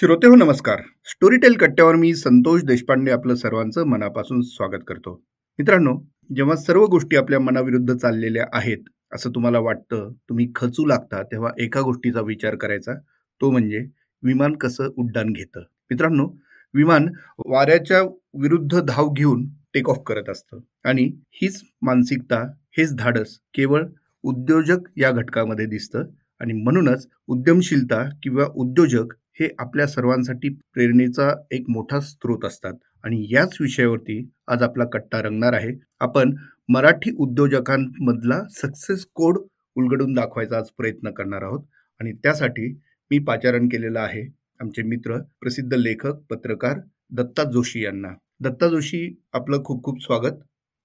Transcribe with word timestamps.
श्रोते 0.00 0.26
हो 0.26 0.34
नमस्कार. 0.34 0.80
स्टोरीटेल 1.04 1.54
कट्ट्यावर 1.54 1.94
मी 1.94 2.14
संतोष 2.14 2.62
देशपांडे 2.62 3.10
आपलं 3.10 3.34
सर्वांचं 3.34 3.84
मनापासून 3.84 4.40
स्वागत 4.42 4.82
करतो. 4.86 5.24
मित्रांनो 5.58 5.96
जेव्हा 6.36 6.56
सर्व 6.56 6.84
गोष्टी 6.86 7.16
आपल्या 7.16 7.40
मनाविरुद्ध 7.40 7.96
चाललेल्या 7.96 8.46
आहेत 8.52 8.78
असं 9.14 9.30
तुम्हाला 9.30 9.58
वाटतं 9.58 10.12
तुम्ही 10.28 10.48
खचू 10.54 10.86
लागता 10.86 11.22
तेव्हा 11.22 11.50
एका 11.58 11.80
गोष्टीचा 11.80 12.20
विचार 12.20 12.56
करायचा 12.56 12.94
तो 13.40 13.50
म्हणजे 13.50 13.86
विमान 14.22 14.56
कसं 14.56 14.88
उड्डाण 14.96 15.32
घेतं. 15.32 15.60
मित्रांनो 15.60 16.28
विमान 16.74 17.08
वाऱ्याच्या 17.46 18.02
विरुद्ध 18.40 18.80
धाव 18.80 19.12
घेऊन 19.12 19.46
टेक 19.74 19.88
ऑफ 19.88 19.98
करत 20.06 20.30
असतं. 20.30 20.60
आणि 20.84 21.12
हीच 21.30 21.62
मानसिकता 21.82 22.52
हेच 22.78 22.96
धाडस 22.96 23.38
केवळ 23.54 23.86
उद्योजक 24.22 24.78
या 24.96 25.10
घटकामध्ये 25.10 25.66
दिसतं. 25.66 26.04
आणि 26.40 26.52
म्हणूनच 26.52 27.08
उद्यमशीलता 27.26 28.08
किंवा 28.22 28.44
उद्योजक 28.54 29.14
हे 29.40 29.48
आपल्या 29.58 29.86
सर्वांसाठी 29.86 30.48
प्रेरणेचा 30.48 31.34
एक 31.50 31.64
मोठा 31.68 32.00
स्रोत 32.00 32.44
असतात. 32.44 32.72
आणि 33.04 33.26
याच 33.30 33.56
विषयावरती 33.60 34.30
आज 34.48 34.62
आपला 34.62 34.84
कट्टा 34.84 35.22
रंगणार 35.22 35.52
आहे. 35.52 35.72
आपण 36.00 36.34
मराठी 36.68 37.10
उद्योजकांमधला 37.18 38.42
सक्सेस 38.50 39.06
कोड 39.14 39.38
उलगडून 39.76 40.12
दाखवायचा 40.12 40.56
आज 40.56 40.68
प्रयत्न 40.68 41.10
करणार 41.10 41.42
आहोत. 41.42 41.64
आणि 42.00 42.12
त्यासाठी 42.12 42.80
मी 43.10 43.18
पाचारण 43.18 43.66
केलेलं 43.66 44.00
आहे 44.00 44.36
आमचे 44.60 44.82
मित्र 44.82 45.18
प्रसिद्ध 45.40 45.74
लेखक 45.74 46.14
पत्रकार 46.30 46.78
दत्ता 47.10 47.44
जोशी 47.44 47.84
यांना. 47.84 48.08
दत्ता 48.40 48.68
जोशी 48.68 49.20
आपलं 49.32 49.64
खूप 49.64 49.84
खूप 49.84 50.02
स्वागत. 50.02 50.34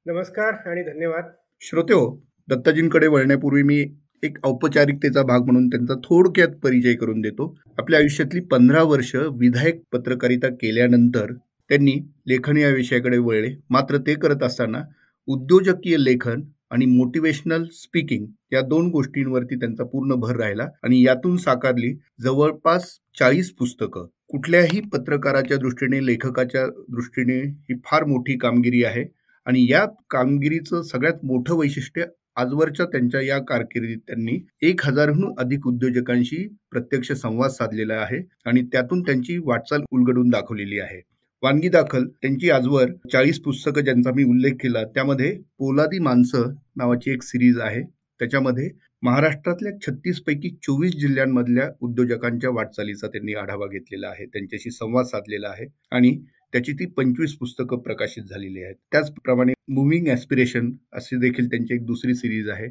नमस्कार 0.05 0.70
आणि 0.70 0.84
धन्यवाद. 0.84 1.23
श्रोते 1.62 1.93
हो 1.93 2.23
दत्ताजींकडे 2.49 3.07
वळण्यापूर्वी 3.07 3.63
मी 3.63 3.85
एक 4.23 4.38
औपचारिकतेचा 4.44 5.22
भाग 5.22 5.45
म्हणून 5.45 5.68
त्यांचा 5.68 5.94
थोडक्यात 6.04 6.50
परिचय 6.63 6.94
करून 6.94 7.22
देतो. 7.22 7.55
आपल्या 7.77 8.00
आयुष्यातली 8.00 8.40
पंधरा 8.41 8.84
वर्ष 8.84 9.16
विधायक 9.16 9.82
पत्रकारिता 9.91 10.48
केल्यानंतर 10.48 11.34
त्यांनी 11.70 11.99
लेखन 12.27 12.57
या 12.57 12.70
विषयाकडे 12.70 13.18
वळले. 13.18 13.55
मात्र 13.70 13.98
ते 13.98 14.13
करत 14.16 14.44
असताना 14.44 14.82
उद्योजकीय 15.27 15.98
लेखन 15.99 16.41
आणि 16.71 16.85
मोटिवेशनल 16.85 17.63
स्पीकिंग 17.71 18.26
या 18.51 18.62
दोन 18.62 18.90
गोष्टींवरती 18.90 19.55
त्यांचा 19.55 19.84
पूर्ण 19.84 20.16
भर 20.16 20.35
राहिला 20.35 20.68
आणि 20.84 21.04
यातून 21.04 21.38
साकारली 21.38 21.94
जवळपास 22.21 22.88
चाळीस 23.20 23.51
पुस्तकं. 23.51 24.05
कुठल्याही 24.27 24.79
पत्रकाराच्या 24.94 25.57
दृष्टीने 25.57 26.05
लेखकाच्या 26.05 26.66
दृष्टीने 26.90 27.40
ही 27.40 27.76
फार 27.85 28.04
मोठी 28.04 28.38
कामगिरी 28.38 28.84
आहे 28.84 29.05
आणि 29.46 29.66
या 29.70 29.85
कामगिरीचं 30.10 30.82
सगळ्यात 30.82 31.26
मोठं 31.26 31.55
वैशिष्ट्य 31.55 32.05
आजवरच्या 32.37 32.85
त्यांच्या 32.85 33.21
या 33.21 33.37
कारकिर्दीत 33.39 33.98
त्यांनी 34.07 34.39
एक 34.62 34.85
हजारहून 34.85 35.34
अधिक 35.37 35.67
उद्योजकांशी 35.67 36.48
प्रत्यक्ष 36.71 37.12
संवाद 37.12 37.51
साधलेला 37.51 37.95
आहे 37.95 38.21
आणि 38.45 38.62
त्यातून 38.71 39.01
त्यांची 39.01 39.37
वाटचाल 39.37 39.84
उलगडून 39.91 40.29
दाखवलेली 40.29 40.79
आहे. 40.79 41.01
वानगी 41.43 41.70
दाखल 41.70 42.05
त्यांची 42.21 42.49
आजवर 42.49 42.91
चाळीस 43.13 43.39
पुस्तकं 43.39 43.81
ज्यांचा 43.81 44.11
मी 44.11 44.23
उल्लेख 44.23 44.54
केला 44.54 44.84
त्यामध्ये 44.85 45.31
पोलादी 45.59 45.99
माणसं 45.99 46.54
नावाची 46.77 47.11
एक 47.11 47.23
सिरीज 47.23 47.59
आहे. 47.59 47.81
त्याच्यामध्ये 48.20 48.70
महाराष्ट्रातल्या 49.04 49.71
छत्तीस 49.81 50.20
पैकी 50.21 50.49
चोवीस 50.63 50.91
जिल्ह्यांमधल्या 50.95 51.67
उद्योजकांच्या 51.81 52.49
वाटचालीचा 52.49 53.07
त्यांनी 53.07 53.34
आढावा 53.34 53.67
घेतलेला 53.67 54.07
आहे 54.07 54.26
त्यांच्याशी 54.26 54.71
संवाद 54.71 55.05
साधलेला 55.05 55.48
आहे 55.49 55.65
आणि 55.91 56.17
त्याची 56.54 56.73
ती 56.73 56.85
पंचवीस 56.85 57.34
पुस्तकं 57.37 57.77
प्रकाशित 57.77 58.23
झालेली 58.23 58.63
आहेत. 58.63 58.76
त्याचप्रमाणे 58.91 59.54
मुव्हिंग 59.70 60.07
ॲस्पिरेशन 60.07 60.71
अशी 60.93 61.18
देखील 61.20 61.49
त्यांची 61.49 61.73
एक 61.73 61.85
दुसरी 61.85 62.15
सिरीज 62.15 62.49
आहे. 62.49 62.68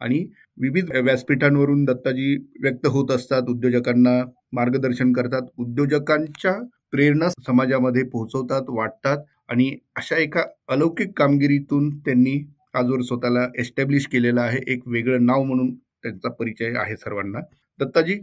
आणि 0.00 0.24
विविध 0.58 0.90
व्यासपीठांवरून 0.96 1.84
दत्ताजी 1.84 2.34
व्यक्त 2.62 2.86
होत 2.86 3.10
असतात 3.10 3.48
उद्योजकांना 3.48 4.22
मार्गदर्शन 4.52 5.12
करतात 5.12 5.42
उद्योजकांच्या 5.58 6.52
प्रेरणा 6.90 7.28
समाजामध्ये 7.46 8.02
पोहोचवतात 8.02 8.62
वाटतात 8.68 9.18
आणि 9.48 9.70
अशा 9.96 10.16
एका 10.16 10.42
अलौकिक 10.68 11.12
कामगिरीतून 11.18 11.88
त्यांनी 11.98 12.38
आजवर 12.74 13.00
स्वतःला 13.00 13.46
एस्टॅब्लिश 13.58 14.06
केलेलं 14.06 14.40
आहे. 14.40 14.60
एक 14.66 14.88
वेगळं 14.88 15.24
नाव 15.26 15.42
म्हणून 15.42 15.74
त्यांचा 15.74 16.28
परिचय 16.28 16.72
आहे 16.76 16.96
सर्वांना. 16.96 17.40
दत्ताजी 17.78 18.18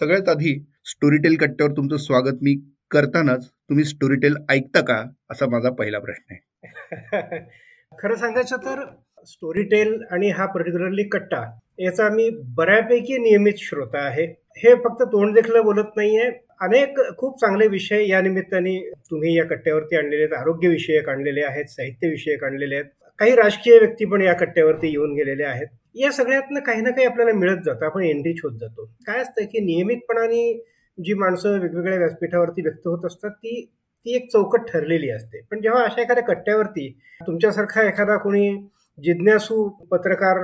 सगळ्यात 0.00 0.28
आधी 0.28 0.58
स्टोरीटेल 0.86 1.36
कट्ट्यावर 1.36 1.72
तुमचं 1.72 1.96
स्वागत. 1.96 2.42
मी 2.42 2.56
करतानाच 2.90 3.46
तुम्ही 3.46 3.84
स्टोरीटेल 3.84 4.36
ऐकता 4.50 4.80
का? 4.80 5.10
असा 5.30 5.46
माझा 5.46 5.70
पहिला 5.70 5.98
प्रश्न 5.98 6.34
आहे. 6.34 6.42
खरं 7.98 8.14
सांगायचं 8.14 8.56
तर 8.56 8.84
स्टोरीटेल 9.26 10.02
आणि 10.10 10.30
हा 10.30 10.46
पर्टिक्युलरली 10.46 11.02
कट्टा 11.02 11.58
याचा 11.78 12.08
मी 12.08 12.30
बऱ्यापैकी 12.42 13.18
नियमित 13.18 13.52
श्रोता 13.56 13.98
आहे. 13.98 14.24
हे 14.56 14.74
फक्त 14.74 15.02
तोंड 15.02 15.34
देखील 15.34 15.60
बोलत 15.60 15.96
नाहीये. 15.96 16.30
अनेक 16.60 16.98
खूप 17.18 17.40
चांगले 17.40 17.66
विषय 17.66 18.06
या 18.08 18.20
निमित्ताने 18.20 18.90
तुम्ही 19.10 19.38
या 19.38 19.44
कट्ट्यावरती 19.44 19.96
आणलेले 19.96 20.22
आहेत. 20.22 20.34
आरोग्य 20.34 20.68
विषयक 20.68 21.08
आणलेले 21.08 21.42
आहेत 21.42 21.64
साहित्य 21.64 22.08
विषयक 22.08 22.44
आणलेले 22.44 22.74
आहेत. 22.74 22.84
काही 23.18 23.34
राजकीय 23.34 23.78
व्यक्ती 23.78 24.04
पण 24.04 24.22
या 24.22 24.32
कट्ट्यावरती 24.32 24.88
येऊन 24.88 25.14
गेलेले 25.14 25.44
आहेत. 25.44 25.66
या 25.94 26.12
सगळ्यातनं 26.12 26.60
काही 26.60 26.80
ना 26.80 26.90
काही 26.90 27.06
आपल्याला 27.06 27.32
मिळत 27.32 27.58
जातं. 27.64 27.86
आपण 27.86 28.02
एनरिच 28.02 28.40
होत 28.44 28.58
जातो. 28.60 28.84
काय 29.06 29.18
असतं 29.18 29.44
की 29.44 29.60
नियमितपणाने 29.60 30.72
जी 30.98 31.14
माणसं 31.14 31.58
वेगवेगळ्या 31.60 31.98
व्यासपीठावरती 31.98 32.62
व्यक्त 32.62 32.86
होत 32.88 33.04
असतात 33.06 33.30
ती 33.30 33.60
ती 34.06 34.14
एक 34.16 34.30
चौकट 34.32 34.66
ठरलेली 34.68 35.10
असते. 35.10 35.40
पण 35.50 35.60
जेव्हा 35.60 35.82
अशा 35.84 36.00
एखाद्या 36.02 36.24
कट्ट्यावरती 36.24 36.88
तुमच्यासारखा 37.26 37.82
एखादा 37.82 38.16
कोणी 38.16 38.50
जिज्ञासू 38.98 39.68
पत्रकार 39.90 40.38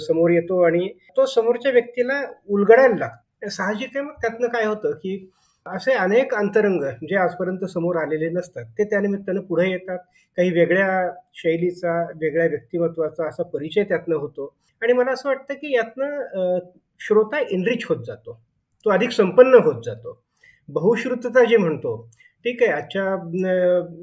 समोर 0.00 0.30
येतो 0.30 0.60
आणि 0.66 0.88
तो 1.16 1.24
समोरच्या 1.26 1.72
व्यक्तीला 1.72 2.22
उलगडायला 2.48 2.96
लागतो. 2.98 3.48
साहजिक 3.48 3.96
आहे 3.96 4.04
मग 4.06 4.12
त्यातनं 4.22 4.48
काय 4.48 4.64
होतं 4.64 4.92
की 5.02 5.30
असे 5.66 5.92
अनेक 5.92 6.34
अंतरंग 6.34 6.82
जे 7.08 7.16
आजपर्यंत 7.16 7.64
समोर 7.70 7.96
आलेले 7.96 8.28
नसतात 8.30 8.64
ते 8.78 8.84
त्यानिमित्तानं 8.90 9.40
पुढे 9.48 9.68
येतात. 9.70 9.98
काही 10.38 10.50
वेगळ्या 10.50 11.10
शैलीचा 11.34 12.00
वेगळ्या 12.20 12.46
व्यक्तिमत्वाचा 12.46 13.28
असा 13.28 13.42
परिचय 13.52 13.84
त्यातनं 13.84 14.16
होतो. 14.16 14.54
आणि 14.82 14.92
मला 14.92 15.12
असं 15.12 15.28
वाटतं 15.28 15.54
की 15.54 15.74
यातनं 15.74 16.58
श्रोता 17.00 17.38
इनरिच 17.50 17.84
होत 17.88 18.04
जातो. 18.06 18.38
तो 18.86 18.90
अधिक 18.90 19.10
संपन्न 19.12 19.54
होत 19.64 19.82
जातो. 19.84 20.20
बहुश्रुतता 20.68 21.44
जे 21.44 21.56
म्हणतो 21.56 21.96
ठीक 22.44 22.62
आहे 22.62 22.72
आजच्या 22.72 23.04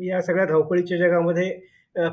या 0.05 0.21
सगळ्या 0.21 0.45
धावपळीच्या 0.45 0.97
जगामध्ये 0.97 1.49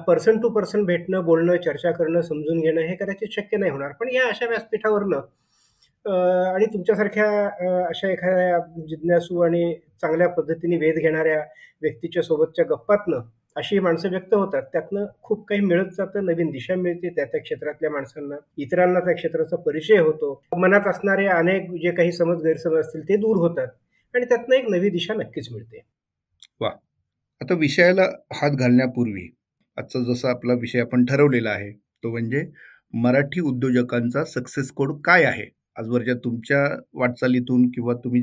पर्सन 0.07 0.39
टू 0.41 0.49
पर्सन 0.49 0.85
भेटणं 0.87 1.25
बोलणं 1.25 1.57
चर्चा 1.65 1.91
करणं 1.93 2.21
समजून 2.23 2.61
घेणं 2.61 2.81
हे 2.81 2.95
कदाचित 2.97 3.29
शक्य 3.33 3.57
नाही 3.57 3.73
होणार. 3.73 3.93
पण 4.01 4.09
या 4.15 4.27
अशा 4.29 4.47
व्यासपीठावरनं 4.49 5.21
आणि 6.55 6.67
तुमच्यासारख्या 6.73 7.27
अशा 7.89 8.11
एखाद्या 8.13 8.59
जिज्ञासू 8.89 9.41
आणि 9.43 9.75
चांगल्या 10.01 10.29
पद्धतीने 10.29 10.77
वेध 10.79 10.99
घेणाऱ्या 10.99 11.39
व्यक्तीच्या 11.83 12.23
सोबतच्या 12.23 12.65
गप्पातनं 12.71 13.21
अशी 13.57 13.79
माणसं 13.79 14.09
व्यक्त 14.11 14.35
होतात. 14.35 14.63
त्यातनं 14.73 15.05
खूप 15.23 15.45
काही 15.49 15.61
मिळत 15.61 15.91
जातं 15.99 16.25
नवीन 16.27 16.51
दिशा 16.51 16.75
मिळते 16.77 17.09
त्या 17.17 17.25
त्या 17.25 17.41
क्षेत्रातल्या 17.41 17.91
माणसांना. 17.91 18.37
इतरांना 18.59 19.01
त्या 19.01 19.15
क्षेत्राचा 19.15 19.57
परिचय 19.67 19.99
होतो. 19.99 20.33
मनात 20.59 20.87
असणारे 20.89 21.27
अनेक 21.29 21.71
जे 21.83 21.91
काही 21.97 22.13
समज 22.13 22.43
गैरसमज 22.45 22.79
असतील 22.79 23.09
ते 23.09 23.17
दूर 23.17 23.37
होतात 23.39 23.69
आणि 24.15 24.25
त्यातनं 24.25 24.55
एक 24.57 24.69
नवी 24.71 24.91
दिशा 24.91 25.15
नक्कीच 25.15 25.49
मिळते. 25.53 25.81
वा. 26.61 26.71
आता 27.41 27.55
विषयाला 27.55 28.03
हात 28.33 28.51
घालण्यापूर्वी 28.53 29.29
आजचा 29.77 30.01
जसा 30.05 30.31
आपला 30.31 30.53
विषय 30.61 30.81
आपण 30.81 31.05
ठरवलेला 31.05 31.51
आहे 31.51 31.71
तो 32.03 32.11
म्हणजे 32.11 32.45
मराठी 32.95 33.41
उद्योजकांचा 33.41 34.25
सक्सेस 34.25 34.71
कोड 34.73 34.93
काय 35.05 35.25
आहे? 35.25 35.47
आजवरच्या 35.77 36.15
तुमच्या 36.25 36.59
वाटचालीतून 36.95 37.69
किंवा 37.71 37.95
तुम्ही 38.05 38.23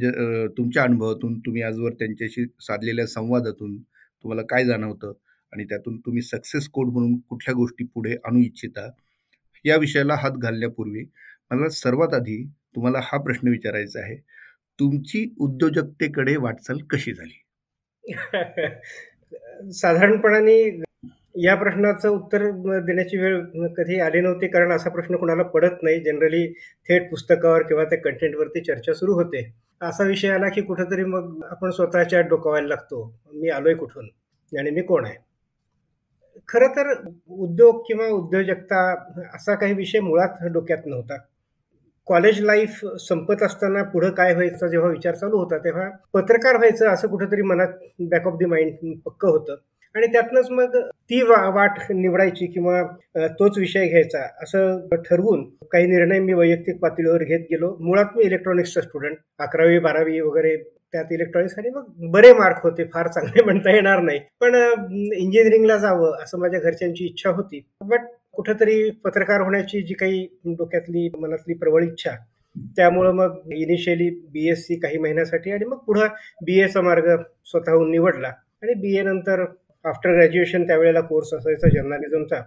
तुमच्या 0.57 0.83
अनुभवातून 0.83 1.37
तुम्ही 1.39 1.61
आजवर 1.61 1.93
त्यांच्याशी 1.93 2.45
साधलेल्या 2.61 3.05
संवादातून 3.07 3.75
तुम्हाला 4.23 4.41
काय 4.41 4.65
जाणवतं 4.65 5.13
आणि 5.53 5.63
त्यातून 5.63 5.97
तुम्ही 5.97 6.21
सक्सेस 6.21 6.67
कोड 6.69 6.87
म्हणून 6.87 7.17
कुठल्या 7.19 7.55
गोष्टी 7.55 7.85
पुढे 7.85 8.15
आणू 8.25 8.39
इच्छिता 8.39 8.89
या 9.65 9.77
विषयाला 9.77 10.15
हात 10.15 10.31
घालण्यापूर्वी 10.31 11.05
मला 11.51 11.69
सर्वात 11.69 12.13
आधी 12.13 12.43
तुम्हाला 12.75 12.99
हा 13.03 13.17
प्रश्न 13.17 13.47
विचारायचा 13.47 13.99
आहे. 13.99 14.15
तुमची 14.79 15.29
उद्योजकतेकडे 15.39 16.35
वाटचाल 16.35 16.77
कशी 16.89 17.13
झाली? 17.13 17.41
साधारणपणाने 19.71 20.79
या 21.43 21.55
प्रश्नाचं 21.55 22.09
उत्तर 22.09 22.49
देण्याची 22.79 23.17
वेळ 23.17 23.67
कधी 23.67 23.99
आली 23.99 24.21
नव्हती 24.21 24.47
कारण 24.47 24.71
असा 24.71 24.89
प्रश्न 24.89 25.15
कुणाला 25.15 25.43
पडत 25.43 25.83
नाही. 25.83 25.99
जनरली 25.99 26.47
थेट 26.89 27.09
पुस्तकावर 27.09 27.61
किंवा 27.61 27.83
त्या 27.83 27.99
कंटेंटवरती 27.99 28.61
चर्चा 28.61 28.93
सुरू 28.93 29.13
होते. 29.13 29.43
असा 29.81 30.03
विषय 30.03 30.29
आला 30.29 30.49
की 30.49 30.61
कुठंतरी 30.61 31.03
मग 31.03 31.43
आपण 31.49 31.69
स्वतःच्या 31.69 32.21
डोकावायला 32.21 32.67
लागतो. 32.67 33.15
मी 33.33 33.49
आलोय 33.49 33.73
कुठून? 33.73 34.09
आणि 34.59 34.71
मी 34.71 34.81
कोण 34.81 35.05
आहे? 35.05 35.15
खरं 36.47 36.67
तर 36.67 36.93
उद्योग 37.29 37.83
किंवा 37.87 38.07
उद्योजकता 38.07 38.91
असा 39.35 39.55
काही 39.55 39.73
विषय 39.73 39.99
मुळात 39.99 40.43
डोक्यात 40.43 40.85
नव्हता. 40.85 41.17
कॉलेज 42.07 42.41
लाईफ 42.41 42.85
संपत 42.85 43.43
असताना 43.43 43.83
पुढं 43.83 44.09
काय 44.09 44.33
व्हायचं 44.33 44.67
जेव्हा 44.67 44.89
विचार 44.89 45.15
चालू 45.15 45.37
होता 45.37 45.57
तेव्हा 45.57 45.89
पत्रकार 46.13 46.55
व्हायचं 46.55 46.89
असं 46.89 47.07
कुठंतरी 47.07 47.41
मनात 47.41 47.67
बॅक 47.99 48.27
ऑफ 48.27 48.33
द 48.41 48.45
माइंड 48.45 48.99
पक्क 49.05 49.25
होतं. 49.25 49.55
आणि 49.95 50.07
त्यातनंच 50.07 50.49
मग 50.51 50.75
ती 51.09 51.21
वाट 51.21 51.79
निवडायची 51.91 52.45
किंवा 52.47 52.81
तोच 53.39 53.57
विषय 53.57 53.87
घ्यायचा 53.87 54.27
असं 54.43 55.01
ठरवून 55.09 55.43
काही 55.71 55.85
निर्णय 55.87 56.19
मी 56.19 56.33
वैयक्तिक 56.33 56.79
पातळीवर 56.79 57.23
घेत 57.23 57.39
गेलो. 57.51 57.75
मुळात 57.79 58.15
मी 58.15 58.23
इलेक्ट्रॉनिक्सचा 58.23 58.81
स्टुडंट 58.81 59.17
अकरावी 59.39 59.79
बारावी 59.79 60.19
वगैरे 60.19 60.55
त्यात 60.93 61.11
इलेक्ट्रॉनिक्स 61.11 61.57
आणि 61.57 61.69
मग 61.69 62.09
बरे 62.11 62.33
मार्क 62.33 62.63
होते. 62.63 62.83
फार 62.93 63.07
चांगले 63.07 63.43
म्हणता 63.45 63.73
येणार 63.75 63.99
नाही. 63.99 64.19
पण 64.39 64.55
इंजिनिअरिंगला 64.55 65.77
जावं 65.77 66.23
असं 66.23 66.39
माझ्या 66.39 66.59
घरच्यांची 66.59 67.05
इच्छा 67.05 67.29
होती. 67.29 67.61
बट 67.81 68.05
कुठंतरी 68.33 68.89
पत्रकार 69.03 69.41
होण्याची 69.41 69.81
जी 69.81 69.93
काही 69.93 70.25
डोक्यातली 70.45 71.09
मनातली 71.19 71.53
प्रबळ 71.53 71.83
इच्छा 71.83 72.11
त्यामुळं 72.77 73.11
मग 73.11 73.51
इनिशियली 73.53 74.09
बी 74.31 74.49
एस 74.49 74.65
सी 74.67 74.75
काही 74.79 74.97
महिन्यासाठी 74.97 75.51
आणि 75.51 75.65
मग 75.65 75.77
पुढं 75.77 76.07
बी 76.45 76.59
एचा 76.59 76.81
मार्ग 76.81 77.15
स्वतःहून 77.45 77.91
निवडला. 77.91 78.31
आणि 78.63 78.73
बी 78.73 78.97
ए 78.97 79.01
नंतर 79.01 79.43
आफ्टर 79.85 80.13
ग्रॅज्युएशन 80.13 80.65
त्यावेळेला 80.67 81.01
कोर्स 81.01 81.33
असायचा 81.33 81.69
जर्नालिझमचा 81.69 82.41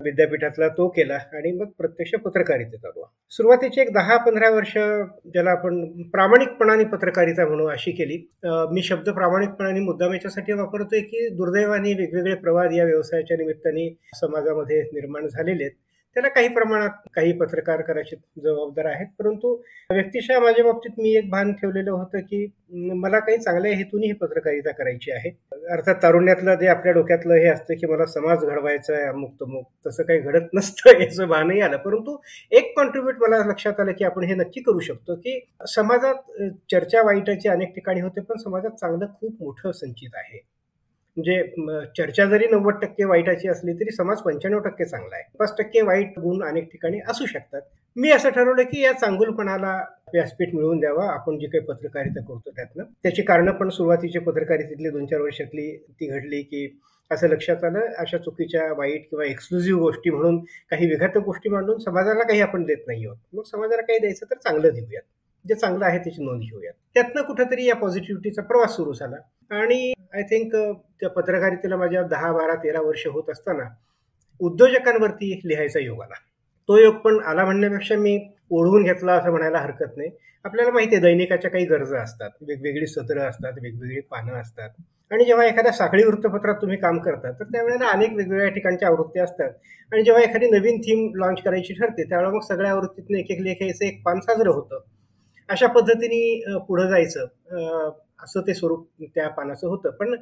विद्यापीठातला 0.00 0.68
तो 0.68 0.86
केला 0.88 1.14
आणि 1.34 1.50
मग 1.52 1.68
प्रत्यक्ष 1.78 2.14
पत्रकारितेत 2.24 2.84
आलो 2.86 3.04
सुरुवातीचे 3.32 3.80
एक 3.80 3.92
दहा 3.92 4.16
पंधरा 4.24 4.50
वर्ष 4.50 4.72
ज्याला 4.72 5.50
आपण 5.50 5.80
प्रामाणिकपणाने 6.10 6.84
पत्रकारिता 6.84 7.46
म्हणू 7.46 7.66
अशी 7.66 7.90
केली. 7.92 8.16
मी 8.72 8.82
शब्द 8.82 9.08
प्रामाणिकपणाने 9.10 9.80
मुद्दाम 9.80 10.12
याच्यासाठी 10.12 10.52
वापरतोय 10.52 11.00
की 11.00 11.28
दुर्दैवाने 11.36 11.92
वेगवेगळे 11.94 12.34
प्रवाद 12.34 12.72
या 12.72 12.84
व्यवसायाच्या 12.84 13.36
निमित्ताने 13.36 13.88
समाजामध्ये 14.20 14.82
निर्माण 14.92 15.26
झालेले 15.26 15.64
आहेत. 15.64 15.74
त्याला 16.16 16.28
काही 16.28 16.48
प्रमाणात 16.48 16.90
काही 17.14 17.32
पत्रकार 17.32 17.80
करायचे 17.82 18.16
जबाबदार 18.16 18.86
आहेत. 18.86 19.06
परंतु 19.18 19.52
व्यक्तिशः 19.90 20.38
माझ्या 20.40 20.64
बाबतीत 20.64 20.92
मी 20.98 21.14
एक 21.16 21.28
भान 21.30 21.52
ठेवलेलं 21.52 21.90
होतं 21.90 22.20
की 22.20 22.46
मला 22.94 23.18
काही 23.18 23.38
चांगल्या 23.38 23.72
हेतूने 23.76 24.06
ही 24.06 24.12
पत्रकारिता 24.12 24.70
करायची 24.70 25.10
आहे. 25.12 25.30
अर्थात 25.70 25.94
तारुण्यातलं 25.94 26.54
जे 26.54 26.68
आपल्या 26.68 26.92
डोक्यातलं 26.92 27.34
हे 27.34 27.46
असतं 27.46 27.74
की 27.74 27.86
मला 27.86 28.06
समाज 28.06 28.44
घडवायचा 28.44 28.94
आहे 28.94 29.04
अमुक 29.04 29.34
तमुक 29.42 29.66
तसं 29.86 30.02
काही 30.02 30.20
घडत 30.20 30.48
नसतं 30.54 31.00
याचं 31.02 31.28
भानही 31.28 31.60
आलं. 31.60 31.76
परंतु 31.76 32.16
एक 32.52 32.72
कॉन्ट्रीब्युट 32.76 33.22
मला 33.22 33.44
लक्षात 33.44 33.80
आलं 33.80 33.92
की 33.92 34.04
आपण 34.04 34.24
हे 34.24 34.34
नक्की 34.34 34.60
करू 34.60 34.78
शकतो 34.80 35.14
की 35.16 35.38
समाजात 35.68 36.32
चर्चा 36.70 37.02
वाईटाची 37.02 37.48
अनेक 37.48 37.74
ठिकाणी 37.74 38.00
होते 38.00 38.20
पण 38.20 38.36
समाजात 38.38 38.70
चांगलं 38.70 39.06
खूप 39.20 39.42
मोठं 39.42 39.72
संचित 39.72 40.10
आहे. 40.14 40.55
म्हणजे 41.16 41.42
चर्चा 41.96 42.24
जरी 42.24 42.46
नव्वद 42.50 42.74
टक्के 42.82 43.04
वाईटाची 43.04 43.48
असली 43.48 43.72
तरी 43.72 43.90
समाज 43.90 44.18
पंच्याण्णव 44.18 44.60
टक्के 44.60 44.84
चांगला 44.84 45.16
आहे. 45.16 45.24
पाच 45.38 45.54
टक्के 45.58 45.80
वाईट 45.80 46.18
गुण 46.18 46.42
अनेक 46.42 46.64
ठिकाणी 46.64 47.00
असू 47.08 47.26
शकतात. 47.26 47.60
मी 47.96 48.10
असं 48.10 48.30
ठरवलं 48.30 48.62
की 48.62 48.82
या 48.82 48.92
चांगुलपणाला 48.92 49.72
व्यासपीठ 50.12 50.54
मिळवून 50.54 50.80
द्यावा 50.80 51.08
आपण 51.12 51.38
जी 51.38 51.46
काही 51.46 51.64
पत्रकारिता 51.64 52.20
करतो 52.20 52.50
त्यातनं. 52.56 52.84
त्याची 53.02 53.22
कारणं 53.22 53.52
पण 53.52 53.68
सुरुवातीची 53.68 54.18
पत्रकारितेतली 54.18 54.90
दोन 54.90 55.06
चार 55.06 55.20
वर्षातली 55.20 55.76
ती 55.76 56.06
घडली 56.06 56.42
की 56.42 56.80
असं 57.10 57.28
लक्षात 57.28 57.64
आलं 57.64 57.80
अशा 57.98 58.18
चुकीच्या 58.18 58.72
वाईट 58.72 59.10
किंवा 59.10 59.24
एक्सक्लुझिव्ह 59.24 59.80
गोष्टी 59.80 60.10
म्हणून 60.10 60.38
काही 60.70 60.86
विघातक 60.86 61.18
गोष्टी 61.18 61.48
मांडून 61.48 61.78
समाजाला 61.78 62.22
काही 62.22 62.40
आपण 62.40 62.64
देत 62.64 62.86
नाही 62.86 63.06
आहोत. 63.06 63.16
मग 63.32 63.42
समाजाला 63.42 63.82
काही 63.82 63.98
द्यायचं 63.98 64.26
तर 64.30 64.38
चांगलं 64.38 64.74
देऊयात. 64.74 65.02
जे 65.48 65.54
चांगलं 65.54 65.84
आहे 65.84 65.98
त्याची 65.98 66.24
नोंद 66.24 66.40
घेऊयात. 66.40 66.72
त्यातनं 66.94 67.22
कुठंतरी 67.22 67.64
या 67.64 67.74
पॉझिटिव्हिटीचा 67.74 68.42
प्रवास 68.42 68.76
सुरू 68.76 68.92
झाला. 68.92 69.16
आणि 69.50 69.92
आय 70.14 70.22
थिंक 70.22 70.54
त्या 71.00 71.08
पत्रकारितेला 71.10 71.76
माझ्या 71.76 72.02
दहा 72.02 72.32
बारा 72.32 72.54
तेरा 72.54 72.80
वर्ष 72.80 73.06
होत 73.06 73.30
असताना 73.30 73.68
उद्योजकांवरती 74.40 75.40
लिहायचा 75.44 75.80
योग 75.80 76.02
आला. 76.02 76.14
तो 76.68 76.78
योग 76.78 76.94
पण 76.94 77.18
आला 77.24 77.44
म्हणण्यापेक्षा 77.44 77.96
मी 77.96 78.18
ओढवून 78.50 78.82
घेतला 78.82 79.12
असं 79.12 79.30
म्हणायला 79.30 79.58
हरकत 79.58 79.96
नाही. 79.96 80.10
आपल्याला 80.44 80.70
माहिती 80.72 80.94
आहे 80.94 81.02
दैनिकाच्या 81.02 81.50
काही 81.50 81.64
गरजा 81.66 82.02
असतात. 82.02 82.30
वेगवेगळी 82.40 82.86
सत्रं 82.86 83.28
असतात 83.28 83.52
वेगवेगळी 83.62 84.00
पानं 84.10 84.40
असतात. 84.40 84.70
आणि 85.10 85.24
जेव्हा 85.24 85.46
एखाद्या 85.46 85.72
साखळी 85.72 86.04
वृत्तपत्रात 86.04 86.54
तुम्ही 86.62 86.76
काम 86.78 86.98
करता 86.98 87.30
तर 87.30 87.44
त्यावेळेला 87.44 87.88
अनेक 87.88 88.12
वेगवेगळ्या 88.12 88.48
ठिकाणच्या 88.48 88.88
आवृत्त्या 88.88 89.24
असतात. 89.24 89.50
आणि 89.92 90.02
जेव्हा 90.02 90.22
एखादी 90.22 90.50
नवीन 90.50 90.80
थीम 90.80 91.08
लॉन्च 91.14 91.42
करायची 91.42 91.74
ठरते 91.74 92.04
त्यावेळेला 92.04 92.34
मग 92.34 92.42
सगळ्या 92.48 92.70
आवृत्तीतनं 92.70 93.18
एक 93.18 93.30
एक 93.30 93.40
लेखायचं 93.40 93.84
एक 93.84 94.02
पान 94.04 94.20
साजरं 94.20 94.50
होतं. 94.50 94.80
अशा 95.48 95.66
पद्धतीने 95.66 96.58
पुढं 96.68 96.88
जायचं. 96.90 97.26
असं 98.18 98.40
ते 98.40 98.54
स्वरूप 98.54 98.86
त्या 99.04 99.28
पानाचं 99.28 99.68
होतं. 99.68 99.90
पण 99.90 100.14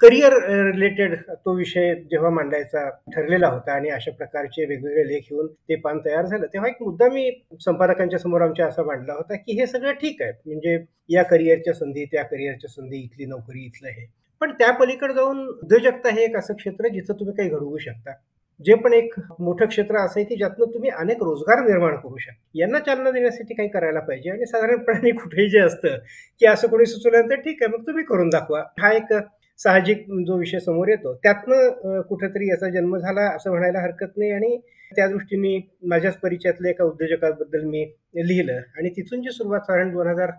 करिअर 0.00 0.32
रिलेटेड 0.64 1.14
तो 1.44 1.54
विषय 1.56 1.94
जेव्हा 2.10 2.30
मांडायचा 2.30 2.88
ठरलेला 3.14 3.48
होता 3.48 3.72
आणि 3.72 3.88
अशा 3.90 4.10
प्रकारचे 4.12 4.64
वेगवेगळे 4.66 5.06
लेख 5.08 5.22
येऊन 5.30 5.46
ते 5.68 5.76
पान 5.76 5.98
तयार 6.04 6.26
झालं 6.26 6.46
तेव्हा 6.46 6.70
एक 6.70 6.82
मुद्दा 6.82 7.08
मी 7.08 7.30
संपादकांच्या 7.60 8.18
समोर 8.18 8.40
आमच्या 8.40 8.66
असा 8.66 8.82
मांडला 8.82 9.12
होता 9.12 9.36
की 9.36 9.58
हे 9.60 9.66
सगळं 9.66 9.92
ठीक 9.92 10.22
आहे. 10.22 10.32
म्हणजे 10.46 10.78
या 11.08 11.22
करिअरच्या 11.22 11.74
संधी 11.74 12.04
त्या 12.04 12.22
करिअरच्या 12.24 12.70
संधी 12.70 12.98
इथली 12.98 13.26
नोकरी 13.26 13.64
इथलं 13.66 13.88
हे. 13.88 14.06
पण 14.40 14.52
त्या 14.52 14.70
पलीकडे 14.72 15.14
जाऊन 15.14 15.46
उद्योजकता 15.48 16.08
हे 16.08 16.24
एक 16.24 16.36
असं 16.36 16.54
क्षेत्र 16.54 16.88
जिथं 16.88 17.14
तुम्ही 17.14 17.34
काही 17.36 17.48
घडवू 17.48 17.78
शकता. 17.78 18.12
जे 18.60 18.74
पण 18.74 18.92
एक 18.92 19.14
मोठं 19.40 19.66
क्षेत्र 19.66 19.96
असं 19.96 20.20
आहे 20.20 20.24
की 20.24 20.36
ज्यातनं 20.36 20.72
तुम्ही 20.74 20.90
अनेक 20.90 21.22
रोजगार 21.22 21.60
निर्माण 21.66 21.96
करू 21.96 22.16
शकता 22.18 22.58
यांना 22.58 22.78
चालना 22.78 23.10
देण्यासाठी 23.10 23.54
काही 23.54 23.68
करायला 23.68 24.00
पाहिजे. 24.00 24.30
आणि 24.30 24.46
साधारणपणे 24.46 25.10
कुठेही 25.20 25.48
जे 25.50 25.60
असतं 25.60 25.96
की 26.40 26.46
असं 26.46 26.68
कोणी 26.68 26.86
सुचवल्यानंतर 26.86 27.40
ठीक 27.40 27.62
आहे 27.62 27.72
मग 27.76 27.86
तुम्ही 27.86 28.04
करून 28.04 28.28
दाखवा. 28.28 28.62
हा 28.80 28.92
एक 28.92 29.12
साहजिक 29.58 30.04
जो 30.26 30.38
विषय 30.38 30.58
समोर 30.60 30.88
येतो. 30.88 31.14
त्यातनं 31.14 32.00
कुठेतरी 32.08 32.48
याचा 32.50 32.68
जन्म 32.70 32.96
झाला 32.98 33.28
असं 33.36 33.50
म्हणायला 33.50 33.80
हरकत 33.82 34.16
नाही. 34.16 34.30
आणि 34.32 34.56
त्या 34.92 35.06
दृष्टीने 35.08 35.56
माझ्याच 35.88 36.16
परिचयातल्या 36.18 36.70
एका 36.70 36.84
उद्योजकाबद्दल 36.84 37.64
मी 37.64 37.84
लिहिलं. 38.26 38.60
आणि 38.78 38.88
तिथून 38.90 39.22
जी 39.22 39.30
सुरुवात 39.30 39.60
साधारण 39.60 39.90
दोन 39.92 40.06
हजार 40.06 40.30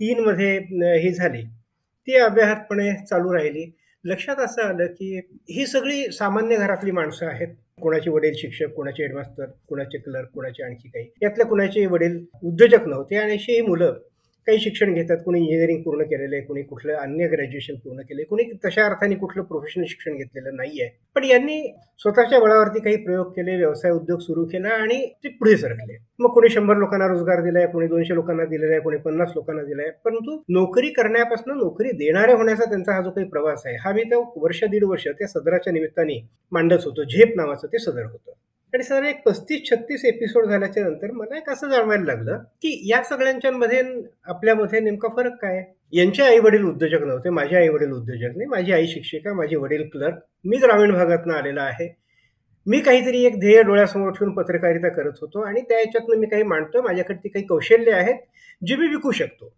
तीनमध्ये 0.00 0.56
ही 0.98 1.12
झाली 1.14 1.42
ती 2.08 2.16
अव्याहतपणे 2.18 2.92
चालू 3.04 3.32
राहिली. 3.34 3.70
लक्षात 4.04 4.36
असं 4.36 4.62
आलं 4.62 4.86
की 4.86 5.16
ही 5.50 5.66
सगळी 5.66 6.04
सामान्य 6.12 6.56
घरातली 6.56 6.90
माणसं 6.90 7.26
आहेत. 7.26 7.54
कोणाचे 7.80 8.10
वडील 8.10 8.32
शिक्षक 8.34 8.66
कोणाचे 8.66 9.02
हेडमास्टर 9.02 9.44
कोणाचे 9.68 9.98
क्लर्क 9.98 10.28
कोणाचे 10.34 10.62
आणखी 10.62 10.88
काही. 10.88 11.08
यातल्या 11.22 11.46
कोणाचे 11.46 11.86
वडील 11.86 12.24
उद्योजक 12.42 12.86
नव्हते 12.86 13.16
आणि 13.16 13.32
अशी 13.32 13.52
ही 13.52 13.60
मुलं 13.60 13.98
काही 14.46 14.58
शिक्षण 14.60 14.92
घेतात 14.94 15.18
कोणी 15.24 15.40
इंजिनिअरिंग 15.40 15.80
पूर्ण 15.82 16.02
केलेलं 16.02 16.36
आहे 16.36 16.44
कोणी 16.44 16.62
कुठलं 16.62 16.94
अन्य 16.94 17.26
ग्रॅज्युएशन 17.28 17.74
पूर्ण 17.84 18.00
केले 18.00 18.24
कोणी 18.24 18.44
तशा 18.64 18.84
अर्थाने 18.86 19.14
कुठलं 19.14 19.42
प्रोफेशनल 19.42 19.84
शिक्षण 19.88 20.16
घेतलेलं 20.16 20.56
नाही 20.56 20.80
आहे 20.82 20.90
पण 21.16 21.24
यांनी 21.24 21.60
स्वतःच्या 22.00 22.38
बळावरती 22.40 22.80
काही 22.80 22.96
प्रयोग 23.04 23.30
केले 23.32 23.56
व्यवसाय 23.56 23.92
उद्योग 23.92 24.20
सुरू 24.20 24.44
केला 24.44 24.68
आणि 24.74 24.98
ते 25.24 25.28
पुढे 25.30 25.56
सरकले. 25.56 25.96
मग 26.18 26.32
कोणी 26.34 26.48
शंभर 26.50 26.76
लोकांना 26.76 27.06
रोजगार 27.08 27.42
दिलाय 27.42 27.66
कोणी 27.66 27.86
दोनशे 27.86 28.14
लोकांना 28.14 28.44
दिलेला 28.44 28.72
आहे 28.72 28.80
कोणी 28.80 28.96
पन्नास 28.98 29.32
लोकांना 29.34 29.62
दिलाय 29.62 29.90
परंतु 30.04 30.38
नोकरी 30.48 30.90
करण्यापासून 30.92 31.56
नोकरी 31.58 31.90
देणारे 31.96 32.32
होण्याचा 32.32 32.64
त्यांचा 32.64 32.94
हा 32.94 33.00
जो 33.02 33.10
काही 33.10 33.26
प्रवास 33.28 33.62
आहे 33.66 33.76
हा 33.76 33.92
मी 33.92 34.02
तो 34.04 34.22
वर्ष 34.36 34.64
दीड 34.64 34.84
वर्ष 34.84 35.08
त्या 35.08 35.28
सदराच्या 35.28 35.72
निमित्ताने 35.72 36.20
मांडत 36.52 36.84
होतो 36.84 37.04
झेप 37.04 37.36
नावाचं 37.36 37.66
ते 37.66 37.78
सदर 37.80 38.04
होतं. 38.04 38.32
आणि 38.74 38.82
साधारण 38.82 39.06
एक 39.06 39.22
पस्तीस 39.22 39.70
छत्तीस 39.70 40.04
एपिसोड 40.04 40.44
झाल्याच्यानंतर 40.44 41.10
मला 41.10 41.36
एक 41.36 41.50
असं 41.50 41.68
जाणवायला 41.68 42.04
लागलं 42.04 42.38
की 42.38 42.90
या 42.90 43.02
सगळ्यांच्यामध्ये 43.02 43.82
आपल्यामध्ये 44.24 44.80
नेमका 44.80 45.08
फरक 45.08 45.32
काय? 45.32 45.64
यांचे 45.92 46.22
आई 46.22 46.38
वडील 46.38 46.64
उद्योजक 46.64 47.02
नव्हते 47.02 47.30
माझे 47.30 47.56
आई 47.56 47.68
वडील 47.68 47.90
उद्योजक 47.90 48.36
नाही 48.36 48.46
माझी 48.46 48.72
आई 48.72 48.86
शिक्षिका 48.86 49.34
माझे 49.34 49.56
वडील 49.56 49.88
क्लर्क 49.88 50.14
मी 50.44 50.56
ग्रामीण 50.56 50.92
भागातनं 50.92 51.34
आलेला 51.34 51.62
आहे. 51.62 51.96
मी 52.66 52.80
काहीतरी 52.80 53.24
एक 53.24 53.40
ध्येय 53.40 53.62
डोळ्यासमोर 53.62 54.10
ठेवून 54.10 54.34
पत्रकारिता 54.34 54.88
करत 54.88 55.12
होतो 55.20 55.40
आणि 55.40 55.60
त्या 55.60 55.78
याच्यातनं 55.78 56.16
मी 56.16 56.26
काही 56.26 56.42
मांडतो 56.42 56.82
माझ्याकडे 56.82 57.28
काही 57.28 57.46
कौशल्य 57.46 57.92
आहेत 57.92 58.14
जी 58.66 58.76
मी 58.76 58.86
विकू 58.86 59.10
शकतो. 59.10 59.54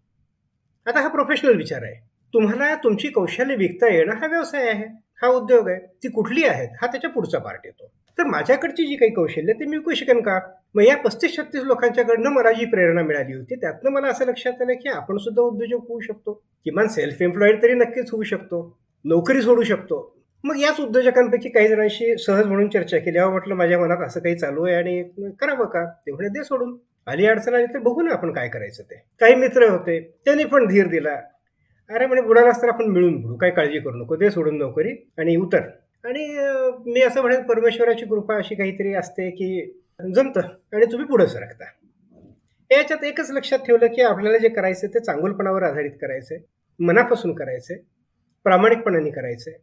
आता 0.86 1.00
हा 1.00 1.08
प्रोफेशनल 1.08 1.56
विचार 1.56 1.82
आहे. 1.82 1.94
तुम्हाला 2.34 2.74
तुमची 2.74 3.08
कौशल्य 3.08 3.54
विकता 3.54 3.94
येणं 3.94 4.14
हा 4.14 4.26
व्यवसाय 4.26 4.68
आहे 4.68 4.84
हा 5.22 5.28
उद्योग 5.28 5.68
आहे. 5.68 5.78
ती 5.78 6.08
कुठली 6.08 6.44
आहेत 6.44 6.68
हा 6.82 6.86
त्याच्या 6.86 7.10
पुढचा 7.10 7.38
पार्ट 7.38 7.60
येतो. 7.64 7.90
तर 8.18 8.24
माझ्याकडची 8.24 8.86
जी 8.86 8.96
काही 8.96 9.12
कौशल्य 9.12 9.52
ते 9.52 9.64
मी 9.64 9.76
विकू 9.76 9.94
शकेन 9.94 10.20
का? 10.20 10.38
मग 10.74 10.82
या 10.82 10.96
पस्तीस 10.96 11.36
छत्तीस 11.36 11.62
लोकांच्याकडनं 11.62 12.30
मला 12.30 12.52
जी 12.52 12.64
प्रेरणा 12.64 13.02
मिळाली 13.02 13.34
होती 13.34 13.54
त्यातनं 13.54 13.90
मला 13.90 14.08
असं 14.08 14.26
लक्षात 14.26 14.62
आलं 14.62 14.72
की 14.72 14.88
आपण 14.88 15.16
सुद्धा 15.16 15.42
उद्योजक 15.42 15.88
होऊ 15.88 16.00
शकतो. 16.00 16.32
किमान 16.64 16.88
सेल्फ 16.88 17.22
एम्प्लॉईड 17.22 17.62
तरी 17.62 17.74
नक्कीच 17.74 18.10
होऊ 18.10 18.22
शकतो. 18.22 18.78
नोकरी 19.04 19.42
सोडू 19.42 19.62
शकतो. 19.62 20.16
मग 20.44 20.58
याच 20.58 20.80
उद्योजकांपैकी 20.80 21.48
काही 21.48 21.68
जणांशी 21.68 22.16
सहज 22.18 22.46
म्हणून 22.46 22.68
चर्चा 22.68 22.98
केली. 22.98 23.18
हा 23.18 23.28
म्हटलं 23.30 23.54
माझ्या 23.54 23.78
मनात 23.78 24.06
असं 24.06 24.20
काही 24.20 24.34
चालू 24.34 24.64
आहे 24.64 24.74
आणि 24.74 25.02
करावं 25.40 25.66
का? 25.66 25.84
ते 25.84 26.12
म्हणे 26.12 26.28
दे 26.28 26.44
सोडून. 26.44 26.76
आली 27.06 27.26
अडचण 27.26 27.54
आली 27.54 27.66
तर 27.66 27.78
बघू 27.78 28.02
ना 28.02 28.12
आपण 28.12 28.32
काय 28.32 28.48
करायचं 28.48 28.82
ते. 28.82 29.02
काही 29.20 29.34
मित्र 29.34 29.68
होते 29.68 30.00
त्यांनी 30.24 30.44
पण 30.44 30.66
धीर 30.66 30.86
दिला. 30.86 31.16
अरे 31.90 32.06
म्हणे 32.06 32.22
बुडालाच 32.22 32.62
तर 32.62 32.68
आपण 32.68 32.84
मिळून 32.84 33.20
बुडू. 33.20 33.36
काय 33.36 33.50
काळजी 33.50 33.78
करू 33.78 33.96
नको. 33.96 34.16
दे 34.16 34.30
सोडून 34.30 34.58
नोकरी 34.58 34.94
आणि 35.18 35.36
उतर. 35.36 35.60
आणि 36.06 36.26
मी 36.86 37.02
असं 37.02 37.20
म्हणेन 37.20 37.42
परमेश्वराची 37.42 38.06
कृपा 38.06 38.36
अशी 38.36 38.54
काहीतरी 38.54 38.94
असते 38.94 39.30
की 39.30 39.48
जमतं 40.14 40.40
आणि 40.72 40.86
तुम्ही 40.86 41.06
पुढे 41.06 41.26
सरकता. 41.26 41.64
याच्यात 42.70 43.04
एकच 43.04 43.30
लक्षात 43.30 43.58
ठेवलं 43.58 43.86
की 43.86 44.02
आपल्याला 44.02 44.38
जे 44.38 44.48
करायचं 44.48 44.86
ते 44.86 45.00
चांगुलपणावर 45.00 45.62
आधारित 45.62 45.90
करायचे 46.00 46.38
मनापासून 46.80 47.34
करायचे 47.34 47.74
प्रामाणिकपणाने 48.44 49.10
करायचे 49.10 49.56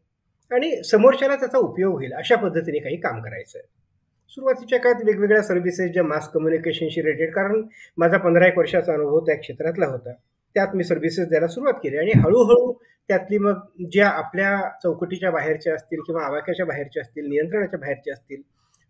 आणि 0.52 0.84
समोरच्याला 0.84 1.36
त्याचा 1.36 1.58
उपयोग 1.58 1.94
होईल 1.94 2.14
अशा 2.14 2.36
पद्धतीने 2.36 2.80
काही 2.80 2.98
काम 2.98 3.22
करायचं 3.22 3.60
सुरुवातीच्या 4.32 4.80
काळात 4.80 5.04
वेगवेगळ्या 5.06 5.44
सर्व्हिसेस 5.44 5.92
ज्या 5.92 6.04
मास 6.04 6.30
कम्युनिकेशनशी 6.30 7.02
रिलेटेड 7.02 7.34
कारण 7.34 7.62
माझा 7.98 8.18
पंधरा 8.18 8.48
एक 8.48 8.58
वर्षाचा 8.58 8.94
अनुभव 8.94 9.20
त्या 9.20 9.36
क्षेत्रातला 9.36 9.86
होता. 9.86 10.14
त्यात 10.56 10.76
मी 10.76 10.84
सर्व्हिसेस 10.84 11.28
द्यायला 11.28 11.48
सुरुवात 11.48 11.74
केली 11.74 11.98
आणि 11.98 12.12
हळूहळू 12.16 12.74
त्यातली 13.10 13.38
मग 13.38 13.60
ज्या 13.92 14.08
आपल्या 14.08 14.70
चौकटीच्या 14.84 15.32
बाहेरच्या 15.32 15.74
असतील 15.74 16.00
किंवा 16.00 16.26
आवाक्याच्या 16.26 16.66
बाहेरच्या 16.66 17.02
असतील 17.02 17.30
नियंत्रणाच्या 17.30 17.80
बाहेरच्या 17.80 18.14
असतील 18.14 18.42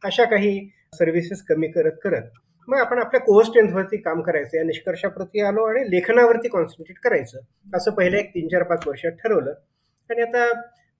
अशा 0.03 0.23
काही 0.23 0.69
सर्व्हिसेस 0.93 1.43
कमी 1.43 1.67
करत 1.67 1.91
करत 2.03 2.29
मग 2.67 2.77
आपण 2.77 2.99
आपल्या 2.99 3.21
कोअर 3.21 3.45
स्ट्रेंथवरती 3.45 3.97
काम 3.97 4.21
करायचं. 4.21 4.57
या 4.57 4.63
निष्कर्षाप्रती 4.63 5.41
आलो 5.41 5.63
आणि 5.63 5.91
लेखनावरती 5.91 6.47
कॉन्सन्ट्रेट 6.47 6.99
करायचं. 7.03 7.39
असं 7.75 7.91
पहिलं 7.91 8.17
एक 8.17 8.29
तीन 8.29 8.47
चार 8.47 8.63
पाच 8.63 8.87
वर्षात 8.87 9.11
ठरवलं. 9.11 9.53
आणि 10.09 10.21
आता 10.21 10.51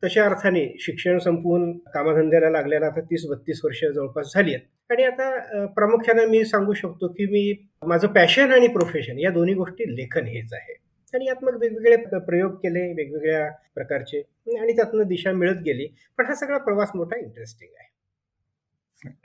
तशा 0.03 0.25
अर्थाने 0.25 0.65
शिक्षण 0.79 1.17
संपवून 1.17 1.71
कामधंद्याला 1.93 2.49
लागलेला 2.49 2.85
आता 2.85 3.01
तीस 3.01 3.25
बत्तीस 3.29 3.61
वर्ष 3.65 3.83
जवळपास 3.85 4.33
झाली 4.33 4.53
आहेत. 4.53 4.65
आणि 4.91 5.03
आता 5.03 5.65
प्रामुख्याने 5.65 6.25
मी 6.25 6.43
सांगू 6.45 6.73
शकतो 6.73 7.07
की 7.07 7.25
मी 7.25 7.53
माझं 7.85 8.07
पॅशन 8.07 8.53
आणि 8.53 8.67
प्रोफेशन 8.67 9.19
या 9.19 9.29
दोन्ही 9.29 9.53
गोष्टी 9.53 9.95
लेखन 9.95 10.27
हेच 10.27 10.53
आहे. 10.53 10.73
आणि 11.13 11.25
यात 11.27 11.43
मग 11.43 11.57
वेगवेगळे 11.61 12.19
प्रयोग 12.19 12.51
केले 12.53 12.81
वेगवेगळ्या 12.93 13.49
प्रकारचे. 13.75 14.21
आणि 14.59 14.75
त्यातनं 14.75 15.07
दिशा 15.07 15.31
मिळत 15.31 15.61
गेली. 15.65 15.87
पण 16.17 16.25
हा 16.25 16.35
सगळा 16.35 16.57
प्रवास 16.57 16.91
मोठा 16.95 17.17
इंटरेस्टिंग 17.19 17.71
आहे. 17.79 17.91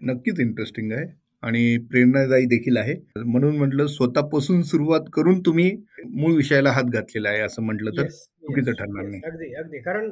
नक्कीच 0.03 0.41
इंटरेस्टिंग 0.41 0.93
आहे. 0.93 1.07
आणि 1.43 1.77
प्रेरणादायी 1.91 2.47
देखील 2.47 2.77
आहे. 2.77 2.95
म्हणून 3.17 3.57
म्हटलं 3.57 3.87
स्वतःपासून 3.87 4.63
सुरुवात 4.63 5.01
करून 5.13 5.41
तुम्ही 5.41 5.71
मूळ 6.05 6.35
विषयाला 6.35 6.71
हात 6.71 6.85
घातलेला 6.85 7.29
आहे 7.29 7.41
असं 7.41 7.63
म्हटलं 7.63 7.91
तर 7.91 8.07
चुकीचं 8.07 8.73
ठरणार 8.73 9.05
नाही. 9.05 9.21
अगदी 9.25 9.53
अगदी. 9.55 9.79
कारण 9.79 10.11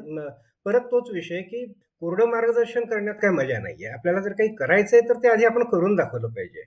परत 0.66 0.80
तोच 0.80 1.11
विषय 1.12 1.40
की 1.42 1.64
कोरडं 2.00 2.28
मार्गदर्शन 2.30 2.85
करण्यात 2.85 3.14
काय 3.14 3.30
मजा 3.30 3.59
नाहीये. 3.59 3.88
आपल्याला 3.88 4.21
जर 4.21 4.33
काही 4.33 4.54
करायचंय 4.54 5.00
तर 5.00 5.18
ते 5.23 5.28
आधी 5.28 5.45
आपण 5.45 5.64
करून 5.64 5.95
दाखवलं 5.97 6.28
पाहिजे. 6.28 6.62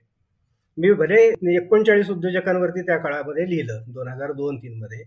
मी 0.78 0.92
भले 0.92 1.20
एकोणचाळीस 1.56 2.10
उद्योजकांवरती 2.10 2.82
त्या 2.82 2.96
काळामध्ये 2.98 3.48
लिहिलं 3.50 3.82
दोन 3.88 4.08
हजार 4.08 4.32
दोन 4.32 4.56
तीन 4.56 4.78
मध्ये. 4.82 5.02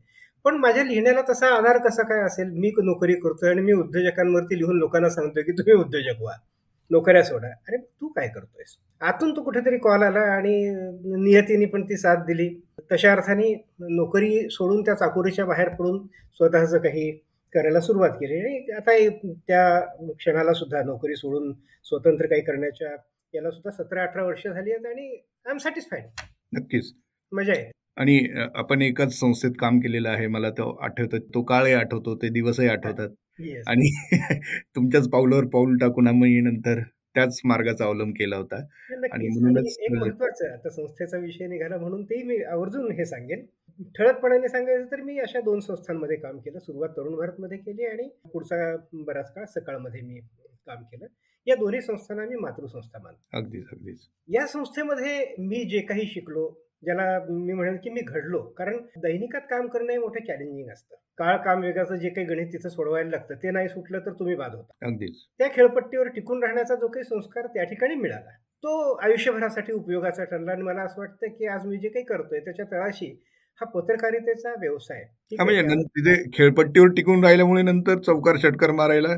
पण 0.46 0.56
माझ्या 0.56 0.84
लिहिण्याला 0.84 1.22
तसा 1.30 1.48
आधार 1.58 1.78
कसा 1.78 2.04
काय 2.04 2.22
असेल? 2.22 2.50
मी 2.52 2.72
नोकरी 2.84 3.14
करतोय 3.16 3.50
आणि 3.50 3.62
मी 3.62 3.74
उद्योजकांवरती 3.74 4.58
लिहून 4.58 4.78
लोकांना 4.78 5.10
सांगतोय 5.10 5.44
की 5.44 5.52
तुम्ही 5.52 5.74
उद्योजक 5.74 6.22
व्हा. 6.22 6.34
नोकऱ्या 6.92 7.24
सोडा. 7.24 7.48
अरे 7.48 7.78
तू 7.78 8.08
काय 8.08 8.28
करतोयस? 8.28 8.76
आतून 9.02 9.36
तो 9.36 9.42
कुठेतरी 9.44 9.78
कॉल 9.78 10.04
आला 10.04 10.20
आणि 10.34 10.58
नियतीने 11.24 11.66
पण 11.66 11.84
ती 11.84 11.98
साथ 11.98 12.26
दिली. 12.26 12.50
तशा 12.92 13.12
अर्थाने 13.12 13.54
नोकरी 13.80 14.50
सोडून 14.50 14.82
त्या 14.82 14.94
चाकोरीच्या 14.96 15.46
बाहेर 15.46 15.70
पडून 15.70 16.06
स्वतःचं 16.38 16.78
काही 16.78 17.12
करायला 17.54 17.80
सुरुवात 17.80 18.10
केली. 18.10 18.40
आणि 18.40 18.72
आता 18.78 18.98
त्या 19.48 19.80
क्षणाला 20.18 20.54
सुद्धा 20.54 20.84
नोकरी 20.84 21.16
सोडून 21.16 21.52
स्वतंत्र 21.86 22.26
काही 22.26 22.42
करण्याच्या 22.42 22.96
याला 23.34 23.52
सुद्धा 23.52 23.72
सतरा 23.84 24.02
अठरा 24.04 24.24
वर्ष 24.24 24.48
झाली 24.48 24.72
आहेत 24.72 24.86
आणि 24.86 25.16
आय 25.46 25.52
एम 25.52 25.58
सॅटिस्फाईड 25.58 26.04
नक्कीच. 26.54 26.94
मजा 27.32 27.54
आहे 27.54 27.72
आणि 27.98 28.18
आपण 28.56 28.82
एकाच 28.82 29.14
संस्थेत 29.14 29.52
काम 29.60 29.80
केलेलं 29.80 30.10
आहे 30.10 30.28
मला 30.28 30.50
तो 30.50 30.70
आठवत 30.84 31.16
तो 31.34 31.42
काळही 31.44 31.74
आठवतो 31.74 32.16
ते 32.16 32.30
दिवसही 32.30 32.68
आठवतात. 32.68 33.10
आणि 33.68 33.90
तुमच्याच 34.76 35.10
पावलावर 35.10 35.46
पाऊल 35.46 35.78
टाकून 35.78 36.08
आम्ही 36.08 36.40
नंतर 36.42 36.80
त्याच 37.16 37.40
मार्गाचा 37.46 37.86
अवलंब 37.86 38.14
केला 38.14 38.36
होता. 38.36 38.56
आणि 39.12 39.28
म्हणूनच 39.30 39.76
एक 39.80 39.92
महत्वाचं 39.92 40.54
आता 40.54 40.70
संस्थेचा 40.70 41.18
विषय 41.18 41.48
निघाला 41.48 41.78
म्हणून 41.78 42.04
तेही 42.04 42.24
मी 42.24 42.42
आवर्जून 42.44 42.92
हे 42.92 43.06
सांगेन. 43.06 43.46
ठळकपणाने 43.98 44.48
सांगायचं 44.48 44.86
तर 44.92 45.02
मी 45.02 45.18
अशा 45.20 45.40
दोन 45.42 45.60
संस्थांमध्ये 45.60 46.16
काम 46.18 46.38
केलं. 46.38 46.60
सुरुवात 46.60 46.90
तरुण 46.90 47.16
भारतमध्ये 47.16 47.58
केली 47.58 47.86
आणि 47.86 48.10
पुढचा 48.34 48.76
बराच 49.06 49.34
काळ 49.34 49.46
सकाळमध्ये 49.46 50.02
मी 50.02 50.20
काम 50.68 50.84
केलं. 50.84 51.06
या 51.48 51.56
दोन्ही 51.56 51.82
संस्थांना 51.82 52.26
मी 52.26 52.36
मातृसंस्था 52.36 53.00
मानतो. 53.04 53.38
अगदीच 53.38 53.64
अगदीच. 53.72 53.98
या 54.30 54.48
संस्थेमध्ये 54.48 55.36
मी 55.40 55.64
जे 55.64 55.80
काही 55.80 56.06
शिकलो 56.08 56.60
ज्याला 56.84 57.20
मी 57.30 57.54
म्हणेन 57.54 57.76
की 57.76 57.90
मी 57.90 58.02
घडलो 58.02 58.42
कारण 58.42 58.78
दैनिकात 58.98 59.42
काम 59.42 59.68
करणं 59.68 59.92
हे 59.92 59.98
मोठं 59.98 60.26
चॅलेंजिंग 60.26 60.70
असतं. 60.70 60.96
काळ 61.18 61.38
काम 61.38 61.62
वेगाचं 61.62 61.96
जे 61.96 62.10
काही 62.10 62.28
गणित 62.28 62.48
तिथं 62.48 62.70
सोडवायला 62.70 63.10
लागतं 63.10 63.36
ते 63.36 63.52
नाही 63.52 63.70
सुटलं 63.70 64.00
तर 64.00 64.12
तुम्ही 64.12 64.36
बाद 64.36 64.56
होता. 64.56 64.88
अगदीच. 64.88 65.16
त्या 65.38 65.48
खेळपट्टीवर 65.56 66.08
टिकून 66.08 66.44
राहण्याचा 66.44 66.76
जो 66.76 66.88
काही 66.88 67.04
संस्कार 67.04 67.46
त्या 67.46 67.64
ठिकाणी 67.64 67.96
मिळाला 67.96 68.32
तो 68.64 68.94
आयुष्यभरासाठी 68.94 69.74
उपयोगाचा 69.74 70.24
ठरला 70.24 70.52
आणि 70.52 70.62
मला 70.62 70.82
असं 70.82 71.02
वाटतं 71.02 71.28
की 71.28 71.46
आज 71.46 71.66
मी 71.66 71.78
जे 71.78 71.90
काही 71.90 72.06
करतोय 72.06 72.40
त्याच्या 72.40 72.66
तळाशी 72.72 73.22
हा 73.62 73.66
पत्रकारितेचा 73.66 74.50
व्यवसाय 74.60 75.04
म्हणजे 75.40 75.76
तिथे 75.76 76.30
खेळपट्टीवर 76.34 76.88
टिकून 76.88 77.24
राहिल्यामुळे 77.24 77.62
नंतर 77.62 78.00
चौकार 78.00 78.36
षटकार 78.38 78.72
मारायला 78.72 79.16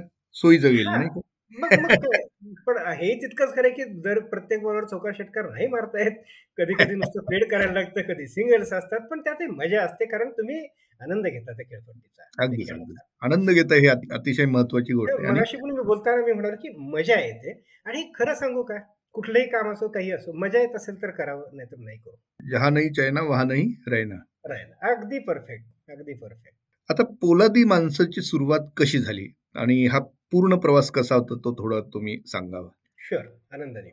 पण 2.68 2.78
हे 3.00 3.14
तितकंच 3.16 3.56
खरं 3.56 3.70
की 3.70 3.84
जर 4.02 4.20
प्रत्येक 4.20 4.64
बरोबर 4.64 4.86
चौकार 4.86 5.14
षटकार 5.14 5.50
नाही 5.50 5.68
मारतायत 5.68 6.18
कधी 6.58 6.74
कधी 6.74 6.96
नुसतं 6.96 7.25
प्लेड 7.25 7.50
करायला 7.52 7.74
लागतं 7.74 8.02
कधी 8.02 8.28
सिंगल्स 8.28 8.74
असतात 8.74 9.08
पण 9.12 9.20
त्यात 9.20 9.44
मजा 9.52 9.82
असते 9.82 10.06
कारण 10.06 10.30
तुम्ही 10.30 10.60
आनंद 11.02 11.28
घेता 11.28 11.52
त्या 11.52 11.66
खेळपट्टीचा 11.70 12.94
आनंद 13.22 13.50
घेता 13.50 13.75
हे 13.75 13.88
अतिशय 13.88 14.46
महत्वाची 14.46 14.94
गोष्ट 14.94 15.22
मगाशी 15.22 15.58
पण 15.58 15.72
मी 15.72 15.82
बोलताना 15.82 16.25
मी 16.25 16.34
म्हणाल 16.34 16.56
की 16.56 16.70
मजा 16.92 17.20
येते. 17.20 17.52
आणि 17.86 18.04
खरं 18.16 18.34
सांगू 18.36 18.62
का? 18.64 18.78
कुठलंही 19.16 19.48
काम 19.50 19.72
असो 19.72 19.88
काही 19.88 20.12
असो 20.12 20.32
मजा 20.40 20.60
येत 20.60 20.75
असेल 20.75 21.02
तर 21.02 21.10
करावं 21.10 21.56
नाही 21.56 21.68
तर 21.72 21.78
नाही 21.80 21.98
करू. 21.98 22.16
जहा 22.52 22.70
नाही 22.70 22.90
चैना 22.90 23.22
वहा 23.22 23.44
नाही 23.44 23.64
रायना 23.88 24.16
रायना 24.50 24.92
अगदी 24.92 25.20
परफेक्ट 25.20 25.92
अगदी 25.92 26.14
परफेक्ट 26.14 26.58
आता 26.90 27.04
पोलादी 27.22 27.64
माणसाची 27.64 28.22
सुरुवात 28.22 28.68
कशी 28.78 29.00
झाली? 29.00 29.28
आणि 29.56 29.86
हा 29.88 30.00
पूर्ण 30.32 30.58
प्रवास 30.58 30.89
कसा 30.91 31.15
होता 31.15 31.36
तो 31.36 31.53
थोडा 31.53 31.79
तुम्ही 31.94 32.17
सांगावा. 32.27 32.70
शुअर 33.00 33.25
आनंदाने. 33.53 33.89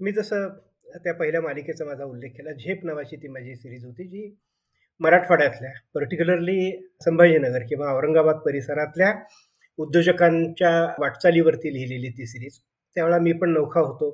मी 0.00 0.12
जसं 0.12 0.48
त्या 1.04 1.14
पहिल्या 1.14 1.40
मालिकेचा 1.40 1.84
माझा 1.84 2.04
उल्लेख 2.04 2.30
केला 2.30 2.52
झेप 2.52 2.84
नावाची 2.84 3.16
ती 3.16 3.28
माझी 3.28 3.54
सिरीज 3.56 3.84
होती 3.84 4.04
जी 4.08 4.30
मराठवाड्यातल्या 5.00 5.70
पर्टिक्युलरली 5.94 6.70
संभाजीनगर 7.04 7.62
किंवा 7.68 7.92
औरंगाबाद 7.92 8.36
परिसरातल्या 8.36 9.12
उद्योजकांच्या 9.78 10.70
वाटचालीवरती 10.98 11.72
लिहिलेली 11.74 12.08
ती 12.08 12.26
सिरीज 12.26 12.58
त्यावेळा 12.96 13.18
मी 13.18 13.32
पण 13.32 13.52
नौखा 13.52 13.80
होतो. 13.80 14.10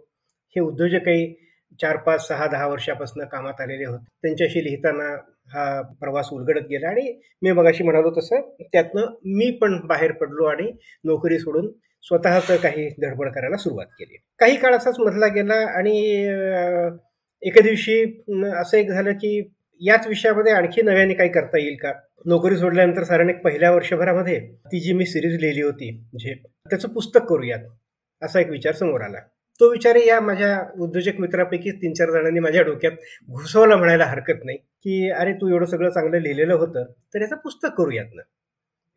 हे 0.56 0.61
उद्योजकही 0.61 1.32
चार 1.80 1.96
पाच 1.96 2.26
सहा 2.28 2.46
दहा 2.46 2.66
वर्षापासून 2.66 3.25
कामात 3.25 3.61
आलेले 3.61 3.84
होते. 3.84 4.04
त्यांच्याशी 4.22 4.64
लिहिताना 4.64 5.14
हा 5.49 5.80
प्रवास 6.00 6.28
उलगडत 6.32 6.66
गेला 6.70 6.88
आणि 6.88 7.12
मी 7.42 7.52
मगाशी 7.52 7.84
म्हणालो 7.84 8.11
तसं 8.11 8.40
त्यातनं 8.62 9.06
मी 9.37 9.50
पण 9.50 9.78
बाहेर 9.87 10.12
पडलो 10.12 10.44
आणि 10.44 10.70
नोकरी 11.04 11.38
सोडून 11.38 11.70
स्वतःच 12.04 12.61
काही 12.62 12.88
धडपड 13.02 13.32
करायला 13.32 13.56
सुरुवात 13.56 13.87
केली. 13.87 14.16
काही 14.38 14.56
काळ 14.56 14.75
असाच 14.75 14.99
मधला 15.00 15.26
गेला 15.26 15.54
आणि 15.78 15.99
एका 17.42 17.61
दिवशी 17.61 18.02
असं 18.61 18.76
एक 18.78 18.90
झालं 18.90 19.12
की 19.12 19.52
याच 19.80 20.06
विषयामध्ये 20.06 20.52
आणखी 20.52 20.82
नव्याने 20.82 21.14
काही 21.14 21.30
करता 21.30 21.58
येईल 21.58 21.76
का? 21.76 21.92
नोकरी 22.26 22.56
सोडल्यानंतर 22.56 23.02
साधारण 23.02 23.30
एक 23.30 23.42
पहिल्या 23.42 23.70
वर्षभरामध्ये 23.70 24.38
ती 24.66 24.80
जी 24.80 24.92
मी 24.92 25.06
सिरीज 25.06 25.38
लिहिली 25.40 25.62
होती 25.62 25.90
झेप 26.14 26.46
त्याचं 26.70 26.88
पुस्तक 26.88 27.20
करूयात 27.20 27.68
असा 28.22 28.40
एक 28.40 28.50
विचार 28.50 28.72
समोर 28.72 29.00
आला. 29.00 29.18
तो 29.61 29.71
विचार 29.71 29.97
या 29.97 30.21
माझ्या 30.21 30.59
उद्योजक 30.80 31.21
मित्रापैकी 31.21 31.71
तीन 31.73 31.92
चार 31.94 32.11
जणांनी 32.11 32.40
माझ्या 32.40 32.62
डोक्यात 32.62 32.92
घुसवला 33.30 33.76
म्हणायला 33.76 34.04
हरकत 34.04 34.44
नाही 34.44 34.56
की 34.59 35.11
अरे 35.11 35.32
तू 35.32 35.49
एवढं 35.49 35.64
सगळं 35.66 35.90
चांगलं 35.90 36.21
लिहिलेलं 36.21 36.54
होतं 36.54 36.85
तर 37.14 37.21
याचं 37.21 37.37
पुस्तक 37.37 37.75
करूयात 37.78 38.14
ना. 38.14 38.23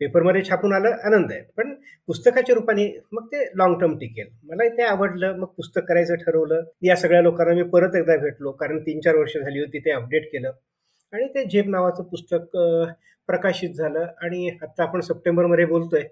पेपरमध्ये 0.00 0.42
छापून 0.44 0.72
आलं 0.74 0.96
आनंद 1.06 1.32
आहे. 1.32 1.40
पण 1.56 1.74
पुस्तकाच्या 2.08 2.54
रूपाने 2.54 2.86
मग 3.12 3.26
ते 3.32 3.44
लॉंग 3.58 3.78
टर्म 3.80 3.96
टिकेल. 3.98 4.26
मला 4.44 4.68
ते 4.78 4.82
आवडलं 4.82 5.36
मग 5.38 5.46
पुस्तक 5.56 5.84
करायचं 5.88 6.14
ठरवलं. 6.16 6.62
या 6.82 6.96
सगळ्या 6.96 7.22
लोकांना 7.22 7.54
मी 7.54 7.62
परत 7.70 7.96
एकदा 7.96 8.16
भेटलो 8.22 8.50
कारण 8.60 8.78
तीन 8.86 9.00
चार 9.00 9.16
वर्ष 9.16 9.36
झाली 9.36 9.60
होती 9.60 9.78
ते 9.84 9.90
अपडेट 9.90 10.26
केलं. 10.32 10.50
आणि 11.12 11.26
ते 11.34 11.44
झेप 11.44 11.66
नावाचं 11.68 12.02
पुस्तक 12.10 12.56
प्रकाशित 13.28 13.74
झालं. 13.74 14.06
आणि 14.22 14.48
आता 14.62 14.82
आपण 14.82 15.00
सप्टेंबरमध्ये 15.00 15.64
बोलतोय. 15.66 16.02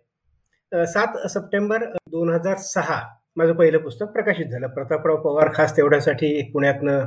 सात 0.86 1.26
सप्टेंबर 1.30 1.84
दोन 2.10 2.30
हजार 2.30 2.56
सहा. 2.60 3.00
माझं 3.36 3.52
पहिलं 3.52 3.78
पुस्तक 3.78 4.06
प्रकाशित 4.06 4.46
झालं. 4.46 4.66
प्रतापराव 4.66 5.16
पवार 5.16 5.48
खास 5.54 5.76
तेवढ्यासाठी 5.76 6.42
पुण्यातनं 6.52 7.04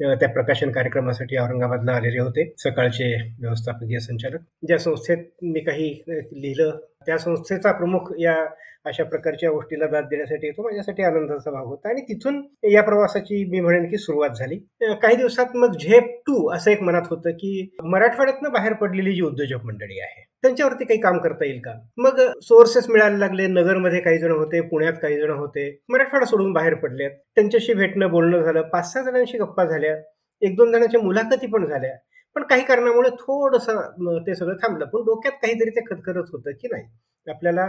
त्या 0.00 0.28
प्रकाशन 0.28 0.70
कार्यक्रमासाठी 0.72 1.36
औरंगाबादला 1.36 1.92
आलेले 1.92 2.20
होते. 2.20 2.52
सकाळचे 2.58 3.14
व्यवस्थापकीय 3.40 3.98
संचालक. 3.98 4.40
ज्या 4.66 4.78
संस्थेत 4.78 5.18
मी 5.42 5.60
काही 5.60 6.02
लिहिलं 6.08 6.78
त्या 7.06 7.18
संस्थेचा 7.18 7.72
प्रमुख 7.72 8.12
या 8.18 8.36
अशा 8.84 9.04
प्रकारच्या 9.04 9.50
गोष्टीला 9.50 9.86
दाद 9.86 10.04
देण्यासाठी 10.04 10.46
येतो. 10.46 10.62
माझ्यासाठी 10.62 11.02
आनंदाचा 11.02 11.50
भाग 11.50 11.64
होता. 11.64 11.88
आणि 11.88 12.00
तिथून 12.00 12.42
या 12.64 12.82
प्रवासाची 12.82 13.44
मी 13.50 13.60
म्हणेन 13.60 13.90
की 13.90 13.96
सुरुवात 13.96 14.30
झाली. 14.38 14.56
काही 14.82 15.16
दिवसात 15.16 15.56
मग 15.56 15.72
झेप 15.72 16.20
टू 16.26 16.50
असं 16.52 16.70
एक 16.70 16.82
मनात 16.82 17.02
होतं 17.10 17.30
की 17.30 17.74
मराठवाड्यातनं 17.84 18.52
बाहेर 18.52 18.72
पडलेली 18.72 19.12
जी 19.12 19.22
उद्योजक 19.22 19.64
मंडळी 19.64 20.00
आहे 20.00 20.24
त्यांच्यावरती 20.42 20.84
काही 20.84 21.00
काम 21.00 21.18
करता 21.18 21.44
येईल 21.44 21.60
का? 21.60 21.72
मग 21.96 22.20
सोर्सेस 22.42 22.90
मिळायला 22.90 23.16
लागले. 23.16 23.46
नगरमध्ये 23.46 24.00
काही 24.00 24.18
जण 24.18 24.30
होते 24.30 24.60
पुण्यात 24.60 24.92
काही 25.02 25.20
जण 25.20 25.30
होते. 25.30 25.78
मराठवाडा 25.88 26.26
सोडून 26.26 26.52
बाहेर 26.52 26.74
पडले 26.74 27.08
त्यांच्याशी 27.08 27.74
भेटणं 27.74 28.10
बोलणं 28.10 28.42
झालं. 28.42 28.62
पाच 28.62 28.92
सहा 28.92 29.02
जणांशी 29.02 29.38
गप्पा 29.38 29.64
झाल्या. 29.64 29.96
एक 30.40 30.56
दोन 30.56 30.72
जणांच्या 30.72 31.00
मुलाखती 31.00 31.46
पण 31.46 31.66
झाल्या. 31.66 31.96
पण 32.36 32.42
काही 32.42 32.62
कारणामुळे 32.64 33.10
थोडंसं 33.20 34.18
ते 34.26 34.34
सगळं 34.34 34.56
थांबलं. 34.62 34.84
पण 34.84 35.02
डोक्यात 35.04 35.32
काहीतरी 35.42 35.70
ते 35.70 35.80
खतखरत 35.86 36.30
होतं 36.32 36.50
की 36.60 36.68
नाही? 36.72 36.84
आपल्याला 37.26 37.66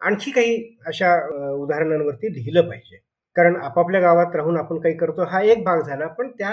आणखी 0.00 0.30
काही 0.30 0.56
अशा 0.86 1.14
उदाहरणांवरती 1.52 2.32
लिहिलं 2.34 2.68
पाहिजे. 2.68 2.96
कारण 3.36 3.56
आपापल्या 3.56 4.00
गावात 4.00 4.36
राहून 4.36 4.56
आपण 4.56 4.78
काही 4.80 4.96
करतो 4.96 5.24
हा 5.30 5.40
एक 5.42 5.62
भाग 5.64 5.80
झाला. 5.82 6.06
पण 6.08 6.30
त्या 6.38 6.52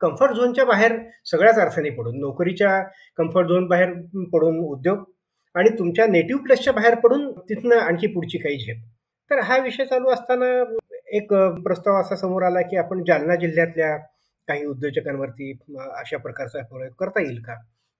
कम्फर्ट 0.00 0.32
झोनच्या 0.32 0.64
बाहेर 0.64 0.92
सगळ्याच 1.24 1.58
अर्थाने 1.58 1.90
पडून 1.90 2.18
नोकरीच्या 2.20 2.80
कम्फर्ट 3.18 3.48
झोन 3.48 3.66
बाहेर 3.68 3.92
पडून 4.32 4.58
उद्योग 4.64 5.04
आणि 5.54 5.70
तुमच्या 5.78 6.06
नेटिव्ह 6.06 6.42
प्लेसच्या 6.42 6.72
बाहेर 6.72 6.94
पडून 6.94 7.30
तिथनं 7.40 7.76
आणखी 7.76 8.06
पुढची 8.06 8.38
काही 8.38 8.58
झेप. 8.58 8.82
तर 9.30 9.40
हा 9.40 9.58
विषय 9.58 9.84
चालू 9.84 10.10
असताना 10.10 10.46
एक 11.16 11.32
प्रस्ताव 11.64 12.00
असा 12.00 12.16
समोर 12.16 12.42
आला 12.42 12.60
की 12.60 12.76
आपण 12.76 13.02
जालना 13.08 13.34
जिल्ह्यातल्या 13.36 13.96
काही 14.48 14.64
उद्योजकांवरती 14.66 15.52
अशा 15.78 16.18
प्रकारचा 16.18 16.62
प्रयोग 16.64 16.92
करता 17.00 17.20
येईल 17.22 17.40
का? 17.42 17.54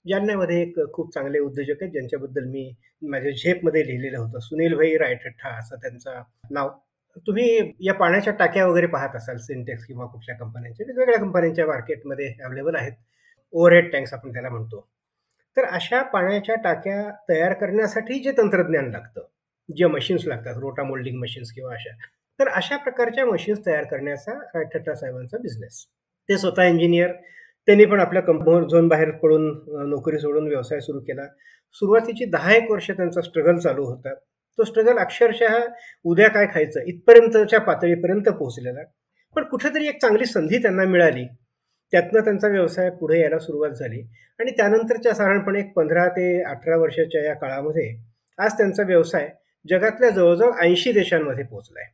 जालन्यामध्ये 0.06 0.60
एक 0.62 0.78
खूप 0.92 1.12
चांगले 1.14 1.38
उद्योजक 1.38 1.82
आहेत 1.82 1.92
ज्यांच्याबद्दल 1.92 2.44
मी 2.50 2.70
माझ्या 3.02 3.30
झेपमध्ये 3.32 3.86
लिहिलेलं 3.86 4.18
होतं. 4.18 4.38
सुनील 4.38 4.74
भाई 4.74 4.96
रायठठ्ठा 4.98 5.56
असं 5.58 5.76
त्यांचं 5.76 6.22
नाव. 6.50 6.68
तुम्ही 7.26 7.72
या 7.80 7.94
पाण्याच्या 7.94 8.32
टाक्या 8.34 8.66
वगैरे 8.66 8.86
पाहत 8.86 9.16
असाल 9.16 9.36
सिंटेक्स 9.38 9.84
किंवा 9.86 10.06
कुठल्या 10.06 10.36
कंपन्यांच्या 10.36 10.86
वेगवेगळ्या 10.88 11.18
कंपन्यांच्या 11.20 11.66
मार्केटमध्ये 11.66 12.32
अवेलेबल 12.44 12.74
आहेत. 12.76 12.92
ओव्हरहेड 13.52 13.92
टँक्स 13.92 14.12
आपण 14.14 14.32
त्याला 14.32 14.48
म्हणतो. 14.48 14.86
तर 15.56 15.64
अशा 15.66 16.02
पाण्याच्या 16.02 16.54
टाक्या 16.54 17.02
तयार 17.28 17.52
करण्यासाठी 17.52 18.18
जे 18.18 18.32
तंत्रज्ञान 18.32 18.90
लागतं 18.90 19.26
जे 19.68 19.86
मशीन्स 19.86 20.26
लागतात 20.26 20.58
रोटा 20.58 20.82
मोल्डिंग 20.82 21.18
मशीन्स 21.20 21.52
किंवा 21.52 21.72
अशा 21.74 21.96
तर 22.38 22.48
अशा 22.48 22.76
प्रकारच्या 22.76 23.24
मशीन्स 23.26 23.66
तयार 23.66 23.84
करण्याचा 23.84 24.32
रायठट्टा 24.32 24.94
साहेबांचा 24.94 25.38
बिझनेस. 25.38 25.84
ते 26.28 26.38
स्वतः 26.38 26.64
इंजिनियर 26.64 27.12
त्यांनी 27.68 27.84
पण 27.84 28.00
आपल्या 28.00 28.22
कंपनी 28.22 28.66
झोन 28.70 28.88
बाहेर 28.88 29.10
पडून 29.10 29.46
नोकरी 29.88 30.18
सोडून 30.18 30.48
व्यवसाय 30.48 30.80
सुरू 30.80 31.00
केला. 31.00 31.26
सुरुवातीची 31.74 32.24
दहा 32.24 32.52
एक 32.54 32.70
वर्ष 32.70 32.90
त्यांचा 32.90 33.20
स्ट्रगल 33.20 33.56
चालू 33.56 33.84
होता. 33.84 34.14
तो 34.14 34.64
स्ट्रगल 34.64 34.98
अक्षरशः 34.98 35.58
उद्या 36.04 36.28
काय 36.28 36.46
खायचं? 36.46 36.80
इथपर्यंतच्या 36.86 37.60
पातळीपर्यंत 37.60 38.28
पोहोचलेला. 38.28 38.82
पण 39.36 39.44
कुठेतरी 39.44 39.88
एक 39.88 40.00
चांगली 40.00 40.24
संधी 40.24 40.58
त्यांना 40.58 40.84
मिळाली. 40.84 41.24
त्यातनं 41.92 42.20
त्यांचा 42.20 42.48
व्यवसाय 42.48 42.90
पुढे 42.90 43.20
यायला 43.20 43.38
सुरुवात 43.38 43.70
झाली. 43.70 44.00
आणि 44.40 44.50
त्यानंतरच्या 44.50 45.14
साधारणपणे 45.14 45.58
एक 45.58 45.72
पंधरा 45.72 46.08
ते 46.08 46.42
अठरा 46.42 46.76
वर्षाच्या 46.76 47.24
या 47.24 47.34
काळामध्ये 47.34 47.88
आज 48.38 48.52
त्यांचा 48.52 48.82
व्यवसाय 48.82 49.28
जगातल्या 49.70 50.10
जवळजवळ 50.10 50.52
ऐंशी 50.60 50.92
देशांमध्ये 50.92 51.44
पोहोचला 51.44 51.80
आहे 51.80 51.90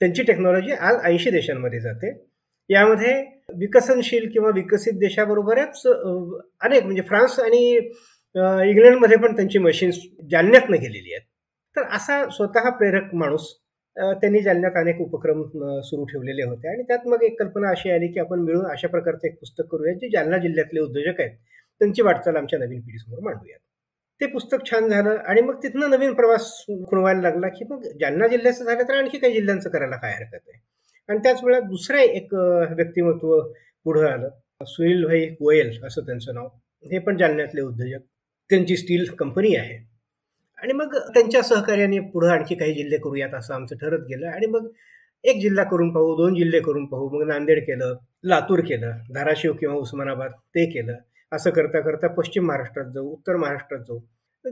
त्यांची 0.00 0.22
टेक्नॉलॉजी 0.22 0.72
आज 0.72 0.96
ऐंशी 1.04 1.30
देशांमध्ये 1.30 1.80
जाते. 1.80 2.12
यामध्ये 2.70 3.37
विकसनशील 3.48 4.28
किंवा 4.32 4.50
विकसित 4.54 4.98
देशाबरोबरच 4.98 5.82
अनेक 5.86 6.84
म्हणजे 6.84 7.02
फ्रान्स 7.08 7.38
आणि 7.40 7.64
इंग्लंडमध्ये 8.70 9.16
पण 9.18 9.36
त्यांची 9.36 9.58
मशीन्स 9.58 9.98
जालन्यातनं 10.30 10.76
गेलेली 10.80 11.14
आहेत. 11.14 11.24
तर 11.76 11.82
असा 11.96 12.24
स्वतः 12.30 12.68
प्रेरक 12.78 13.14
माणूस 13.14 13.52
त्यांनी 13.96 14.40
जालन्यात 14.42 14.76
अनेक 14.76 15.00
उपक्रम 15.00 15.42
सुरू 15.84 16.04
ठेवलेले 16.06 16.42
होते. 16.48 16.68
आणि 16.68 16.82
त्यात 16.88 17.06
मग 17.08 17.22
एक 17.22 17.38
कल्पना 17.38 17.70
अशी 17.70 17.90
आली 17.90 18.08
की 18.12 18.20
आपण 18.20 18.40
मिळून 18.44 18.66
अशा 18.70 18.88
प्रकारचं 18.88 19.26
एक 19.28 19.38
पुस्तक 19.40 19.66
करूया 19.72 19.92
जे 19.98 20.08
जालना 20.12 20.38
जिल्ह्यातले 20.38 20.80
उद्योजक 20.80 21.20
आहेत. 21.20 21.30
त्यांची 21.80 22.02
वाटचाल 22.02 22.36
आमच्या 22.36 22.58
नवीन 22.58 22.80
पिढीसमोर 22.80 23.20
मांडूयात. 23.24 23.58
ते 24.20 24.26
पुस्तक 24.26 24.64
छान 24.70 24.88
झालं 24.88 25.16
आणि 25.26 25.40
मग 25.40 25.62
तिथनं 25.62 25.90
नवीन 25.90 26.14
प्रवास 26.14 26.52
खुणवायला 26.88 27.20
लागला 27.20 27.48
की 27.48 27.64
मग 27.70 27.82
जालना 28.00 28.26
जिल्ह्याचं 28.28 28.64
झालं 28.64 28.82
तर 28.88 28.96
आणखी 28.96 29.18
काही 29.18 29.32
जिल्ह्यांचं 29.32 29.70
करायला 29.70 29.96
काय 29.96 30.12
हरकत 30.14 30.48
आहे? 30.48 30.58
आणि 31.08 31.18
त्याच 31.18 31.44
वेळा 31.44 31.60
दुसरं 31.60 31.98
एक 31.98 32.34
व्यक्तिमत्व 32.34 33.40
पुढं 33.84 34.06
आलं. 34.06 34.28
सुनील 34.66 35.04
भाई 35.04 35.26
गोयल 35.26 35.84
असं 35.84 36.02
त्यांचं 36.02 36.34
नाव. 36.34 36.46
हे 36.84 36.98
पण 36.98 37.16
जालन्यातले 37.16 37.60
उद्योजक. 37.60 38.04
त्यांची 38.50 38.76
स्टील 38.76 39.04
कंपनी 39.18 39.54
आहे. 39.56 39.76
आणि 40.62 40.72
मग 40.72 40.96
त्यांच्या 40.96 41.42
सहकार्याने 41.42 41.98
पुढं 42.00 42.28
आणखी 42.28 42.54
काही 42.54 42.74
जिल्हे 42.74 42.98
करूयात 42.98 43.34
असं 43.34 43.54
आमचं 43.54 43.76
ठरत 43.76 44.00
गेलं. 44.00 44.26
आणि 44.28 44.46
मग 44.46 44.68
एक 45.24 45.40
जिल्हा 45.40 45.64
करून 45.64 45.92
पाहू 45.94 46.16
दोन 46.16 46.34
जिल्हे 46.34 46.60
करून 46.60 46.86
पाहू. 46.86 47.08
मग 47.08 47.26
नांदेड 47.26 47.62
केलं 47.62 47.96
लातूर 48.24 48.58
केलं 48.58 48.92
धाराशिव 49.14 49.52
किंवा 49.52 49.74
उस्मानाबाद 49.74 50.30
ते 50.30 50.66
केलं. 50.66 50.94
असं 51.32 51.50
करता 51.50 51.80
करता 51.80 52.08
पश्चिम 52.08 52.46
महाराष्ट्रात 52.46 52.86
जाऊ 52.94 53.04
उत्तर 53.04 53.36
महाराष्ट्रात 53.36 53.80
जाऊ. 53.80 53.98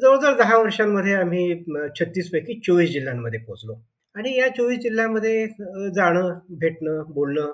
जवळजवळ 0.01 0.37
दहा 0.39 0.57
वर्षांमध्ये 0.59 1.15
आम्ही 1.15 1.65
छत्तीसपैकी 2.01 2.61
चोवीस 2.61 2.91
जिल्ह्यांमध्ये 2.91 3.41
पोहोचलो. 3.41 3.75
आणि 4.17 4.37
या 4.39 4.49
चोवीस 4.49 4.79
जिल्ह्यामध्ये 4.79 5.47
जाणं 5.95 6.39
भेटणं 6.51 7.03
बोलणं 7.09 7.51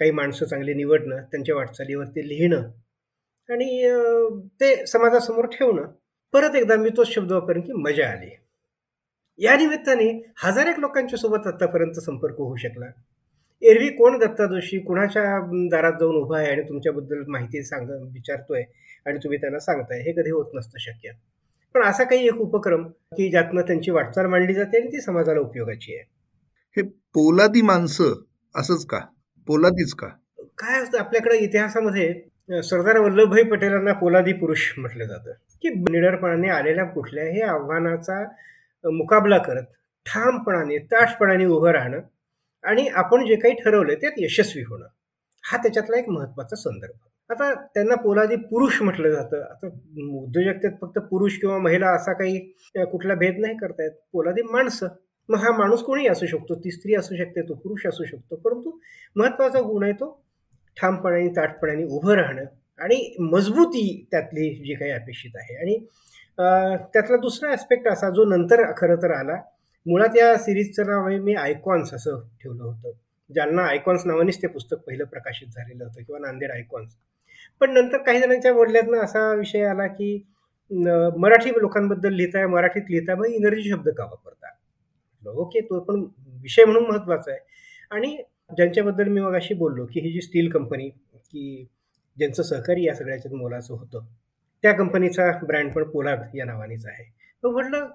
काही 0.00 0.10
माणसं 0.10 0.46
चांगली 0.46 0.74
निवडणं 0.74 1.22
त्यांच्या 1.22 1.54
वाटचालीवरती 1.54 2.28
लिहिणं 2.28 2.62
आणि 3.48 3.90
ते 4.60 4.86
समाजासमोर 4.86 5.46
ठेवणं. 5.46 5.86
परत 6.32 6.54
एकदा 6.56 6.76
मी 6.76 6.90
तोच 6.96 7.08
शब्द 7.08 7.32
वापरेन 7.32 7.60
की 7.60 7.72
मजा 7.72 8.08
आली. 8.10 8.30
या 9.38 9.56
निमित्ताने 9.56 10.10
हजार 10.44 10.66
एक 10.66 10.78
लोकांच्या 10.78 11.18
सोबत 11.18 11.46
आतापर्यंत 11.46 12.00
संपर्क 12.00 12.36
होऊ 12.38 12.56
शकला. 12.56 12.86
एरवी 13.62 13.88
कोण 13.88 14.18
दत्ता 14.18 14.46
जोशी 14.46 14.78
कुणाच्या 14.78 15.22
दारात 15.70 15.92
जाऊन 16.00 16.16
उभा 16.16 16.38
आहे 16.38 16.50
आणि 16.50 16.62
तुमच्याबद्दल 16.62 17.24
माहिती 17.28 17.62
सांग 17.62 17.90
विचारतोय 18.12 18.62
आणि 19.06 19.18
तुम्ही 19.18 19.38
त्यांना 19.40 19.58
सांगताय 19.58 20.00
हे 20.00 20.12
कधी 20.12 20.30
होत 20.30 20.54
नसतं 20.54 20.78
शक्य. 20.78 21.10
पण 21.74 21.82
असा 21.82 22.04
काही 22.04 22.26
एक 22.26 22.34
उपक्रम 22.34 22.82
की 22.88 23.30
ज्यातनं 23.30 23.60
त्यांची 23.60 23.90
वाटचाल 23.90 24.26
मांडली 24.26 24.54
जाते 24.54 24.76
आणि 24.76 24.86
ती 24.86 25.00
समाजाला 25.00 25.40
उपयोगाची 25.40 25.94
आहे. 25.94 26.04
हे 26.76 26.82
पोलादी 26.82 27.62
माणसं 27.62 28.14
असंच 28.54 28.86
का? 28.86 28.98
पोलादीच 29.46 29.94
का? 29.94 30.06
काय 30.58 30.82
असतं 30.82 30.98
आपल्याकडे 30.98 31.38
इतिहासामध्ये 31.38 32.62
सरदार 32.62 32.98
वल्लभभाई 32.98 33.42
पटेलांना 33.42 33.92
पोलादी 33.92 34.32
पुरुष 34.32 34.72
म्हटलं 34.78 35.04
जातं. 35.04 35.32
की 35.62 35.68
निडरपणाने 35.68 36.48
आलेल्या 36.48 36.84
कुठल्याही 36.84 37.40
आव्हानाचा 37.40 38.22
मुकाबला 38.84 39.38
करत 39.38 39.64
ठामपणाने 40.06 40.78
ताठपणाने 40.78 41.44
उभं 41.44 41.70
राहणं 41.70 42.00
आणि 42.64 42.88
आपण 42.88 43.26
जे 43.26 43.36
काही 43.36 43.54
ठरवलं 43.54 43.94
त्यात 43.94 44.12
यशस्वी 44.18 44.62
होणं 44.62 44.86
हा 45.44 45.56
त्याच्यातला 45.56 45.98
एक 45.98 46.08
महत्त्वाचा 46.08 46.56
संदर्भ. 46.56 46.96
आता 47.30 47.52
त्यांना 47.74 47.94
पोलादी 48.02 48.36
पुरुष 48.50 48.80
म्हटलं 48.82 49.10
जातं. 49.10 49.42
आता 49.42 49.66
उद्योजकतेत 49.66 50.70
फक्त 50.80 50.98
पुरुष 51.10 51.36
किंवा 51.40 51.58
महिला 51.58 51.90
असा 51.96 52.12
काही 52.12 52.38
कुठला 52.90 53.14
भेद 53.14 53.38
नाही 53.40 53.56
करतायत 53.56 53.90
पोलादी 54.12 54.42
माणसं. 54.52 54.88
मग 55.28 55.38
हा 55.38 55.50
माणूस 55.58 55.82
कोणी 55.84 56.06
असू 56.08 56.26
शकतो. 56.26 56.54
ती 56.54 56.70
स्त्री 56.70 56.94
असू 56.94 57.16
शकते 57.16 57.42
तो 57.48 57.54
पुरुष 57.54 57.86
असू 57.86 58.04
शकतो. 58.04 58.36
परंतु 58.36 58.78
महत्त्वाचा 59.16 59.60
गुण 59.60 59.82
आहे 59.84 59.92
तो 60.00 60.10
ठामपणाने 60.76 61.28
ताटपणाने 61.36 61.84
उभं 61.96 62.14
राहणं 62.14 62.44
आणि 62.78 62.98
मजबूती 63.32 63.84
त्यातली 64.10 64.48
जी 64.64 64.74
काही 64.74 64.90
अपेक्षित 64.90 65.36
आहे. 65.36 65.56
आणि 65.56 65.78
त्यातला 66.92 67.16
दुसरा 67.16 67.50
ॲस्पेक्ट 67.50 67.88
असा 67.88 68.10
जो 68.10 68.24
नंतर 68.24 68.62
खरं 68.76 68.96
तर 69.02 69.10
आला 69.10 69.36
मुळात 69.86 70.16
या 70.16 70.36
सिरीजचं 70.38 70.86
नाव 70.86 71.06
आहे 71.08 71.18
मी 71.18 71.34
आयकॉन्स 71.34 71.92
असं 71.94 72.20
ठेवलं 72.42 72.62
होतं. 72.62 72.90
ज्यांना 73.30 73.62
आयकॉन्स 73.62 74.06
नावानेच 74.06 74.40
ते 74.42 74.46
पुस्तक 74.46 74.76
पहिलं 74.86 75.04
प्रकाशित 75.04 75.48
झालेलं 75.48 75.84
होतं 75.84 76.02
किंवा 76.02 76.18
नांदेड 76.20 76.50
आयकॉन्स 76.50 76.94
पण 77.60 77.72
नंतर 77.72 78.02
काही 78.02 78.20
जणांच्या 78.20 78.52
बोलण्यातनं 78.54 78.98
असा 78.98 79.32
विषय 79.34 79.64
आला 79.64 79.86
की 79.86 80.16
मराठी 81.18 81.50
लोकांबद्दल 81.50 82.12
लिहिताय 82.14 82.46
मराठीत 82.46 82.90
लिहिताय 82.90 83.16
मग 83.16 83.26
इंग्रजी 83.26 83.70
शब्द 83.70 83.88
का 83.88 84.04
वापरता? 84.04 84.48
ओके 85.22 85.60
तो 85.60 85.80
पण 85.80 86.04
विषय 86.42 86.64
म्हणून 86.64 86.86
महत्त्वाचा 86.90 87.30
आहे. 87.30 87.40
आणि 87.90 88.16
ज्यांच्याबद्दल 88.56 89.08
मी 89.08 89.20
मग 89.20 89.34
अशी 89.36 89.54
बोललो 89.54 89.84
की 89.86 90.00
ही 90.00 90.12
जी 90.12 90.20
स्टील 90.20 90.50
कंपनी 90.50 90.88
की 90.88 91.66
ज्यांचं 92.16 92.42
सहकारी 92.42 92.86
या 92.86 92.94
सगळ्याच्यात 92.94 93.34
मोलाचं 93.34 93.74
होतं 93.74 94.04
त्या 94.64 94.72
कंपनीचा 94.72 95.30
ब्रँड 95.42 95.72
पण 95.72 95.84
पोलाद 95.90 96.22
या 96.34 96.44
नावानेच 96.44 96.86
आहे. 96.86 97.04
मग 97.42 97.52
म्हटलं 97.52 97.86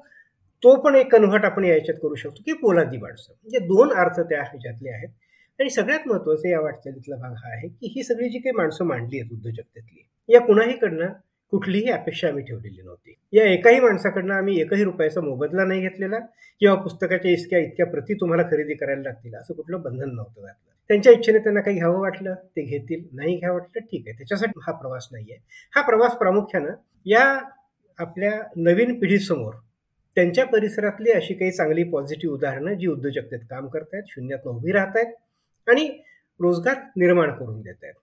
तो 0.64 0.76
पण 0.82 0.96
एक 0.96 1.12
कन्व्हर्ट 1.12 1.46
आपण 1.46 1.66
याच्यात 1.66 1.98
करू 2.02 2.16
शकतो 2.16 2.44
की 2.46 2.54
पोलादी 2.54 2.98
माणसं. 2.98 3.34
म्हणजे 3.34 3.60
दोन 3.60 3.94
अर्थ 3.94 4.20
त्या 4.20 4.42
ह्याच्यातले 4.42 4.90
आहेत. 4.90 5.10
आणि 5.60 5.70
सगळ्यात 5.70 6.08
महत्त्वाचं 6.08 6.48
या 6.50 6.60
वाटचालीतला 6.62 7.16
भाग 7.16 7.34
हा 7.36 7.52
आहे 7.52 7.68
की 7.70 7.92
ही 7.96 8.04
सगळी 8.04 8.30
जी 8.30 8.40
काही 8.40 8.56
माणसं 8.56 8.86
मांडली 8.86 9.20
आहेत 9.20 9.32
उद्योजकतेतली 9.32 10.04
या 10.30 10.42
कुणाहीकडनं 10.42 11.12
कुठलीही 11.54 11.90
अपेक्षा 11.92 12.28
आम्ही 12.28 12.44
ठेवलेली 12.44 12.82
नव्हती. 12.82 13.14
या 13.34 13.44
एकाही 13.46 13.80
माणसाकडनं 13.80 14.34
आम्ही 14.34 14.60
एकही 14.62 14.84
रुपयाचा 14.84 15.22
मोबदला 15.22 15.64
नाही 15.66 15.82
घेतलेला 15.82 16.20
किंवा 16.62 16.76
पुस्तकाच्या 16.76 17.32
इतक्या 17.32 17.60
इतक्या 17.60 17.86
प्रती 17.86 18.14
तुम्हाला 18.14 18.44
खरेदी 18.44 18.74
करायला 18.74 19.02
लागतील 19.02 19.36
असं 19.36 19.54
कुठलं 19.54 19.82
बंधन 19.82 20.10
नव्हतं 20.10 20.42
घातलं 20.42 20.74
त्यांच्या 20.90 21.12
इच्छेने 21.14 21.40
त्यांना 21.40 21.62
काही 21.62 21.78
घ्यावं 21.78 22.00
वाटलं 22.00 22.34
ते 22.56 22.62
घेतील. 22.62 23.04
नाही 23.14 23.36
घ्यावं 23.38 23.56
वाटलं 23.56 23.82
ठीक 23.82 24.08
आहे. 24.08 24.18
त्याच्यासाठी 24.18 24.60
हा 24.64 24.72
प्रवास 24.72 25.08
नाही 25.12 25.32
आहे. 25.32 25.40
हा 25.74 25.82
प्रवास 25.82 26.16
प्रामुख्यानं 26.16 26.74
या 27.06 27.24
आपल्या 28.00 28.32
नवीन 28.58 29.00
पिढीसमोर 29.00 29.54
त्यांच्या 30.18 30.46
परिसरातली 30.46 31.12
अशी 31.12 31.34
काही 31.34 31.52
चांगली 31.52 31.84
पॉझिटिव्ह 31.84 32.36
उदाहरणं 32.36 32.74
जी 32.74 32.88
उद्योजकतेत 32.88 33.40
काम 33.50 33.68
करतायत 33.68 34.04
शून्यात 34.08 34.48
उभी 34.48 34.72
राहत 34.72 34.96
आहेत 34.96 35.14
आणि 35.68 36.02
रोजगार 36.40 36.76
निर्माण 36.98 37.32
करून 37.32 37.62
देत 37.62 37.76
आहेत. 37.84 37.94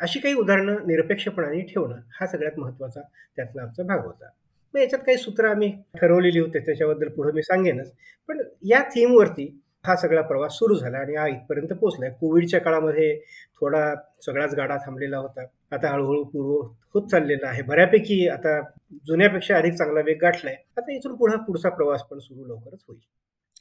अशी 0.00 0.20
काही 0.20 0.34
उदाहरणं 0.34 0.86
निरपेक्षपणाने 0.86 1.60
ठेवणं 1.60 2.00
हा 2.20 2.26
सगळ्यात 2.26 2.58
महत्त्वाचा 2.58 3.00
त्यातला 3.36 3.62
आमचा 3.62 3.82
भाग 3.82 4.04
होता. 4.06 4.28
मग 4.74 4.80
याच्यात 4.80 5.02
काही 5.02 5.18
सूत्र 5.18 5.44
आम्ही 5.44 5.72
ठरवलेली 6.00 6.38
होते 6.38 6.58
त्याच्याबद्दल 6.58 7.08
पुढे 7.08 7.32
मी 7.32 7.42
सांगेनच. 7.42 7.92
पण 8.28 8.42
या 8.62 8.82
थीमवरती 8.82 9.62
हा 9.86 9.96
सगळा 9.96 10.22
प्रवास 10.22 10.52
सुरू 10.52 10.74
झाला 10.74 10.98
आणि 10.98 11.16
हा 11.16 11.26
इथपर्यंत 11.26 11.72
पोहोचलाय. 11.72 12.10
कोविडच्या 12.10 12.60
काळामध्ये 12.60 13.20
थोडा 13.60 13.94
सगळाच 14.26 14.54
गाडा 14.54 14.76
थांबलेला 14.76 15.18
होता. 15.18 15.44
आता 15.70 15.90
हळूहळू 15.90 16.24
पूर्व 16.24 16.68
होत 16.94 17.08
चाललेला 17.08 17.48
आहे. 17.48 17.62
बऱ्यापैकी 17.62 18.28
आता 18.28 18.60
जुन्यापेक्षा 19.06 19.56
अधिक 19.56 19.74
चांगला 19.74 20.00
वेग 20.00 20.18
गाठलाय. 20.22 20.54
आता 20.76 20.92
इथून 20.92 21.16
पुढे 21.16 21.36
पुढचा 21.36 21.68
प्रवास 21.68 22.02
पण 22.02 22.18
सुरू 22.18 22.44
लवकरच 22.44 22.78
होईल. 22.88 23.00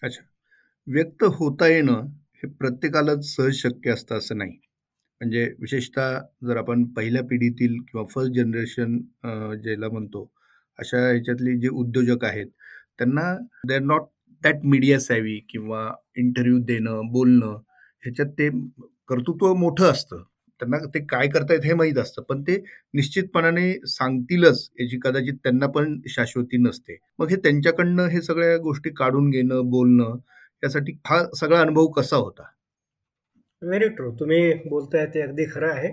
अच्छा. 0.03 0.23
व्यक्त 0.87 1.23
होता 1.23 1.67
येणं 1.67 2.05
हे 2.43 2.47
प्रत्येकालाच 2.51 3.25
सहज 3.25 3.53
शक्य 3.55 3.91
असतं 3.91 4.17
असं 4.17 4.37
नाही 4.37 4.51
म्हणजे 4.51 5.43
विशेषतः 5.59 6.17
जर 6.47 6.57
आपण 6.57 6.83
पहिल्या 6.93 7.23
पिढीतील 7.23 7.77
किंवा 7.81 8.05
फर्स्ट 8.05 8.33
जनरेशन 8.33 8.97
ज्याला 9.63 9.89
म्हणतो 9.89 10.29
अशा 10.79 10.97
ह्याच्यातले 11.01 11.55
जे 11.59 11.67
उद्योजक 11.73 12.23
आहेत 12.25 12.47
त्यांना 12.99 13.33
they 13.67 13.75
are 13.75 13.81
not 13.83 14.03
that 14.41 14.65
media 14.65 14.99
savvy 14.99 15.39
किंवा 15.49 15.89
इंटरव्ह्यू 16.17 16.59
देणं 16.65 17.11
बोलणं 17.11 17.57
ह्याच्यात 18.03 18.29
ते 18.39 18.49
कर्तृत्व 19.09 19.53
मोठं 19.55 19.91
असतं 19.91 20.23
त्यांना 20.61 20.77
ते 20.93 20.99
काय 21.07 21.27
करतायत 21.27 21.65
हे 21.65 21.73
माहीत 21.73 21.97
असतं. 21.97 22.21
पण 22.23 22.41
ते 22.43 22.55
निश्चितपणाने 22.93 23.71
सांगतीलच 23.87 24.69
याची 24.79 24.97
कदाचित 25.03 25.33
त्यांना 25.43 25.67
पण 25.67 25.99
शाश्वती 26.09 26.57
नसते. 26.57 26.97
मग 27.19 27.29
हे 27.29 27.35
त्यांच्याकडनं 27.35 28.07
हे 28.09 28.21
सगळ्या 28.21 28.57
गोष्टी 28.59 28.89
काढून 28.97 29.29
घेणं, 29.29 29.69
बोलणं 29.69 30.17
यासाठी 30.65 30.91
हा 31.05 31.23
सगळा 31.35 31.59
अनुभव 31.61 31.87
कसा 31.87 32.15
होता? 32.15 32.43
Very 33.61 33.89
true. 33.89 34.11
तुम्ही 34.11 34.53
बोलताय 34.53 35.05
ते 35.05 35.21
अगदी 35.21 35.45
खरं 35.45 35.69
आहे. 35.69 35.89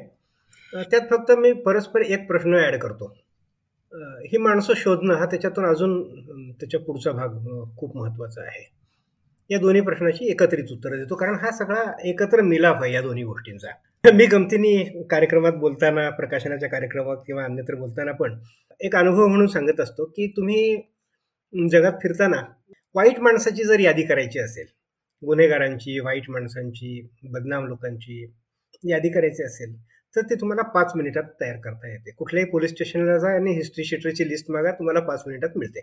त्यात 0.90 1.00
फक्त 1.10 1.32
मी 1.32 1.52
परस्पर 1.52 2.00
एक 2.00 2.26
प्रश्न 2.28 2.54
ॲड 2.54 2.76
करतो. 2.76 3.16
ही 4.24 4.38
माणसं 4.38 4.72
शोधणं 4.76 5.14
हा 5.14 5.26
त्याच्यातून 5.26 5.64
अजून 5.64 6.02
त्याच्या 6.52 6.80
पुढचा 6.80 7.12
भाग 7.12 7.28
खूप 7.76 7.96
महत्त्वाचा 7.96 8.42
आहे. 8.42 8.70
या 9.50 9.58
दोन्ही 9.58 9.80
प्रश्नाची 9.80 10.30
एकत्रित 10.30 10.72
उत्तरं 10.72 10.96
देतो 10.96 11.14
कारण 11.14 11.34
हा 11.34 11.50
सगळा 11.50 11.82
एकत्र 12.04 12.40
मिलाफ 12.40 12.82
आहे 12.82 12.92
या 12.92 13.00
दोन्ही 13.00 13.24
गोष्टींचा. 13.24 13.68
मी 14.14 14.26
गमतीने 14.26 15.02
कार्यक्रमात 15.10 15.52
बोलताना, 15.52 16.10
प्रकाशनाच्या 16.10 16.68
कार्यक्रमात 16.68 17.16
किंवा 17.26 17.44
अन्यत्र 17.44 17.74
बोलताना 17.74 18.12
पण 18.12 18.38
एक 18.80 18.96
अनुभव 18.96 19.26
म्हणून 19.26 19.46
सांगत 19.46 19.80
असतो, 19.80 20.04
की 20.04 20.26
तुम्ही 20.36 20.76
जगात 21.70 21.92
फिरताना 22.02 22.42
वाईट 22.94 23.20
माणसाची 23.20 23.64
जर 23.64 23.80
यादी 23.80 24.02
करायची 24.02 24.38
असेल, 24.38 24.66
गुन्हेगारांची, 25.26 26.00
वाईट 26.00 26.30
माणसांची, 26.30 27.08
बदनाम 27.22 27.66
लोकांची 27.66 28.32
यादी 28.88 29.08
करायची 29.08 29.42
असेल, 29.44 29.76
तर 30.16 30.20
ते 30.20 30.34
तुम्हाला 30.34 30.62
पाच 30.62 30.92
मिनिटात 30.96 31.22
तयार 31.40 31.56
करता 31.56 31.88
येते. 31.88 32.10
कुठल्याही 32.10 32.50
पोलीस 32.50 32.70
स्टेशनला 32.70 33.18
जा 33.18 33.28
आणि 33.28 33.52
हिस्ट्री 33.52 33.84
शीटरची 33.84 34.28
लिस्ट 34.28 34.50
मागा, 34.50 34.72
तुम्हाला 34.72 35.00
पाच 35.00 35.22
मिनिटात 35.26 35.50
मिळते. 35.56 35.80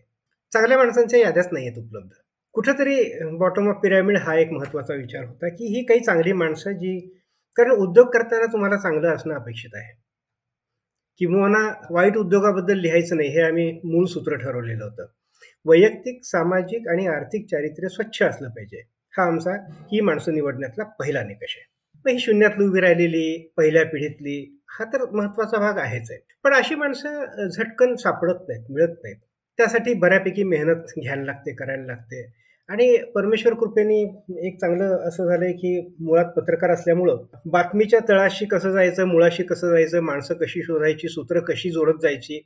चांगल्या 0.54 0.78
माणसांच्या 0.78 1.20
याद्याच 1.20 1.50
नाही 1.52 1.68
आहेत 1.68 1.78
उपलब्ध. 1.78 2.10
कुठेतरी 2.54 3.04
बॉटम 3.38 3.70
ऑफ 3.70 3.76
पिरॅमिड 3.84 4.18
हा 4.18 4.36
एक 4.36 4.52
महत्त्वाचा 4.52 4.94
विचार 4.94 5.26
होता, 5.26 5.50
की 5.50 5.78
ही 5.78 5.84
काही 5.84 6.00
चांगली 6.00 6.34
माणसं 6.34 6.72
जी 6.72 7.22
कारण 7.56 7.72
उद्योग 7.72 8.08
करताना 8.08 8.46
तुम्हाला 8.46 8.78
चांगलं 8.78 9.16
असणं 9.16 9.36
अपेक्षित 9.36 9.70
आहे. 9.74 10.02
किंवा 11.18 11.74
वाईट 11.92 12.18
उद्योगाबद्दल 12.18 12.80
लिहायचं 12.80 13.18
नाही 13.18 13.30
हे 13.30 13.42
आम्ही 13.42 13.82
मूळ 13.84 14.06
सूत्र 14.06 14.36
ठरवलेलं 14.36 14.84
होतं. 14.84 15.06
वैयक्तिक, 15.66 16.20
सामाजिक 16.24 16.88
आणि 16.88 17.08
आर्थिक 17.08 17.46
चारित्र्य 17.52 17.90
स्वच्छ 17.90 18.22
असलं 18.24 18.50
पाहिजे. 18.50 18.82
हा 19.18 19.24
आमचा 19.24 19.52
ही 19.92 20.02
माणसं 20.02 20.34
निवडण्यातला 20.34 20.84
पहिला 20.84 21.24
निकष 21.24 21.56
आहे. 21.58 21.66
मग 22.06 22.12
ही 22.12 22.20
शून्यातली 22.20 22.66
उभी 22.66 22.82
राहिलेली, 22.82 23.54
पहिल्या 23.58 23.86
पिढीतली 23.86 24.60
हा 24.70 24.86
तर 24.86 25.10
महत्त्वाचा 25.12 25.58
भाग 25.58 25.78
आहेच 25.78 26.12
आहे. 26.12 26.20
पण 26.44 26.54
अशी 26.54 26.76
माणसं 26.76 27.48
झटकन 27.48 27.96
सापडत 27.96 28.36
नाहीत, 28.48 28.66
मिळत 28.70 28.96
नाहीत. 29.04 29.18
त्यासाठी 29.58 29.94
बऱ्यापैकी 29.94 30.44
मेहनत 30.44 31.00
घ्यायला 31.02 31.24
लागते, 31.24 31.54
करायला 31.54 31.86
लागते 31.86 32.34
आणि 32.70 32.98
परमेश्वर 33.16 33.54
कृपेने 33.54 34.02
एक 34.48 34.60
चांगलं 34.62 34.98
असं 35.08 35.26
झालंय, 35.26 35.52
की 35.52 35.96
मुळात 36.00 36.26
पत्रकार 36.26 36.70
असल्यामुळं 36.70 37.18
बातमीच्या 37.46 38.00
तळाशी 38.10 38.46
कसं 38.46 38.72
जायचं, 38.72 39.04
मुळाशी 39.04 39.44
कसं 39.44 39.70
जायचं, 39.70 40.00
माणसं 40.00 40.34
कशी 40.34 40.62
शोधायची, 40.62 41.08
सूत्रं 41.08 41.40
कशी 41.40 41.70
जोडत 41.70 42.02
जायची 42.02 42.42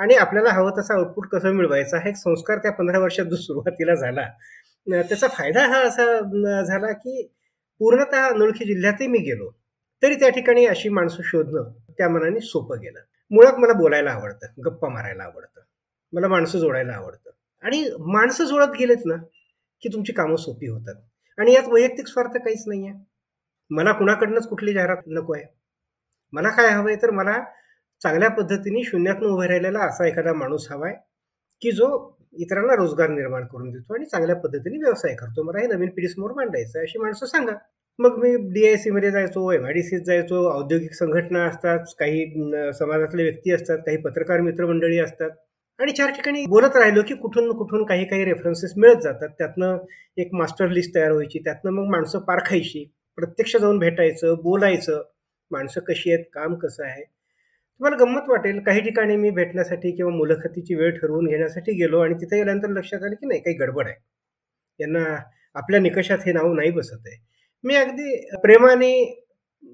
आणि 0.00 0.14
आपल्याला 0.14 0.50
हवं 0.50 0.70
तसा 0.78 0.94
आउटपुट 0.94 1.26
कसं 1.28 1.52
मिळवायचा 1.52 1.98
हा 1.98 2.08
एक 2.08 2.16
संस्कार 2.16 2.58
त्या 2.58 2.70
15 2.72 2.98
वर्षात 2.98 3.24
जो 3.24 3.36
सुरुवातीला 3.36 3.94
झाला. 3.94 4.26
त्याचा 4.86 5.28
फायदा 5.28 5.66
हा 5.66 5.80
असा 5.80 6.04
झाला, 6.62 6.92
की 6.92 7.22
पूर्णतः 7.80 8.26
अनोळखी 8.26 8.64
जिल्ह्यातही 8.64 9.06
मी 9.06 9.18
गेलो, 9.18 9.50
तरी 10.02 10.14
त्या 10.14 10.28
ठिकाणी 10.28 10.64
अशी 10.66 10.88
माणसं 10.88 11.22
शोधणं 11.24 11.72
त्या 11.98 12.08
मनाने 12.08 12.40
सोपं 12.40 12.80
गेलं. 12.80 13.00
मुळात 13.30 13.58
मला 13.58 13.72
बोलायला 13.72 14.10
आवडतं, 14.10 14.62
गप्पा 14.66 14.88
मारायला 14.88 15.22
आवडतं. 15.22 15.60
मला 16.12 16.28
माणसं 16.28 16.58
जोडायला 16.58 16.92
आवडतं 16.92 17.30
आणि 17.62 17.84
माणसं 18.12 18.44
जुळत 18.44 18.76
गेलेत 18.78 19.04
ना, 19.06 19.16
की 19.82 19.88
तुमची 19.88 20.12
कामं 20.12 20.36
सोपी 20.36 20.68
होतात 20.68 20.94
आणि 21.38 21.52
यात 21.52 21.68
वैयक्तिक 21.68 22.06
स्वार्थ 22.06 22.36
काहीच 22.36 22.64
नाही 22.66 22.86
आहे 22.88 22.98
मला 23.70 23.92
कुणाकडनंच 23.92 24.48
कुठली 24.48 24.72
जाहिरात 24.72 25.02
नको 25.06 25.34
आहे. 25.34 25.44
मला 26.32 26.48
काय 26.48 26.68
हवं 26.68 26.90
आहे 26.90 27.02
तर 27.02 27.10
मला 27.10 27.36
चांगल्या 28.02 28.28
पद्धतीने 28.30 28.82
शून्यातनं 28.84 29.28
उभा 29.28 29.48
राहिलेला 29.48 29.78
असा 29.78 30.06
एखादा 30.06 30.32
माणूस 30.32 30.66
हवाय, 30.70 30.92
की 31.60 31.70
जो 31.70 32.16
इतरांना 32.38 32.74
रोजगार 32.74 33.08
निर्माण 33.08 33.46
करून 33.46 33.70
देतो 33.70 33.94
आणि 33.94 34.04
चांगल्या 34.04 34.36
पद्धतीने 34.36 34.76
व्यवसाय 34.78 35.14
करतो. 35.14 35.42
मला 35.42 35.60
हे 35.60 35.66
नवीन 35.66 35.88
पिढीसमोर 35.88 36.30
मांडायचं 36.32 36.78
आहे, 36.78 36.86
अशी 36.86 36.98
माणसं 36.98 37.26
सांगा. 37.26 37.52
मग 37.98 38.16
मी 38.18 38.36
डी-आय-सीमध्ये 38.52 39.10
जायचो, 39.10 39.52
एम-आय-डी-सीत 39.52 40.00
जायचो, 40.06 40.58
औद्योगिक 40.58 40.92
संघटना 40.92 41.44
असतात, 41.44 41.78
काही 41.98 42.26
समाजातले 42.72 43.22
व्यक्ती 43.22 43.52
असतात, 43.52 43.78
काही 43.78 43.96
पत्रकार 43.96 44.40
मित्रमंडळी 44.40 44.98
असतात 44.98 45.30
आणि 45.78 45.92
चार 45.92 46.10
ठिकाणी 46.10 46.46
बोलत 46.46 46.76
राहिलो, 46.76 47.02
की 47.08 47.14
कुठून 47.14 47.52
कुठून 47.52 47.84
काही 47.84 48.04
काही 48.04 48.24
रेफरन्सेस 48.24 48.72
मिळत 48.76 49.00
जातात. 49.02 49.28
त्यातनं 49.28 49.78
एक 50.16 50.28
मास्टर 50.32 50.68
लिस्ट 50.68 50.94
तयार 50.94 51.12
व्हायची. 51.12 51.38
त्यातनं 51.38 51.70
मग 51.70 51.90
माणसं 51.90 52.18
पारखायची. 52.18 52.92
प्रत्यक्ष 53.16 53.56
जाऊन 53.56 53.78
भेटायचं, 53.78 54.34
बोलायचं. 54.42 55.02
माणसं 55.50 55.80
कशी 55.80 56.12
आहेत, 56.12 56.24
काम 56.32 56.54
कसं 56.54 56.84
आहे. 56.84 57.19
तुम्हाला 57.80 57.96
गंमत 57.96 58.28
वाटेल, 58.28 58.58
काही 58.60 58.80
ठिकाणी 58.80 59.14
मी 59.16 59.30
भेटण्यासाठी 59.30 59.90
किंवा 59.92 60.10
मुलाखतीची 60.12 60.74
वेळ 60.74 60.90
ठरवून 60.98 61.26
घेण्यासाठी 61.26 61.72
गेलो 61.74 62.00
आणि 62.00 62.14
तिथे 62.14 62.36
गेल्यानंतर 62.36 62.68
लक्षात 62.70 63.02
आलं, 63.02 63.14
की 63.14 63.26
नाही 63.26 63.40
काही 63.40 63.56
गडबड 63.56 63.86
आहे. 63.86 63.94
यांना 64.80 65.04
आपल्या 65.56 65.80
निकषात 65.80 66.18
हे 66.26 66.32
नाव 66.32 66.52
नाही 66.54 66.70
बसत 66.70 67.06
आहे. 67.06 67.16
मी 67.64 67.74
अगदी 67.76 68.16
प्रेमाने, 68.42 68.92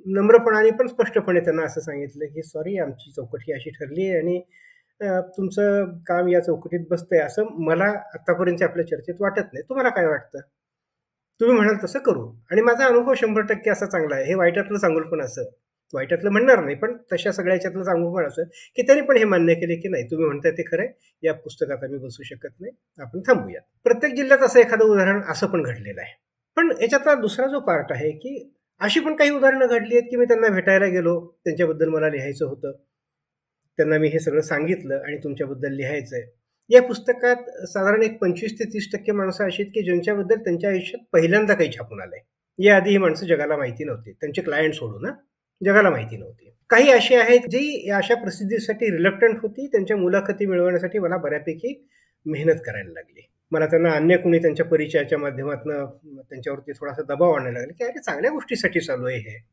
नम्रपणाने 0.06 0.70
पण 0.70 0.86
स्पष्टपणे 0.86 1.40
त्यांना 1.40 1.62
असं 1.62 1.80
सांगितलं, 1.80 2.26
की 2.26 2.42
"सॉरी 2.42 2.78
आमची 2.78 3.10
चौकटी 3.12 3.52
अशी 3.52 3.70
ठरली 3.70 4.08
आहे 4.08 4.18
आणि 4.18 4.40
तुमचं 5.36 5.92
काम 6.06 6.28
या 6.28 6.40
चौकटीत 6.40 6.86
बसतंय 6.90 7.20
असं 7.20 7.46
मला 7.64 7.84
आत्तापर्यंतच्या 8.14 8.68
आपल्या 8.68 8.86
चर्चेत 8.86 9.20
वाटत 9.20 9.52
नाही. 9.52 9.62
तुम्हाला 9.68 9.88
काय 9.90 10.06
वाटतं? 10.06 10.40
तुम्ही 11.40 11.56
म्हणाल 11.56 11.76
तसं 11.84 11.98
करू." 12.00 12.26
आणि 12.50 12.62
माझा 12.62 12.86
अनुभव 12.86 13.14
100% 13.14 13.70
असा 13.70 13.86
चांगला 13.86 14.16
आहे. 14.16 14.24
हे 14.24 14.34
वाईटातलं 14.34 14.78
चांगुलपण 14.78 15.22
असं, 15.22 15.44
वाईटातलं 15.94 16.30
म्हणणार 16.30 16.64
नाही, 16.64 16.76
पण 16.76 16.96
तशा 17.12 17.32
सगळ्या 17.32 17.84
सांगू 17.84 18.16
पण 18.16 18.26
असं, 18.26 18.42
की 18.76 18.82
त्यांनी 18.82 19.06
पण 19.06 19.16
हे 19.16 19.24
मान्य 19.24 19.54
केले, 19.54 19.76
की 19.76 19.88
नाही 19.88 20.04
तुम्ही 20.04 20.26
म्हणताय 20.26 20.52
ते 20.52 20.62
खरं 20.62 20.86
या 21.22 21.34
पुस्तकात 21.34 21.84
आम्ही 21.84 21.98
बसू 21.98 22.22
शकत 22.22 22.48
नाही. 22.60 22.72
आपण 22.98 23.20
थांबूया. 23.20 23.60
प्रत्येक 23.84 24.14
जिल्ह्यात 24.14 24.38
असं 24.38 24.60
एखादं 24.60 24.84
उदाहरण 24.84 25.20
असं 25.28 25.46
पण 25.46 25.62
घडलेलं 25.62 26.00
आहे. 26.00 26.18
पण 26.56 26.72
याच्यातला 26.82 27.14
दुसरा 27.14 27.46
जो 27.46 27.60
पार्ट 27.60 27.86
आहे, 27.90 28.10
की 28.10 28.52
अशी 28.80 29.00
पण 29.00 29.16
काही 29.16 29.30
उदाहरणं 29.30 29.66
घडली 29.70 29.96
आहेत, 29.96 30.10
की 30.10 30.16
मी 30.16 30.24
त्यांना 30.24 30.48
भेटायला 30.48 30.86
गेलो, 30.86 31.38
त्यांच्याबद्दल 31.44 31.88
मला 31.88 32.08
लिहायचं 32.08 32.46
होतं. 32.46 32.72
त्यांना 33.76 33.98
मी 33.98 34.08
हे 34.08 34.18
सगळं 34.18 34.40
सांगितलं 34.40 34.94
आणि 34.94 35.18
तुमच्याबद्दल 35.24 35.72
लिहायचंय. 35.72 36.22
या 36.70 36.82
पुस्तकात 36.82 37.66
साधारण 37.68 38.02
एक 38.02 38.18
25 38.18 38.58
ते 38.58 38.64
30% 38.64 39.12
माणसं 39.12 39.44
अशी 39.44 39.62
आहेत, 39.62 39.72
की 39.74 39.82
ज्यांच्याबद्दल 39.82 40.36
त्यांच्या 40.36 40.70
आयुष्यात 40.70 41.06
पहिल्यांदा 41.12 41.54
काही 41.54 41.72
छापून 41.72 42.00
आलंय. 42.00 42.18
याआधी 42.58 42.90
ही 42.90 42.98
माणसं 42.98 43.26
जगाला 43.26 43.56
माहिती 43.56 43.84
नव्हती. 43.84 44.12
त्यांचे 44.12 44.42
क्लायंट 44.42 44.74
सोडून 44.74 45.02
ना 45.02 45.12
जगाला 45.64 45.90
माहिती 45.90 46.16
नव्हती. 46.16 46.52
काही 46.70 46.90
अशी 46.90 47.14
आहेत, 47.14 47.40
जी 47.40 47.90
अशा 47.90 48.14
प्रसिद्धीसाठी 48.14 48.86
रिलक्टंट 48.86 49.38
होती. 49.42 49.66
त्यांच्या 49.66 49.96
मुलाखती 49.96 50.46
मिळवण्यासाठी 50.46 50.98
मला 50.98 51.16
बऱ्यापैकी 51.16 51.88
मेहनत 52.26 52.60
करायला 52.66 52.90
लागली. 52.90 53.28
मला 53.52 53.66
त्यांना 53.66 53.90
अन्य 53.90 54.16
कोणी 54.16 54.38
त्यांच्या 54.38 54.66
परिचयाच्या 54.66 55.18
माध्यमातून 55.18 55.72
त्यांच्यावरती 56.20 56.72
थोडासा 56.72 57.02
दबाव 57.02 57.32
आणायला 57.32 57.58
लागला, 57.58 57.72
की 57.78 57.84
अरे 57.84 57.98
चांगल्या 57.98 58.30
गोष्टीसाठी 58.30 58.80
चालू 58.80 59.06
आहे 59.06 59.18
हे. 59.18 59.44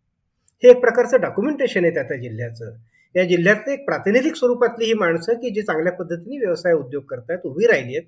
हे 0.63 0.69
एक 0.69 0.77
प्रकारचं 0.77 1.21
डॉक्युमेंटेशन 1.21 1.83
आहे 1.83 1.93
त्या 1.93 2.03
त्या 2.03 2.17
जिल्ह्याचं. 2.17 2.71
या 3.15 3.23
जिल्ह्यातलं 3.23 3.73
एक 3.73 3.85
प्रातिनिधिक 3.85 4.35
स्वरूपातली 4.35 4.85
ही 4.85 4.93
माणसं, 4.93 5.33
की 5.33 5.49
जी 5.49 5.61
चांगल्या 5.61 5.93
पद्धतीने 5.93 6.37
व्यवसाय 6.37 6.73
उद्योग 6.73 7.03
करतायत, 7.03 7.39
उभी 7.43 7.67
राहिली 7.67 7.97
आहेत. 7.97 8.03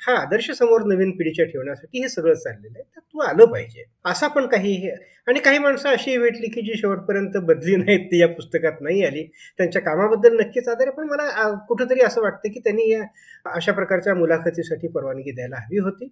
हा 0.00 0.16
आदर्श 0.16 0.50
समोर 0.50 0.80
नवीन 0.80 1.10
पिढीच्या 1.10 1.44
ठेवण्यासाठी 1.44 2.02
हे 2.02 2.08
सगळं 2.08 2.34
चाललेलं 2.34 2.78
आहे. 2.78 2.82
तर 2.96 3.00
तू 3.00 3.18
आलं 3.18 3.44
पाहिजे. 3.44 3.84
असा 4.04 4.28
पण 4.28 4.46
काही 4.46 4.72
हे 4.72 4.90
आणि 5.26 5.40
काही 5.40 5.58
माणसं 5.58 5.88
अशी 5.88 6.18
भेटली, 6.18 6.48
की 6.48 6.60
जी 6.60 6.78
शेवटपर्यंत 6.78 7.36
बदली 7.36 7.76
नाहीत, 7.76 8.06
ती 8.06 8.20
या 8.20 8.28
पुस्तकात 8.28 8.72
नाही 8.80 9.04
आली. 9.04 9.24
त्यांच्या 9.56 9.82
कामाबद्दल 9.82 10.40
नक्कीच 10.40 10.68
आदर 10.68 10.82
आहे, 10.82 10.90
पण 10.90 11.04
मला 11.04 11.54
कुठंतरी 11.54 12.00
असं 12.00 12.22
वाटतं, 12.22 12.48
की 12.48 12.60
त्यांनी 12.60 12.90
या 12.90 13.02
अशा 13.46 13.72
प्रकारच्या 13.72 14.14
मुलाखतीसाठी 14.14 14.88
परवानगी 14.88 15.32
द्यायला 15.32 15.56
हवी 15.56 15.78
होती. 15.78 16.08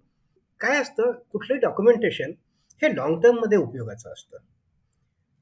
काय 0.59 0.81
असतं, 0.81 1.11
कुठलंही 1.31 1.59
डॉक्युमेंटेशन 1.59 2.31
हे 2.81 2.95
लाँग 2.95 3.21
टर्ममध्ये 3.21 3.57
उपयोगाचं 3.57 4.09
असतं. 4.09 4.37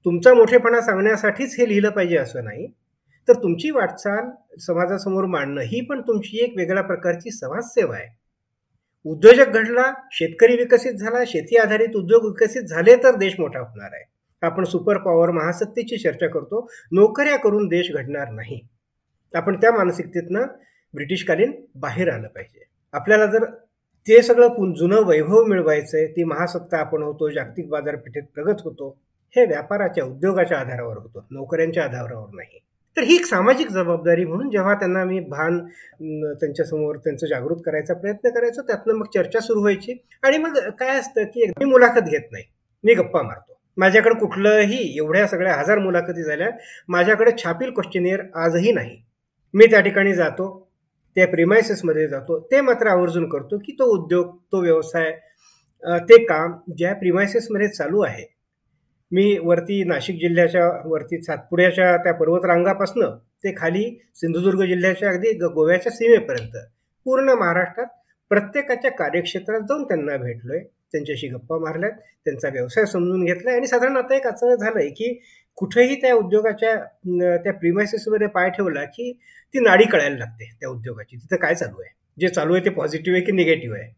तुमचा 0.06 0.34
मोठेपणा 0.34 0.82
सांगण्यासाठीच 0.82 1.56
हे 1.60 1.70
लिहिलं 1.70 1.90
पाहिजे 1.90 2.18
असं 2.18 2.44
नाही. 2.44 2.68
तर 3.28 3.34
तुमची 3.34 3.72
वाटचाल 3.72 4.30
समाजासमोर 4.60 5.26
मांडणं 5.26 5.62
ही 5.62 5.82
पण 5.82 6.02
तुमची 6.02 6.44
एक 6.44 6.54
वेगळ्या 6.58 6.84
प्रकारची 6.84 7.32
समाजसेवा 7.32 7.96
आहे. 7.96 8.21
उद्योजक 9.06 9.48
घडला, 9.48 9.94
शेतकरी 10.12 10.56
विकसित 10.56 10.94
झाला, 10.94 11.24
शेती 11.28 11.58
आधारित 11.58 11.96
उद्योग 11.96 12.26
विकसित 12.26 12.62
झाले 12.62 12.96
तर 12.96 13.16
देश 13.16 13.36
मोठा 13.40 13.60
होणार 13.60 13.90
आहे. 13.94 14.04
आपण 14.42 14.64
सुपर 14.64 14.98
पॉवर 14.98 15.32
महासत्तेची 15.32 15.98
चर्चा 15.98 16.28
करतो. 16.28 16.68
नोकऱ्या 16.92 17.38
करून 17.38 17.68
देश 17.68 17.92
घडणार 17.92 18.30
नाही. 18.30 18.60
आपण 19.34 19.56
त्या 19.56 19.72
मानसिकतेतनं 19.72 20.44
ब्रिटिशकालीन 20.94 21.66
बाहेर 21.76 22.10
आलं 22.10 22.28
पाहिजे. 22.28 22.66
आपल्याला 22.94 23.26
जर 23.26 23.46
ते 24.08 24.22
सगळं 24.22 24.48
पुन 24.48 24.74
जुनं 24.74 25.02
वैभव 25.02 25.44
मिळवायचं 25.44 25.98
आहे 25.98 26.08
ती 26.08 26.24
महासत्ता 26.24 26.78
आपण 26.78 27.04
होतो, 27.04 27.30
जागतिक 27.30 27.70
बाजारपेठेत 27.70 28.24
प्रगत 28.36 28.62
होतो, 28.64 29.02
हे 29.36 29.46
व्यापाराच्या, 29.46 30.04
उद्योगाच्या 30.04 30.58
आधारावर 30.58 30.98
होतं, 30.98 31.22
नोकऱ्यांच्या 31.32 31.84
आधारावर 31.84 32.28
नाही. 32.34 32.60
तर 32.98 33.04
ही 33.04 33.16
एक 33.16 33.26
सामाजिक 33.26 33.68
जबाबदारी 33.70 34.26
म्हणून 34.26 34.50
जेव्हा 34.50 34.74
त्यांना 34.74 35.04
मी 35.06 35.20
भान 35.30 35.60
त्यांच्यासमोर 36.40 36.96
त्यांचं 36.98 37.28
जागृत 37.28 37.62
करायचा 37.66 37.94
प्रयत्न 37.94 38.30
करायचो, 38.30 38.62
त्यातनं 38.62 38.94
मग 38.94 39.06
चर्चा 39.14 39.40
सुरू 39.40 39.62
व्हायची 39.62 39.98
आणि 40.24 40.38
मग 40.38 40.58
काय 40.80 40.98
असतं, 41.00 41.24
की 41.24 41.46
मी 41.60 41.66
मुलाखत 41.66 42.10
घेत 42.10 42.32
नाही. 42.32 42.44
मी 42.84 42.94
गप्पा 42.94 43.22
मारतो. 43.22 43.58
माझ्याकडे 43.78 44.20
कुठलंही 44.20 44.78
एवढ्या 44.98 45.28
सगळ्या 45.28 45.54
हजार 45.56 45.80
मुलाखती 45.80 46.24
झाल्या 46.24 46.50
माझ्याकडे 46.90 47.32
छापील 47.38 47.70
क्वेश्चनियर 47.74 48.22
आजही 48.36 48.72
नाही 48.72 48.98
मी 49.54 49.66
त्या 49.66 49.80
ठिकाणी 49.82 50.14
जातो 50.14 50.48
त्या 51.16 51.28
प्रिमायसेसमध्ये 51.28 52.08
जातो 52.08 52.40
ते 52.52 52.62
मात्र 52.62 52.88
आवर्जून 52.88 53.30
करतो 53.30 53.58
की 53.58 53.72
तो 53.72 53.86
उद्योग 53.94 54.36
तो 54.52 54.62
व्यवसाय 54.62 55.12
ते 56.10 56.24
काम 56.26 56.54
ज्या 56.78 56.94
प्रिमायसेसमध्ये 56.96 57.68
चालू 57.68 58.02
आहे 58.02 58.26
मी 59.12 59.38
वरती 59.44 59.84
नाशिक 59.84 60.16
जिल्ह्याच्या 60.16 60.68
वरती 60.86 61.22
सातपुड्याच्या 61.22 61.96
त्या 61.98 62.14
पर्वतरांगापासनं 62.14 63.18
ते 63.44 63.54
खाली 63.58 63.84
सिंधुदुर्ग 64.16 64.62
जिल्ह्याच्या 64.66 65.10
अगदी 65.10 65.32
गोव्याच्या 65.40 65.92
सीमेपर्यंत 65.92 66.58
पूर्ण 67.06 67.34
महाराष्ट्रात 67.40 67.88
प्रत्येकाच्या 68.32 68.92
कार्यक्षेत्रात 68.92 69.62
जाऊन 69.70 69.84
त्यांना 69.84 70.18
भेटलोय. 70.18 70.60
त्यांच्याशी 70.92 71.28
गप्पा 71.28 71.58
मारल्यात 71.58 71.92
त्यांचा 72.26 72.50
व्यवसाय 72.50 72.86
समजून 72.86 73.24
घेतलाय 73.26 73.56
आणि 73.56 73.68
साधारण 73.68 73.98
आता 73.98 74.16
एक 74.16 74.28
असं 74.28 74.56
झालंय 74.56 74.90
की 74.90 75.14
कुठेही 75.58 75.96
त्या 76.02 76.14
उद्योगाच्या 76.16 76.76
त्या 77.44 77.54
प्रिमायसेसमध्ये 77.54 78.28
पाय 78.28 78.50
ठेवला 78.50 78.84
की 78.86 79.12
ती 79.54 79.60
नाडी 79.60 79.84
कळायला 79.84 80.18
लागते 80.18 80.52
त्या 80.60 80.70
उद्योगाची. 80.70 81.18
तिथं 81.18 81.36
काय 81.36 81.56
चालू 81.56 81.82
आहे? 81.82 81.90
जे 82.20 82.30
चालू 82.30 82.54
आहे 82.54 82.66
ते 82.66 82.70
पॉझिटिव्ह 82.70 83.18
आहे 83.18 83.26
की 83.26 83.32
निगेटिव्ह 83.32 83.78
आहे? 83.78 83.92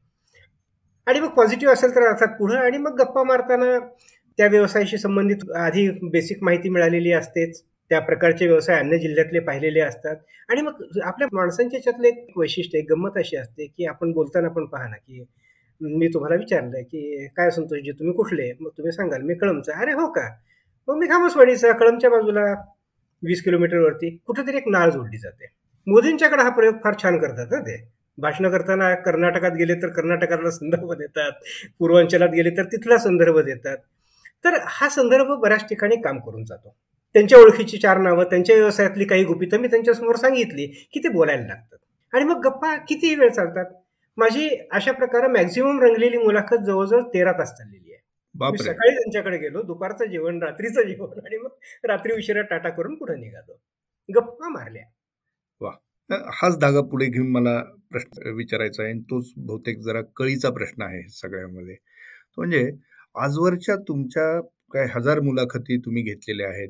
आणि 1.07 1.19
मग 1.19 1.33
पॉझिटिव्ह 1.35 1.73
असेल 1.73 1.95
तर 1.95 2.07
अर्थात 2.07 2.37
पुढं 2.39 2.57
आणि 2.57 2.77
मग 2.77 2.99
गप्पा 3.01 3.23
मारताना 3.23 3.77
त्या 4.37 4.47
व्यवसायाशी 4.47 4.97
संबंधित 4.97 5.51
आधी 5.51 5.89
बेसिक 6.03 6.43
माहिती 6.43 6.69
मिळालेली 6.69 7.11
असतेच. 7.11 7.63
त्या 7.89 7.99
प्रकारचे 7.99 8.47
व्यवसाय 8.47 8.79
अन्य 8.79 8.97
जिल्ह्यातले 8.97 9.39
पाहिलेले 9.39 9.79
असतात. 9.79 10.15
आणि 10.49 10.61
मग 10.61 10.99
आपल्या 11.03 11.27
माणसांच्या 11.31 11.77
याच्यातलं 11.77 12.07
एक 12.07 12.37
वैशिष्ट्य 12.37 12.79
एक 12.79 12.91
गंमत 12.91 13.17
अशी 13.17 13.37
असते 13.37 13.65
की 13.65 13.85
आपण 13.85 14.11
बोलताना 14.11 14.49
पण 14.49 14.65
पहा 14.65 14.87
ना 14.87 14.95
की 14.95 15.23
मी 15.81 16.07
तुम्हाला 16.07 16.35
विचारलं 16.35 16.81
की 16.81 17.27
काय 17.27 17.49
संतोषजी 17.51 17.91
तुम्ही 17.91 18.13
कुठले? 18.15 18.51
मग 18.59 18.69
तुम्ही 18.69 18.91
सांगाल 18.91 19.21
मी 19.21 19.33
कळमचा. 19.33 19.79
अरे 19.81 19.91
हो 19.91 20.07
का? 20.07 20.27
मग 20.87 20.97
मी 20.97 21.07
खामसवाडीचा 21.07 21.71
कळमच्या 21.71 22.09
बाजूला 22.09 22.53
वीस 23.23 23.43
किलोमीटरवरती 23.43 24.17
कुठेतरी 24.27 24.57
एक 24.57 24.67
नाळ 24.67 24.89
जोडली 24.89 25.17
जाते. 25.17 25.45
मोदींच्याकडे 25.87 26.43
हा 26.43 26.49
प्रयोग 26.49 26.75
फार 26.83 26.93
छान 27.03 27.17
करतात 27.17 27.47
ना 27.51 27.59
ते. 27.59 27.89
भाषणं 28.17 28.49
करताना 28.49 28.95
कर्नाटकात 28.95 29.51
गेले 29.51 29.73
तर 29.73 29.87
कर्नाटकाला 29.87 30.49
संदर्भ 30.49 30.93
देतात. 30.93 31.31
पूर्वांचलात 31.79 32.29
गेले 32.29 32.49
तर 32.49 32.63
तिथला 32.63 32.97
संदर्भ 32.97 33.39
देतात. 33.39 33.77
तर 34.43 34.57
हा 34.67 34.89
संदर्भ 34.89 35.31
बऱ्याच 35.31 35.69
ठिकाणी 35.69 35.95
काम 35.95 36.19
करून 36.19 36.45
जातो. 36.45 36.75
त्यांच्या 37.13 37.39
ओळखीची 37.39 37.77
चार 37.77 37.97
नावं 37.97 38.23
त्यांच्या 38.23 38.55
व्यवसायातली 38.55 39.05
काही 39.05 39.23
गुपितं 39.23 39.59
मी 39.59 39.67
त्यांच्यासमोर 39.67 40.15
सांगितली 40.15 40.67
की 40.93 40.99
ते 40.99 41.09
बोलायला 41.09 41.47
लागतात. 41.47 41.77
आणि 42.13 42.25
मग 42.25 42.41
गप्पा 42.45 42.75
किती 42.75 43.15
वेळ 43.15 43.29
चालतात? 43.29 43.65
माझी 44.17 44.49
अशा 44.71 44.91
प्रकारे 44.91 45.27
मॅक्झिमम 45.27 45.79
रंगलेली 45.81 46.17
मुलाखत 46.17 46.57
जवळजवळ 46.65 47.01
तेरा 47.01 47.31
तास 47.31 47.53
चाललेली 47.53 47.93
आहे. 47.93 48.01
सकाळी 48.57 48.95
त्यांच्याकडे 48.95 49.37
गेलो 49.37 49.61
दुपारचं 49.61 50.05
जेवण 50.05 50.43
रात्रीचं 50.43 50.81
जेवण 50.81 51.19
आणि 51.25 51.37
मग 51.37 51.49
रात्री 51.83 52.13
उशिरा 52.13 52.41
टाटा 52.41 52.69
करून 52.69 52.95
पुढे 52.95 53.15
निघालो. 53.15 53.59
गप्पा 54.09 54.49
मारल्या. 54.49 54.83
वा! 55.61 55.71
हाच 56.33 56.57
धागा 56.59 56.81
पुढे 56.81 57.05
घेऊन 57.05 57.27
मला 57.27 57.59
प्रश्न 57.91 58.29
विचारायचा 58.29 58.83
आहे 58.83 58.93
तोच 58.93 59.33
बहुतेक 59.37 59.79
जरा 59.79 60.01
कळीचा 60.15 60.49
प्रश्न 60.49 60.81
आहे 60.81 61.09
सगळ्यामध्ये. 61.09 61.75
म्हणजे 62.37 62.71
आजवरच्या 63.15 63.75
तुमच्या 63.87 64.41
काय 64.73 64.85
हजार 64.95 65.19
मुलाखती 65.19 65.77
तुम्ही 65.77 66.03
घेतलेल्या 66.03 66.47
आहेत? 66.49 66.69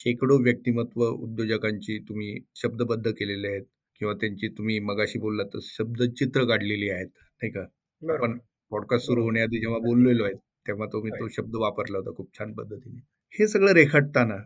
शेकडो 0.00 0.36
व्यक्तिमत्व 0.42 1.02
उद्योजकांची 1.04 1.98
तुम्ही 1.98 2.38
शब्दबद्ध 2.54 3.10
केलेले 3.10 3.48
आहेत 3.48 3.62
किंवा 4.00 4.14
त्यांची 4.14 4.48
तुम्ही 4.48 4.78
मगाशी 4.78 5.18
बोललात 5.18 5.46
तर 5.46 5.58
शब्दचित्र 5.62 6.44
काढलेली 6.44 6.88
आहेत 6.90 7.06
नाही 7.06 7.52
का? 7.52 7.60
आपण 8.02 8.38
पॉडकास्ट 8.72 9.06
सुरू 9.06 9.22
होण्याआधी 9.22 9.60
जेव्हा 9.60 9.78
बोललेलो 9.78 10.24
आहे 10.24 10.34
तेव्हा 10.66 10.86
तुम्ही 10.86 11.10
तो 11.10 11.28
शब्द 11.28 11.56
वापरला 11.56 11.98
होता 11.98 12.10
खूप 12.16 12.38
छान 12.38 12.52
पद्धतीने. 12.52 13.00
हे 13.34 13.46
सगळं 13.46 13.72
रेखाटताना 13.72 14.36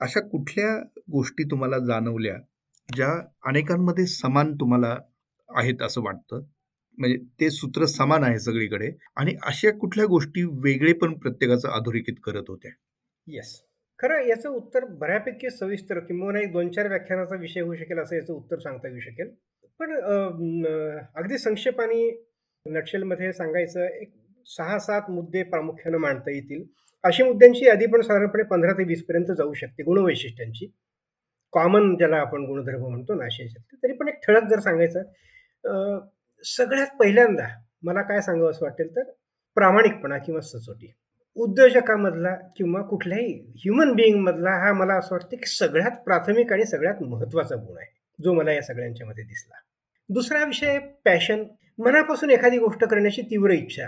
अशा 0.00 0.20
कुठल्या 0.20 0.76
गोष्टी 1.12 1.44
तुम्हाला 1.44 1.78
जाणवल्या 1.78 2.36
ज्या 2.88 3.10
अनेकांमध्ये 3.46 4.06
समान 4.06 4.54
तुम्हाला 4.54 4.96
आहेत 5.48 5.82
असं 5.82 6.02
वाटतं? 6.02 6.42
म्हणजे 6.98 7.16
ते 7.40 7.50
सूत्र 7.50 7.84
समान 7.86 8.24
आहे 8.24 8.38
सगळीकडे. 8.38 8.90
आणि 9.16 9.34
अशा 9.46 9.70
कुठल्या 9.78 10.06
गोष्टी 10.06 10.42
वेगळे 10.64 10.92
पण 10.92 11.14
प्रत्येकाचं 11.18 11.68
अधोरेखित 11.70 12.14
करत 12.24 12.48
होत्या. 12.48 12.70
येस 13.28 13.60
खरं 14.00 14.26
याचं 14.26 14.48
उत्तर 14.50 14.84
बऱ्यापैकी 15.00 15.50
सविस्तर 15.50 15.98
किंवा 15.98 16.38
एक 16.40 16.52
दोन 16.52 16.70
चार 16.72 16.88
व्याख्यानाचा 16.88 17.36
विषय 17.40 17.60
होऊ 17.60 17.74
शकेल 17.74 17.98
असं 17.98 18.16
याचं 18.16 18.32
उत्तर 18.32 18.58
सांगता 18.58 18.88
येऊ 18.88 19.00
शकेल. 19.00 19.28
पण 19.80 19.94
अगदी 21.16 21.38
संक्षेपाने 21.38 22.10
नक्षलमध्ये 22.66 23.32
सांगायचं 23.32 23.84
एक 23.84 24.10
सहा 24.46 24.78
सात 24.78 25.10
मुद्दे 25.10 25.42
प्रामुख्यानं 25.42 25.98
मांडता 25.98 26.30
येतील. 26.30 26.64
अशी 27.04 27.22
मुद्द्यांची 27.22 27.64
यादी 27.64 27.86
पण 27.86 28.00
साधारणपणे 28.00 28.42
पंधरा 28.42 28.72
ते 28.72 28.84
वीसपर्यंत 28.84 29.32
जाऊ 29.38 29.52
शकते 29.54 29.82
गुणवैशिष्ट्यांची. 29.82 30.66
कॉमन 31.52 31.94
ज्याला 31.96 32.16
आपण 32.16 32.44
गुणधर्म 32.46 32.86
म्हणतो 32.88 33.14
ना 33.14 33.24
अशा 33.24 33.44
तरी 33.82 33.92
पण 33.92 34.08
एक 34.08 34.20
ठळक 34.26 34.48
जर 34.50 34.60
सांगायचं 34.60 35.02
सगळ्यात 36.44 36.86
पहिल्यांदा 37.00 37.46
मला 37.82 38.02
काय 38.02 38.20
सांगावं 38.20 38.50
असं 38.50 38.64
वाटेल 38.64 38.96
तर 38.96 39.02
प्रामाणिकपणा 39.54 40.18
किंवा 40.18 40.40
सचोटी. 40.40 40.92
उद्योजकामधला 41.36 42.34
किंवा 42.56 42.82
कुठल्याही 42.82 43.32
ह्युमन 43.56 43.92
बिईंगमधला 43.92 44.50
हा 44.50 44.72
मला 44.72 44.94
असं 44.94 45.14
वाटतं 45.14 45.36
की 45.36 45.46
सगळ्यात 45.46 45.90
प्राथमिक 46.04 46.52
आणि 46.52 46.64
सगळ्यात 46.66 47.02
महत्त्वाचा 47.02 47.54
गुण 47.54 47.78
आहे 47.78 47.90
जो 48.18 48.32
मला 48.32 48.52
या 48.52 48.62
सगळ्यांच्या 48.62 49.06
मध्ये 49.06 49.24
दिसला. 49.24 49.54
दुसरा 50.08 50.44
विषय 50.44 50.78
पॅशन 51.04 51.44
मनापासून 51.78 52.30
एखादी 52.30 52.58
गोष्ट 52.58 52.84
करण्याची 52.84 53.22
तीव्र 53.22 53.50
इच्छा. 53.50 53.86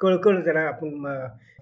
कळकळ 0.00 0.40
जरा 0.40 0.62
आपण 0.62 1.06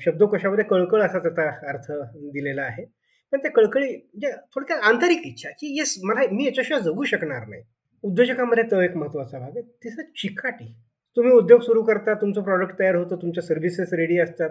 शब्दकोशामध्ये 0.01 0.65
कळकळ 0.65 1.03
असा 1.03 1.19
त्याचा 1.19 1.49
अर्थ 1.69 1.93
दिलेला 2.17 2.63
आहे. 2.63 2.85
पण 3.33 3.39
त्या 3.39 3.51
कळकळी 3.51 3.97
म्हणजे 3.97 4.33
थोडक्यात 4.55 4.81
आंतरिक 4.83 5.27
इच्छा 5.27 5.51
की 5.51 5.79
येस 5.79 5.99
मला 6.03 6.21
मी 6.33 6.45
याच्याशिवाय 6.45 6.83
जगू 6.83 7.05
शकणार 7.05 7.47
नाही. 7.47 7.63
उद्योजकामध्ये 8.05 8.65
तो 8.65 8.81
एक 8.81 8.97
महत्त्वाचा 8.97 9.39
भाग 9.39 9.57
आहे. 9.57 9.63
तिसरं 9.85 10.05
चिकाटी. 10.17 10.75
तुम्ही 11.17 11.33
उद्योग 11.33 11.61
सुरू 11.61 11.83
करता 11.83 12.15
तुमचं 12.15 12.43
प्रॉडक्ट 12.43 12.79
तयार 12.79 12.95
होतं 12.95 13.17
तुमच्या 13.17 13.43
सर्व्हिसेस 13.43 13.93
रेडी 13.93 14.19
असतात. 14.19 14.51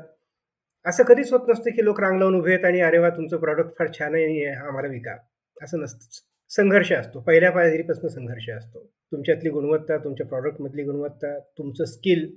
असं 0.86 1.04
कधीच 1.04 1.32
होत 1.34 1.48
नसतं 1.50 1.70
की 1.70 1.84
लोक 1.86 2.00
रांग 2.02 2.20
लावून 2.20 2.36
उभे 2.36 2.54
आहेत 2.54 2.66
आणि 2.66 2.82
अरे 2.82 2.98
वा 2.98 3.10
तुमचं 3.10 3.38
प्रॉडक्ट 3.38 3.72
फार 3.80 3.88
छान 4.00 4.16
आहे 4.16 4.46
आम्हाला 4.54 4.88
विका. 4.88 5.16
असं 5.64 5.80
नसतंच. 5.80 6.22
संघर्ष 6.50 6.92
असतो. 6.92 7.20
पहिल्या 7.20 7.52
पायरीपासून 7.52 8.10
संघर्ष 8.10 8.50
असतो. 8.50 8.80
तुमच्यातली 9.12 9.50
गुणवत्ता 9.50 9.98
तुमच्या 9.98 10.26
प्रॉडक्टमधली 10.28 10.84
गुणवत्ता 10.84 11.40
तुमचं 11.58 11.86
स्किल 11.86 12.36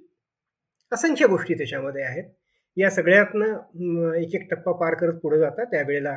असंख्य 0.93 1.27
गोष्टी 1.27 1.55
त्याच्यामध्ये 1.55 2.03
आहेत. 2.03 2.25
या 2.77 2.91
सगळ्यातनं 2.91 4.13
एक 4.13 4.35
एक 4.35 4.51
टप्पा 4.51 4.73
पार 4.73 4.95
करत 4.95 5.19
पुढे 5.19 5.39
जाता. 5.39 5.65
त्यावेळेला 5.65 6.17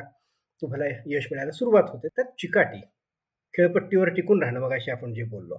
तुम्हाला 0.62 0.84
यश 1.06 1.28
मिळायला 1.30 1.52
सुरुवात 1.52 1.84
होते. 1.88 2.08
तर 2.08 2.22
चिकाटी. 2.38 2.80
खेळपट्टीवर 3.54 4.08
टिकून 4.08 4.42
राहणं 4.42 4.60
मग 4.60 4.72
अशी 4.72 4.90
आपण 4.90 5.14
जे 5.14 5.22
बोललो 5.24 5.56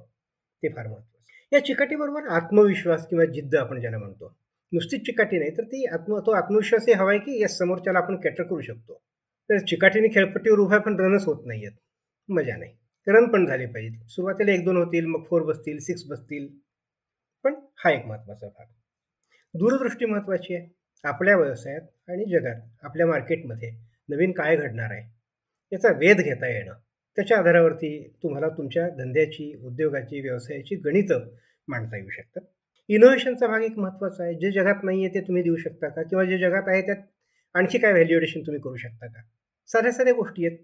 ते 0.63 0.69
फार 0.69 0.88
महत्त्वाचं. 0.88 1.56
या 1.56 1.63
चिकाटीबरोबर 1.65 2.28
आत्मविश्वास 2.28 3.08
किंवा 3.08 3.25
जिद्द 3.25 3.56
आपण 3.56 3.80
ज्याला 3.82 3.97
म्हणतो 3.97 4.34
नुसतीच 4.71 5.06
चिकाटी 5.06 5.38
नाही 5.39 5.52
तर 5.58 5.63
ती 5.63 5.86
आत्म 5.86 6.19
तो 6.25 6.32
आत्मविश्वासही 6.32 6.93
हवा 6.93 7.12
आहे 7.12 7.19
की 7.19 7.39
या 7.41 7.47
समोरच्याला 7.47 7.99
आपण 7.99 8.15
कॅटर 8.15 8.43
करू 8.43 8.62
शकतो. 8.62 8.93
तर 9.49 9.58
चिकाटीने 9.58 10.08
खेळपट्टीवर 10.08 10.60
उभा 10.60 10.78
पण 10.78 10.99
रनच 10.99 11.25
होत 11.25 11.45
नाही 11.45 11.65
आहेत 11.65 11.78
मजा 12.30 12.56
नाही. 12.58 12.73
रन 13.08 13.25
पण 13.25 13.45
झाले 13.45 13.65
पाहिजेत. 13.65 14.08
सुरुवातीला 14.10 14.52
एक 14.52 14.63
दोन 14.65 14.78
होतील 14.78 15.06
मग 15.06 15.23
फोर 15.30 15.43
बसतील 15.43 15.78
सिक्स 15.80 16.04
बसतील 16.10 16.47
पण 17.45 17.56
हा 17.84 17.91
एक 17.91 18.06
महत्त्वाचा 18.06 18.47
भाग. 18.47 18.65
दूरदृष्टी 19.54 20.06
महत्त्वाची 20.06 20.56
आहे. 20.56 20.67
आपल्या 21.04 21.36
व्यवसायात 21.38 21.82
आणि 22.10 22.25
जगात 22.32 22.62
आपल्या 22.84 23.08
मार्केटमध्ये 23.08 23.71
नवीन 24.10 24.32
काय 24.32 24.56
घडणार 24.56 24.91
आहे 24.91 25.04
याचा 25.71 25.89
वेध 25.97 26.21
घेता 26.21 26.47
येणं 26.47 26.73
त्याच्या 27.15 27.38
आधारावरती 27.38 28.08
तुम्हाला 28.24 28.48
तुमच्या 28.50 28.88
धंद्याची 28.89 29.54
उद्योगाची 29.63 30.22
व्यवसायाची 30.22 30.76
गणितं 30.76 31.28
मांडता 31.67 31.98
येऊ 31.98 32.10
शकतात. 32.10 32.41
इनोव्हेशनचा 32.89 33.48
भाग 33.48 33.62
एक 33.62 33.78
महत्त्वाचा 33.78 34.24
आहे. 34.24 34.34
जे 34.34 34.52
जगात 34.52 34.84
नाही 34.84 35.06
आहे 35.06 35.13
ते 35.13 35.22
तुम्ही 35.22 35.43
देऊ 35.43 35.56
शकता 35.56 35.89
का? 35.89 36.04
किंवा 36.04 36.24
जे 36.24 36.38
जगात 36.38 36.67
आहे 36.67 36.82
त्यात 36.82 36.98
आणखी 37.56 37.78
काय 37.78 37.91
व्हॅल्युएडेशन 37.91 38.41
तुम्ही 38.41 38.62
करू 38.62 38.76
शकता 38.76 39.08
का? 39.08 39.22
साध्या 39.67 39.91
साध्या 39.91 40.13
गोष्टी 40.13 40.45
आहेत. 40.45 40.58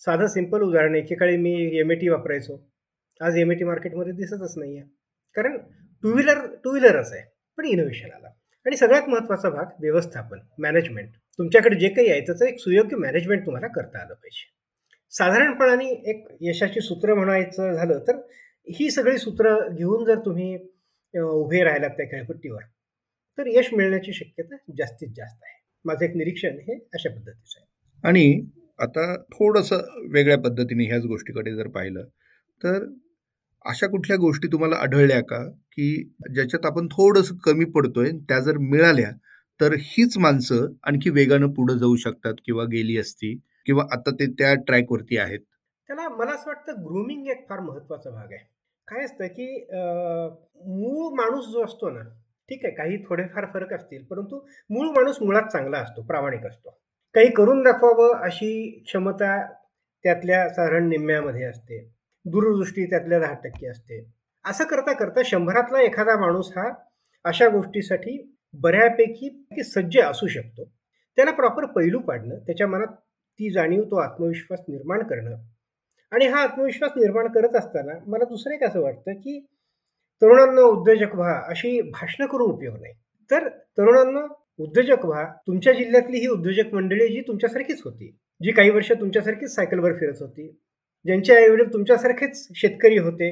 साधं 0.00 0.26
सिंपल 0.26 0.62
उदाहरण 0.62 0.94
एकेकाळी 0.94 1.36
मी 1.36 1.78
एम 1.78 1.90
ए 1.92 1.94
टी 1.94 2.08
वापरायचो. 2.08 2.56
आज 3.20 3.36
एम 3.38 3.52
ए 3.52 3.54
टी 3.54 3.64
मार्केटमध्ये 3.64 4.12
दिसतच 4.12 4.54
नाही 4.58 4.78
आहे 4.78 4.88
कारण 5.36 5.56
टू 6.02 6.12
व्हीलर 6.12 6.46
टू 6.64 6.70
व्हीलरच 6.70 7.12
आहे. 7.12 7.22
पण 7.58 7.64
इनोव्हेशन 7.64 8.10
आला. 8.10 8.28
आणि 8.66 8.76
सगळ्यात 8.76 9.08
महत्त्वाचा 9.08 9.48
भाग 9.50 9.66
व्यवस्थापन 9.80 10.38
मॅनेजमेंट 10.58 11.08
तुमच्याकडे 11.38 11.76
जे 11.76 11.88
काही 11.88 12.10
आहे 12.10 12.20
त्याचं 12.20 12.44
एक 12.44 12.58
सुयोग्य 12.58 12.96
मॅनेजमेंट 12.96 13.46
तुम्हाला 13.46 13.66
करता 13.66 13.98
आलं 13.98 14.14
पाहिजे. 14.14 14.52
साधारणपणाने 15.12 15.88
एक 16.10 16.26
यशाची 16.40 16.80
सूत्र 16.80 17.14
म्हणायचं 17.14 17.72
झालं 17.72 17.98
तर 18.08 18.16
ही 18.68 18.90
सगळी 18.90 19.18
सूत्र 19.18 19.54
घेऊन 19.68 20.04
जर 20.04 20.18
तुम्ही 20.24 20.54
उभे 21.14 21.62
राहिलात 21.64 21.90
त्या 21.90 22.06
खेळपट्टीवर 22.06 22.62
तर 23.38 23.46
यश 23.46 23.68
मिळण्याची 23.72 24.12
शक्यता 24.12 24.56
जास्तीत 24.78 25.08
जास्त 25.16 25.42
आहे. 25.42 25.52
माझं 25.84 26.04
एक 26.04 26.16
निरीक्षण 26.16 26.58
हे 26.68 26.74
अशा 26.94 27.10
पद्धतीचं 27.10 27.58
आहे. 27.58 27.66
आणि 28.04 28.48
आता 28.78 29.14
थोडंसं 29.32 29.82
वेगळ्या 30.12 30.38
पद्धतीने 30.38 30.84
ह्याच 30.84 31.04
गोष्टीकडे 31.06 31.54
जर 31.56 31.68
पाहिलं 31.68 32.04
तर 32.62 32.84
अशा 33.64 33.86
कुठल्या 33.86 34.16
गोष्टी 34.16 34.48
तुम्हाला 34.52 34.76
आढळल्या 34.76 35.20
का? 35.20 35.44
की 35.72 36.02
ज्याच्यात 36.34 36.66
आपण 36.66 36.86
थोडंसं 36.86 37.36
कमी 37.44 37.64
पडतोय 37.64 38.10
त्या 38.28 38.38
जर 38.40 38.58
मिळाल्या 38.60 39.10
तर 39.60 39.74
हीच 39.78 40.16
माणसं 40.18 40.66
आणखी 40.82 41.10
वेगानं 41.10 41.50
पुढे 41.52 41.78
जाऊ 41.78 41.96
शकतात 41.96 42.34
किंवा 42.44 42.64
गेली 42.64 42.96
असती? 42.98 43.34
किंवा 43.66 43.84
आता 43.92 44.10
ते 44.10 44.26
त्या 44.38 44.54
ट्रॅकवरती 44.66 45.18
आहेत? 45.18 45.40
त्याला 45.88 46.08
मला 46.08 46.30
असं 46.30 46.50
वाटतं 46.50 46.82
ग्रूमिंग 46.84 47.26
एक 47.30 47.48
फार 47.48 47.60
महत्त्वाचा 47.60 48.10
भाग 48.10 48.32
आहे. 48.32 48.44
काय 48.88 49.04
असतं 49.04 49.26
की 49.28 49.46
मूळ 50.66 51.14
माणूस 51.16 51.46
जो 51.52 51.64
असतो 51.64 51.90
ना 51.90 52.00
ठीक 52.48 52.64
आहे 52.64 52.74
काही 52.74 52.96
थोडेफार 53.04 53.44
फरक 53.52 53.72
असतील 53.72 54.02
परंतु 54.04 54.40
मूळ 54.70 54.88
माणूस 54.96 55.20
मुळात 55.22 55.48
चांगला 55.52 55.78
असतो 55.78 56.02
प्रामाणिक 56.06 56.44
असतो. 56.46 56.70
काही 57.14 57.30
करून 57.32 57.62
दाखवावं 57.62 58.14
अशी 58.26 58.82
क्षमता 58.86 59.36
त्यातल्या 60.04 60.48
साधारण 60.48 60.88
निम्म्यामध्ये 60.88 61.44
असते. 61.44 61.78
दूरदृष्टी 62.24 62.84
त्यातल्या 62.90 63.18
दहा 63.20 63.34
टक्के 63.44 63.68
असते. 63.68 64.00
असं 64.44 64.64
करता 64.64 64.92
करता 64.92 65.20
शंभरातला 65.24 65.80
एखादा 65.82 66.16
माणूस 66.20 66.50
हा 66.56 66.68
अशा 67.24 67.48
गोष्टीसाठी 67.48 68.18
बऱ्यापैकी 68.54 69.62
सज्ज 69.64 69.98
असू 70.00 70.26
शकतो. 70.26 70.64
त्याला 71.18 71.30
प्रॉपर 71.32 71.64
पैलू 71.72 71.98
पाडणं 72.00 72.38
त्याच्या 72.46 72.66
मनात 72.66 72.94
ती 73.40 73.50
जाणीव 73.50 73.82
तो 73.82 73.96
आत्मविश्वास 73.96 74.60
निर्माण 74.68 75.02
करणं. 75.02 75.36
आणि 76.12 76.26
हा 76.26 76.42
आत्मविश्वास 76.42 76.90
निर्माण 76.96 77.26
करत 77.26 77.56
असताना 77.56 77.92
मला 78.06 78.24
दुसरं 78.24 78.54
एक 78.54 78.64
असं 78.64 78.80
वाटतं 78.80 79.12
की 79.12 79.46
तरुणांना 80.22 80.60
उद्योजक 80.60 81.14
व्हा 81.14 81.40
अशी 81.48 81.80
भाषणं 81.80 82.26
करून 82.26 82.50
उपयोग 82.50 82.74
नाही. 82.80 82.94
तर 83.30 83.48
तरुणांना 83.48 84.26
उद्योजक 84.58 85.04
व्हा 85.04 85.24
तुमच्या 85.46 85.72
जिल्ह्यातली 85.72 86.18
ही 86.18 86.26
उद्योजक 86.26 86.74
मंडळी 86.74 87.08
जी 87.08 87.20
तुमच्यासारखीच 87.20 87.82
होती 87.84 88.16
जी 88.42 88.52
काही 88.52 88.70
वर्ष 88.70 88.92
तुमच्यासारखीच 88.92 89.54
सायकलवर 89.54 89.92
फिरत 89.92 90.14
होती 90.20 90.48
ज्यांचे 91.04 91.34
आईवडील 91.34 91.72
तुमच्यासारखेच 91.72 92.48
शेतकरी 92.54 92.98
होते 92.98 93.30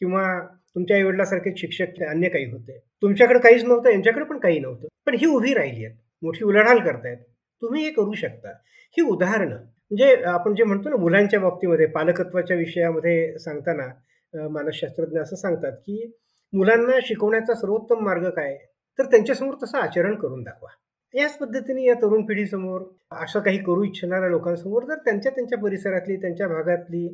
किंवा 0.00 0.40
तुमच्या 0.74 0.96
आईवडिलासारखेच 0.96 1.58
शिक्षक 1.58 2.02
अन्य 2.08 2.28
काही 2.28 2.44
होते. 2.44 2.78
तुमच्याकडे 3.02 3.38
काहीच 3.38 3.64
नव्हतं 3.64 3.90
यांच्याकडे 3.90 4.24
पण 4.24 4.38
काही 4.38 4.58
नव्हतं. 4.58 4.88
पण 5.06 5.14
ही 5.14 5.26
उभी 5.26 5.54
राहिली 5.54 5.84
आहेत 5.84 5.96
मोठी 6.22 6.44
उलाढाल 6.44 6.78
करतायत. 6.78 7.16
तुम्ही 7.62 7.84
हे 7.84 7.90
करू 7.90 8.12
शकता. 8.12 8.50
ही 8.96 9.02
उदाहरणं 9.02 9.56
म्हणजे 9.56 10.14
आपण 10.26 10.54
जे 10.54 10.64
म्हणतो 10.64 10.88
ना 10.88 10.96
मुलांच्या 10.96 11.40
बाबतीमध्ये 11.40 11.86
पालकत्वाच्या 11.86 12.56
विषयामध्ये 12.56 13.38
सांगताना 13.38 14.48
मानसशास्त्रज्ञ 14.48 15.20
असं 15.20 15.36
सांगतात 15.36 15.72
की 15.86 16.12
मुलांना 16.52 16.98
शिकवण्याचा 17.02 17.54
सर्वोत्तम 17.54 18.04
मार्ग 18.04 18.28
काय? 18.30 18.56
तर 18.98 19.04
त्यांच्यासमोर 19.10 19.54
तसं 19.62 19.78
आचरण 19.78 20.14
करून 20.14 20.42
दाखवा. 20.42 20.68
याच 21.14 21.36
पद्धतीने 21.38 21.84
या 21.84 21.94
तरुण 21.94 22.24
पिढीसमोर 22.26 22.82
असं 23.22 23.40
काही 23.40 23.58
करू 23.58 23.84
इच्छिणाऱ्या 23.84 24.28
लोकांसमोर 24.28 24.84
जर 24.84 24.98
त्यांच्या 25.04 25.32
त्यांच्या 25.32 25.58
परिसरातली 25.58 26.16
त्यांच्या 26.16 26.48
भागातली 26.48 27.06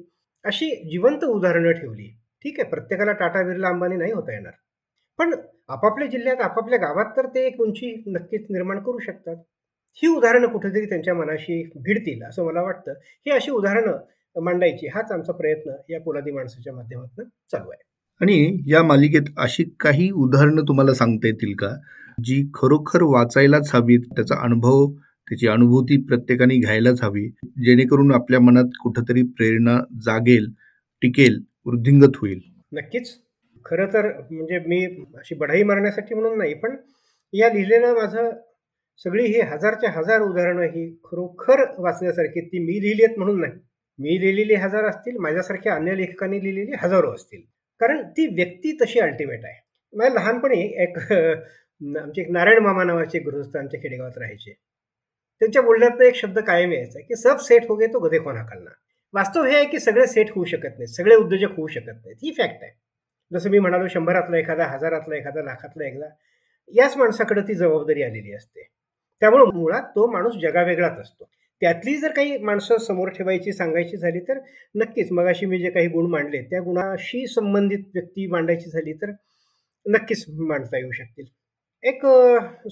अशी 0.44 0.68
जिवंत 0.90 1.24
उदाहरणं 1.24 1.72
ठेवली 1.72 2.09
ठीक 2.44 2.61
आहे 2.61 2.68
प्रत्येकाला 2.70 3.12
टाटा 3.12 3.42
बिर्ला 3.42 3.68
अंबानी 3.68 3.96
नाही 3.96 4.12
होता 4.12 4.32
येणार. 4.32 4.52
पण 5.18 5.35
आपापल्या 5.68 6.09
जिल्ह्यात 6.09 6.40
आपापल्या 6.40 6.78
गावात 6.78 7.16
तर 7.16 7.26
ते 7.26 7.46
एक 7.46 7.61
उंची 7.61 7.94
नक्कीच 8.06 8.46
निर्माण 8.50 8.78
करू 8.78 8.98
शकतात. 8.98 9.37
ही 10.02 10.09
उदाहरणं 10.09 10.46
कुठेतरी 10.46 10.87
त्यांच्या 10.87 11.14
मनाशी 11.14 11.70
भिडतील 11.76 12.22
असं 12.22 12.44
मला 12.44 12.62
वाटतं. 12.62 12.92
ही 12.92 13.30
अशी 13.30 13.50
उदाहरणं 13.50 13.98
मांडायची 14.42 14.87
हाच 14.87 15.12
आमचा 15.12 15.32
प्रयत्न 15.32 15.72
या 15.90 16.00
पोलादी 16.00 16.30
माणसाच्या 16.30 16.74
माध्यमातून 16.74 17.24
चालू 17.24 17.70
आहे. 17.70 17.82
आणि 18.20 18.62
या 18.66 18.82
मालिकेत 18.82 19.22
अशी 19.38 19.64
काही 19.80 20.11
उदाहरणं 20.11 20.62
तुम्हाला 20.62 20.94
सांगता 20.94 21.26
येतील 21.26 21.54
का? 21.54 21.68
जी 22.24 22.50
खरोखर 22.54 23.02
वाचायलाच 23.02 23.74
हवीत 23.74 24.00
त्याचा 24.00 24.35
अनुभव 24.42 24.92
त्याची 25.28 25.48
अनुभूती 25.48 25.96
प्रत्येकाने 26.02 26.56
घ्यायलाच 26.56 27.02
हवी 27.02 27.28
जेणेकरून 27.64 28.14
आपल्या 28.14 28.40
मनात 28.40 28.64
कुठंतरी 28.82 29.22
प्रेरणा 29.22 29.78
जागेल 30.02 30.46
टिकेल 31.02 31.42
वृद्धिंगत 31.66 32.16
होईल. 32.16 32.40
नक्कीच. 32.72 33.18
खरं 33.64 33.87
तर 33.87 34.06
म्हणजे 34.30 34.59
मी 34.59 34.85
अशी 35.14 35.35
बढाई 35.35 35.62
मारण्यासाठी 35.62 36.14
म्हणून 36.14 36.38
नाही 36.38 36.54
पण 36.54 36.76
या 37.32 37.48
लिहिलेलं 37.48 37.94
माझं 37.94 38.30
सगळी 39.04 39.24
ही 39.26 39.40
हजारच्या 39.40 39.90
हजार 39.90 40.20
उदाहरणं 40.20 40.62
ही 40.74 40.87
खरोखर 41.04 41.62
वाचण्यासारखी 41.78 42.40
ती 42.40 42.59
मी 42.59 42.80
लिहिली 42.82 43.04
आहेत 43.04 43.18
म्हणून 43.18 43.40
नाही. 43.40 43.52
मी 43.98 44.20
लिहिलेली 44.20 44.54
हजार 44.54 44.85
असतील 44.85 45.16
माझ्यासारख्या 45.16 45.74
अन्य 45.74 45.96
लेखकांनी 45.96 46.42
लिहिलेली 46.42 46.72
हजारो 46.82 47.12
असतील. 47.14 47.40
कारण 47.80 48.02
ती 48.09 48.26
व्यक्ती 48.35 48.76
तशी 48.82 49.00
अल्टिमेट 49.00 49.44
आहे. 49.44 49.61
मला 49.94 50.09
लहानपणी 50.14 50.61
एक 50.82 50.98
आमचे 51.02 52.20
एक 52.20 52.30
नारायण 52.30 52.59
मामा 52.59 52.85
नावाचे 52.85 53.18
गृहस्थ 53.18 53.56
आमच्या 53.56 53.80
खेडेगावात 53.80 54.18
राहायचे. 54.18 54.52
त्यांच्या 55.40 55.62
बोलण्यात 55.62 56.02
एक 56.02 56.14
शब्द 56.14 56.38
कायम 56.38 56.72
यायचा 56.72 57.00
की 57.00 57.16
सब 57.16 57.38
सेट 57.38 57.66
हो 57.68 57.74
गए 57.76 57.87
तो 57.87 57.98
गधे 57.98 58.18
कोणा 58.18 58.42
खालना. 58.48 58.70
वास्तव 59.14 59.44
हे 59.44 59.56
आहे 59.56 59.64
की 59.64 59.78
सगळे 59.78 60.06
सेट 60.06 60.30
होऊ 60.35 60.44
शकत 60.44 60.78
नाहीत 60.78 60.94
सगळे 60.94 61.14
उद्योजक 61.14 61.56
होऊ 61.56 61.66
शकत 61.66 61.87
नाहीत. 61.87 62.16
ही 62.22 62.32
फॅक्ट 62.38 62.62
आहे. 62.62 62.72
जसं 63.32 63.50
मी 63.50 63.59
म्हणालो 63.59 63.88
शंभरातला 63.88 64.38
एखादा 64.38 64.66
हजारातला 64.66 65.16
एखादा 65.16 65.42
लाखातला 65.42 65.87
एखादा 65.88 66.09
याच 66.74 66.96
माणसाकडे 66.96 67.40
ती 67.40 67.54
जबाबदारी 67.54 68.02
आलेली 68.02 68.32
असते. 68.32 68.68
त्यामुळे 69.20 69.44
मुळात 69.44 69.83
तो 69.83 70.11
माणूस 70.12 70.35
जगावेगळाच 70.35 70.98
असतो. 70.98 71.29
त्यातली 71.61 71.96
जर 71.96 72.12
काही 72.12 72.38
माणसं 72.38 72.76
समोर 72.76 73.09
ठेवायची 73.09 73.52
सांगायची 73.52 73.96
झाली 73.96 74.20
तर 74.20 74.38
नक्कीच 74.74 75.12
मगाशी 75.12 75.46
मी 75.46 75.59
जे 75.59 75.70
काही 75.70 75.88
गुण 75.88 76.11
मांडले 76.11 76.42
त्या 76.42 76.61
गुणाशी 76.61 77.26
संबंधित 77.26 77.79
व्यक्ती 77.94 78.26
मांडायची 78.26 78.70
झाली 78.70 78.92
तर 78.92 79.11
नक्कीच 79.87 80.24
मांडता 80.29 80.79
येऊ 80.79 80.90
शकतील. 80.90 81.24
एक 81.83 82.07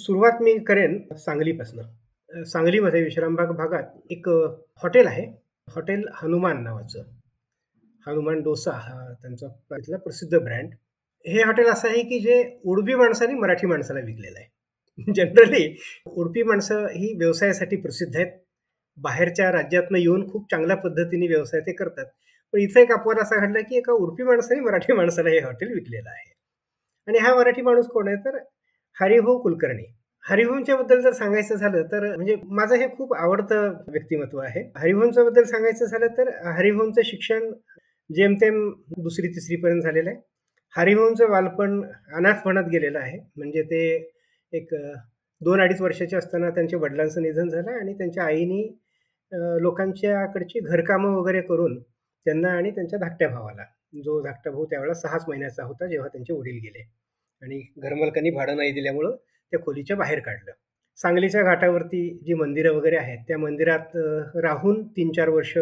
सुरुवात 0.00 0.42
मी 0.42 0.58
करेन 0.58 0.98
सांगलीपासनं. 1.16 2.44
सांगलीमध्ये 2.44 3.02
विश्रामबाग 3.02 3.46
भागात 3.46 3.82
एक 4.10 4.28
हॉटेल 4.28 5.06
आहे. 5.06 5.26
हॉटेल 5.68 6.08
हनुमान 6.14 6.62
नावाचं. 6.62 7.02
हनुमान 8.06 8.42
डोसा 8.42 8.70
हा 8.70 9.12
त्यांचा 9.22 9.46
तिथला 9.48 9.96
प्रसिद्ध 9.96 10.38
ब्रँड. 10.38 10.74
हे 11.26 11.42
हॉटेल 11.42 11.66
असं 11.66 11.88
आहे 11.88 12.02
की 12.02 12.20
जे 12.20 12.60
उडबी 12.64 12.94
माणसाने 12.94 13.34
मराठी 13.34 13.66
माणसाला 13.66 14.00
विकलेलं 14.00 14.38
आहे. 14.38 14.53
जनरली 14.98 15.76
उडपी 16.06 16.42
माणसं 16.42 16.86
ही 16.86 17.12
व्यवसायासाठी 17.18 17.76
प्रसिद्ध 17.76 18.16
आहेत. 18.16 18.32
बाहेरच्या 18.98 19.50
राज्यातनं 19.52 19.98
येऊन 19.98 20.28
खूप 20.30 20.50
चांगल्या 20.50 20.76
पद्धतीने 20.76 21.26
व्यवसाय 21.26 21.60
ते 21.60 21.72
करतात. 21.72 22.06
पण 22.54 22.60
इथं 22.60 22.80
एक 22.80 22.92
अपवाद 22.92 23.18
असा 23.18 23.36
घडला 23.46 23.60
की 23.60 23.76
एका 23.76 23.92
उडपी 23.92 24.22
माणसाने 24.22 24.60
मराठी 24.60 24.92
माणसाला 24.92 25.30
हे 25.30 25.38
हॉटेल 25.40 25.72
विकलेलं 25.74 26.10
आहे. 26.10 26.32
आणि 27.08 27.18
हा 27.18 27.34
मराठी 27.34 27.62
माणूस 27.62 27.86
कोण 27.86 28.08
आहे? 28.08 28.16
तर 28.16 28.38
हरिभाऊ 28.96 29.38
कुलकर्णी. 29.38 29.84
हरिभाऊंच्या 30.24 30.76
बद्दल 30.76 31.00
जर 31.00 31.12
सांगायचं 31.12 31.54
झालं 31.54 31.82
तर 31.92 32.04
म्हणजे 32.16 32.36
माझं 32.50 32.74
हे 32.76 32.86
खूप 32.88 33.14
आवडतं 33.14 33.68
व्यक्तिमत्व 33.88 34.38
आहे. 34.38 34.62
हरिभाऊंच्या 34.76 35.24
बद्दल 35.24 35.44
सांगायचं 35.44 35.86
झालं 35.86 36.06
तर 36.18 36.28
हरिभाऊंचं 36.58 37.02
शिक्षण 37.04 37.50
जेमतेम 38.10 38.68
दुसरी 38.98 39.28
तिसरीपर्यंत 39.28 39.82
झालेलं 39.82 40.10
आहे. 40.10 40.18
हरिभाऊंचं 40.74 41.30
बालपण 41.30 41.80
अनाथपणात 42.16 42.64
गेलेलं 42.64 42.98
आहे. 42.98 43.18
म्हणजे 43.36 43.62
ते 43.62 43.82
एक 44.54 44.74
दोन 45.40 45.60
अडीच 45.60 45.80
वर्षाचे 45.80 46.16
असताना 46.16 46.50
त्यांच्या 46.50 46.78
वडिलांचं 46.78 47.22
निधन 47.22 47.48
झालं 47.48 47.70
आणि 47.70 47.94
त्यांच्या 47.94 48.24
आईनी 48.24 48.62
लोकांच्याकडची 49.60 50.60
घरकामं 50.60 51.14
वगैरे 51.14 51.40
करून 51.40 51.78
त्यांना 51.78 52.48
आणि 52.48 52.70
त्यांच्या 52.70 52.98
धाकट्या 52.98 53.28
भावाला 53.28 53.64
जो 54.04 54.20
धाकटा 54.22 54.50
भाऊ 54.50 54.64
त्यावेळेला 54.64 54.94
सहाच 54.94 55.24
महिन्याचा 55.28 55.64
होता 55.64 55.86
जेव्हा 55.86 56.08
त्यांचे 56.08 56.32
वडील 56.32 56.58
गेले. 56.62 56.82
आणि 57.42 57.60
घरमालकांनी 57.78 58.30
भाडं 58.30 58.56
नाही 58.56 58.72
दिल्यामुळं 58.72 59.16
त्या 59.52 59.60
खोलीच्या 59.60 59.96
बाहेर 59.96 60.20
काढलं. 60.20 60.52
सांगलीच्या 60.98 61.42
घाटावरती 61.42 62.08
जी 62.26 62.34
मंदिरं 62.34 62.74
वगैरे 62.74 62.96
आहेत 62.96 63.18
त्या 63.28 63.38
मंदिरात 63.38 63.96
राहून 64.42 64.82
तीन 64.88 65.12
चार 65.12 65.28
वर्ष 65.28 65.56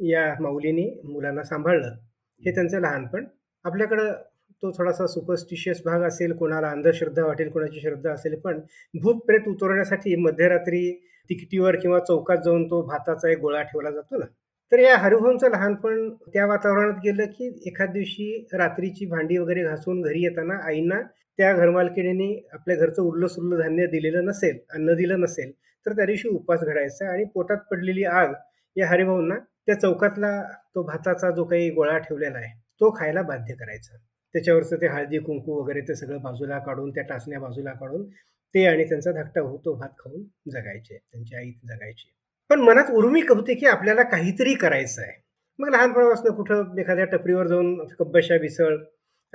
या 0.00 0.24
माऊलीनी 0.40 0.88
मुलांना 1.04 1.42
सांभाळलं. 1.42 1.96
हे 2.42 2.54
त्यांचं 2.54 2.80
लहानपण. 2.80 3.24
आपल्याकडं 3.64 4.12
तो 4.62 4.70
थोडासा 4.70 5.06
सुपरस्टिशियस 5.06 5.82
भाग 5.84 6.02
असेल 6.02 6.32
कोणाला 6.32 6.68
अंधश्रद्धा 6.70 7.24
वाटेल 7.26 7.50
कोणाची 7.50 7.80
श्रद्धा 7.80 8.12
असेल 8.12 8.34
पण 8.40 8.60
भूत 8.94 9.20
प्रेत 9.26 9.48
उतरवण्यासाठी 9.48 10.16
मध्यरात्री 10.16 10.90
तिकिटीवर 11.30 11.76
किंवा 11.76 11.98
चौकात 11.98 12.38
जाऊन 12.44 12.64
तो 12.66 12.82
भाताचा 12.82 13.30
एक 13.30 13.38
गोळा 13.38 13.62
ठेवला 13.62 13.90
जातो 13.90 14.18
ना. 14.18 14.26
तर 14.72 14.78
या 14.78 14.96
हरिभाऊंचं 14.96 15.50
लहानपण 15.50 16.08
त्या 16.26 16.46
वातावरणात 16.46 16.98
गेलं 17.04 17.26
की 17.26 17.46
एखाद 17.66 17.90
दिवशी 17.90 18.46
रात्रीची 18.52 19.06
भांडी 19.06 19.38
वगैरे 19.38 19.62
घासून 19.62 20.00
घरी 20.02 20.22
येताना 20.22 20.54
आईंना 20.66 21.00
त्या 21.38 21.52
घरमालकिणीने 21.52 22.28
आपल्या 22.52 22.76
घरचं 22.76 23.02
उरलं 23.02 23.26
सुरलं 23.26 23.60
धान्य 23.60 23.86
दिलेलं 23.86 24.24
नसेल 24.24 24.58
अन्न 24.74 24.94
दिलं 24.94 25.20
नसेल 25.20 25.52
तर 25.86 25.92
त्या 25.92 26.04
दिवशी 26.06 26.28
उपास 26.28 26.60
घडायचा 26.60 27.08
आणि 27.12 27.24
पोटात 27.24 27.58
पडलेली 27.70 28.04
आग 28.04 28.32
या 28.76 28.88
हरिभाऊंना 28.88 29.34
त्या 29.66 29.80
चौकातला 29.80 30.42
तो 30.74 30.82
भाताचा 30.82 31.30
जो 31.30 31.44
काही 31.44 31.70
गोळा 31.70 31.98
ठेवलेला 31.98 32.38
आहे 32.38 32.52
तो 32.80 32.90
खायला 32.98 33.22
बाध्य 33.22 33.54
करायचा. 33.54 33.96
त्याच्यावरचं 34.34 34.76
ते 34.76 34.86
हळदी 34.86 35.18
कुंकू 35.18 35.60
वगैरे 35.62 35.80
ते 35.80 35.94
सगळं 35.94 36.22
बाजूला 36.22 36.58
काढून 36.58 36.90
त्या 36.90 37.02
टाचण्या 37.02 37.40
बाजूला 37.40 37.72
काढून 37.72 38.08
ते 38.54 38.64
आणि 38.66 38.84
त्यांचा 38.84 39.12
धाकटा 39.12 39.40
होतो 39.40 39.74
भात 39.74 39.88
खाऊन 39.98 40.22
जगायचे 40.50 40.96
त्यांची 40.96 41.36
आई 41.36 41.50
जगायची. 41.64 42.08
पण 42.50 42.60
मनात 42.60 42.90
उर्मी 42.90 43.20
कवते 43.20 43.54
की 43.54 43.66
आपल्याला 43.66 44.02
काहीतरी 44.02 44.54
करायचं 44.54 45.02
आहे. 45.02 45.12
मग 45.58 45.68
लहानपणापासून 45.68 46.34
कुठं 46.34 46.78
एखाद्या 46.80 47.04
टपरीवर 47.04 47.46
जाऊन 47.46 47.86
कब्बशा 47.98 48.34
विसळ 48.34 48.76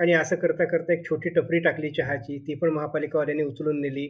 आणि 0.00 0.12
असं 0.12 0.36
करता 0.36 0.64
करता 0.64 0.92
एक 0.92 1.04
छोटी 1.10 1.28
टपरी 1.28 1.58
टाकली 1.58 1.90
चहाची 1.90 2.38
ती 2.38 2.54
पण 2.54 2.70
महापालिकावाल्याने 2.70 3.42
उचलून 3.42 3.80
नेली. 3.80 4.08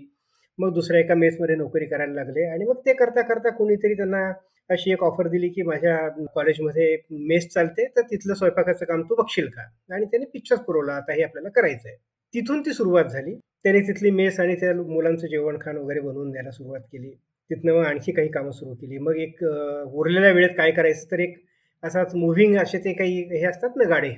मग 0.59 0.72
दुसऱ्या 0.74 1.01
एका 1.01 1.14
मेसमध्ये 1.14 1.57
नोकरी 1.57 1.86
करायला 1.86 2.14
लागले. 2.14 2.44
आणि 2.44 2.64
मग 2.64 2.80
ते 2.86 2.92
करता 2.94 3.22
करता 3.22 3.51
कोणीतरी 3.51 3.94
त्यांना 3.94 4.30
अशी 4.70 4.92
एक 4.92 5.03
ऑफर 5.05 5.28
दिली 5.28 5.48
की 5.48 5.62
माझ्या 5.62 5.96
कॉलेजमध्ये 6.34 6.96
मेस 7.28 7.48
चालते 7.55 7.84
तर 7.96 8.03
तिथलं 8.03 8.34
स्वयंपाकाचं 8.34 8.84
काम 8.86 9.03
तू 9.03 9.14
बघशील 9.14 9.48
का? 9.48 9.62
आणि 9.94 10.05
त्याने 10.05 10.26
पिक्चर्स 10.32 10.61
पुरवला 10.61 10.92
आता 10.92 11.12
हे 11.12 11.22
आपल्याला 11.22 11.48
करायचं 11.48 11.88
आहे 11.88 11.96
तिथून 12.34 12.61
ती 12.61 12.72
सुरुवात 12.72 13.05
झाली. 13.05 13.34
त्याने 13.64 13.80
तिथली 13.80 14.11
मेस 14.11 14.38
आणि 14.40 14.55
त्या 14.57 14.74
मुलांचं 14.74 15.26
जेवण 15.26 15.57
खाण 15.61 15.76
वगैरे 15.76 16.01
बनवून 16.01 16.30
द्यायला 16.30 16.51
सुरुवात 16.51 16.80
केली. 16.92 17.11
तिथनं 17.51 17.72
मग 17.72 17.84
आणखी 17.86 18.12
काही 18.12 18.28
कामं 18.28 18.51
सुरू 18.51 18.74
केली. 18.74 18.98
मग 18.98 19.16
एक 19.16 19.42
उरलेल्या 19.44 20.30
वेळेत 20.32 20.51
काय 20.57 20.70
करायचं 20.70 21.11
तर 21.12 21.18
एक 21.20 21.36
असाच 21.82 22.14
मुव्हिंग 22.14 22.57
असे 22.59 22.78
ते 22.78 22.92
काही 22.92 23.20
हे 23.30 23.44
असतात 23.46 23.76
ना 23.76 23.88
गाडे. 23.88 24.11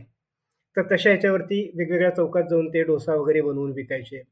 तर 0.77 0.83
तशा 0.93 1.11
याच्यावरती 1.11 1.61
वेगवेगळ्या 1.77 2.11
चौकात 2.11 2.45
जाऊन 2.51 2.69
ते 2.69 2.83
डोसा 2.83 3.15
वगैरे 3.15 3.41
बनवून 3.41 3.73
विकायचे. 3.73 4.23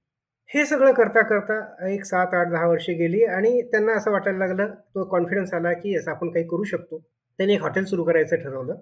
हे 0.51 0.65
सगळं 0.67 0.93
करता 0.93 1.23
करता 1.23 1.89
एक 1.89 2.05
सात 2.05 2.35
आठ 2.35 2.49
दहा 2.49 2.67
वर्षे 2.67 2.93
गेली 2.95 3.23
आणि 3.25 3.61
त्यांना 3.63 3.93
असं 3.93 4.11
वाटायला 4.11 4.39
लागलं 4.39 4.71
तो 4.95 5.05
कॉन्फिडन्स 5.05 5.53
आला 5.55 5.73
की 5.73 5.95
असं 5.97 6.11
आपण 6.11 6.31
काही 6.31 6.45
करू 6.49 6.65
शकतो. 6.65 6.99
त्यांनी 7.39 7.55
एक 7.55 7.63
हॉटेल 7.63 7.85
सुरू 7.85 8.05
करायचं 8.05 8.37
ठरवलं. 8.37 8.75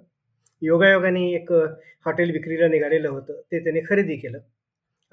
योगायोगाने 0.62 1.24
एक 1.34 1.52
हॉटेल 2.06 2.30
विक्रीला 2.30 2.68
निघालेलं 2.68 3.08
होतं. 3.08 3.40
ते 3.52 3.58
त्यांनी 3.64 3.80
खरेदी 3.88 4.16
केलं. 4.16 4.38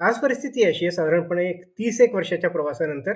आज 0.00 0.18
परिस्थिती 0.18 0.64
अशी 0.64 0.84
आहे 0.84 0.90
साधारणपणे 0.90 1.48
एक 1.50 1.62
तीस 1.78 2.00
एक 2.00 2.14
वर्षाच्या 2.14 2.50
प्रवासानंतर 2.50 3.12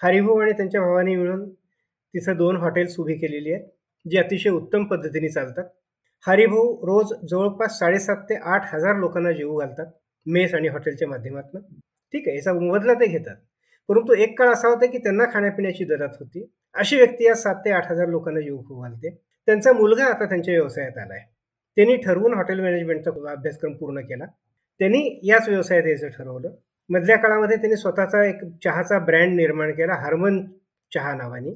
हरिभाऊ 0.00 0.40
आणि 0.40 0.52
त्यांच्या 0.52 0.80
भावाने 0.80 1.16
मिळून 1.16 1.48
तिथं 1.48 2.36
दोन 2.36 2.56
हॉटेल्स 2.56 2.98
उभी 3.00 3.14
केलेली 3.18 3.52
आहेत 3.52 3.64
जी 4.06 4.18
अतिशय 4.18 4.50
उत्तम 4.50 4.84
पद्धतीने 4.84 5.28
चालतात. 5.28 5.64
हरिभाऊ 6.24 6.74
रोज 6.86 7.12
जवळपास 7.30 7.78
साडेसात 7.78 8.24
ते 8.28 8.34
आठ 8.34 8.74
हजार 8.74 8.96
लोकांना 8.96 9.32
जेवू 9.32 9.56
घालतात 9.58 9.86
मेस 10.26 10.54
आणि 10.54 10.68
हॉटेलच्या 10.68 11.08
माध्यमातून. 11.08 11.62
ठीक 12.12 12.28
आहे 12.28 12.36
याचा 12.36 12.52
मोबदला 12.52 12.94
ते 12.94 13.06
घेतात. 13.06 13.36
परंतु 13.88 14.14
एक 14.14 14.38
काळ 14.38 14.48
असा 14.48 14.68
होता 14.68 14.86
की 14.86 14.98
त्यांना 14.98 15.24
खाण्यापिण्याची 15.32 15.84
दरात 15.84 16.16
होती. 16.20 16.44
अशी 16.74 16.96
व्यक्ती 16.96 17.26
आज 17.28 17.36
सात 17.36 17.54
ते 17.54 17.70
आठ 17.70 17.90
हजार 17.92 18.08
लोकांना 18.08 18.40
जीव 18.40 18.56
घालते. 18.56 19.10
त्यांचा 19.48 19.72
मुलगा 19.72 20.04
आता 20.04 20.24
त्यांच्या 20.24 20.54
व्यवसायात 20.54 20.98
आला 20.98 21.14
आहे 21.14 21.24
त्यांनी 21.76 21.96
ठरवून 21.96 22.34
हॉटेल 22.34 22.60
मॅनेजमेंटचा 22.60 23.10
अभ्यासक्रम 23.30 23.72
पूर्ण 23.72 24.00
केला. 24.00 24.26
त्यांनी 24.80 25.20
याच 25.24 25.48
व्यवसायात 25.48 25.86
यायचं 25.86 26.08
ठरवलं. 26.08 26.54
मधल्या 26.90 27.16
काळामध्ये 27.16 27.56
त्यांनी 27.56 27.76
स्वतःचा 27.76 28.24
एक 28.24 28.44
चहाचा 28.64 28.98
ब्रँड 28.98 29.34
निर्माण 29.34 29.70
केला 29.72 29.94
हार्मन 29.94 30.40
चहा 30.92 31.14
नावाने. 31.14 31.50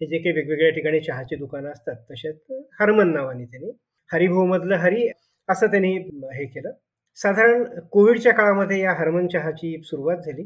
हे 0.00 0.06
जे 0.06 0.18
काही 0.18 0.32
वेगवेगळ्या 0.32 0.70
ठिकाणी 0.70 1.00
चहाची 1.00 1.36
दुकानं 1.36 1.70
असतात 1.70 1.96
तसेच 2.10 2.36
हरमन 2.80 3.12
नावाने 3.12 3.44
त्यांनी 3.44 3.70
हरिभाऊमधलं 4.10 4.76
हरी 4.76 5.08
असं 5.48 5.66
त्यांनी 5.66 5.92
हे 6.34 6.44
केलं. 6.46 6.72
साधारण 7.18 7.64
कोविडच्या 7.92 8.32
काळामध्ये 8.34 8.78
या 8.80 8.92
हरमन 8.92 9.26
चहाची 9.26 9.80
सुरुवात 9.84 10.16
झाली. 10.16 10.44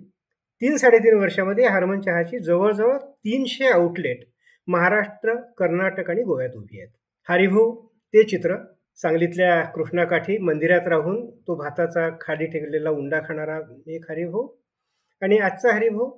तीन 0.63 0.77
साडेतीन 0.77 1.19
वर्षामध्ये 1.19 1.67
हरमन 1.67 2.01
चहाची 2.01 2.39
जवळजवळ 2.39 2.97
तीनशे 2.99 3.67
आउटलेट 3.67 4.25
महाराष्ट्र 4.69 5.35
कर्नाटक 5.59 6.11
आणि 6.11 6.23
गोव्यात 6.23 6.57
उभी 6.57 6.81
आहेत. 6.81 6.91
हरिभाऊ 7.29 7.75
ते 8.15 8.23
चित्र 8.23 8.57
सांगलीतल्या 8.99 9.63
कृष्णाकाठी 9.65 10.39
मंदिरात 10.39 10.89
राहून 10.89 11.25
तो 11.27 11.55
भाताचा 11.55 12.09
खाली 12.21 12.47
ठेवलेला 12.47 12.91
उंडा 12.91 13.21
खाणारा 13.29 13.59
एक 13.87 14.11
हरिभाऊ 14.11 14.47
आणि 15.23 15.39
आजचा 15.39 15.75
हरिभाऊ 15.75 16.09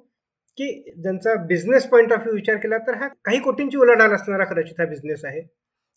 की 0.58 0.92
ज्यांचा 1.02 1.34
बिझनेस 1.46 1.86
पॉईंट 1.86 2.12
ऑफ 2.12 2.18
व्ह्यू 2.18 2.34
विचार 2.34 2.56
केला 2.56 2.78
तर 2.78 2.94
हा 2.94 3.08
काही 3.24 3.40
कोटींची 3.40 3.76
उलाढाल 3.76 4.12
असणारा 4.12 4.44
कदाचित 4.44 4.80
हा 4.80 4.86
बिझनेस 4.86 5.24
आहे. 5.24 5.40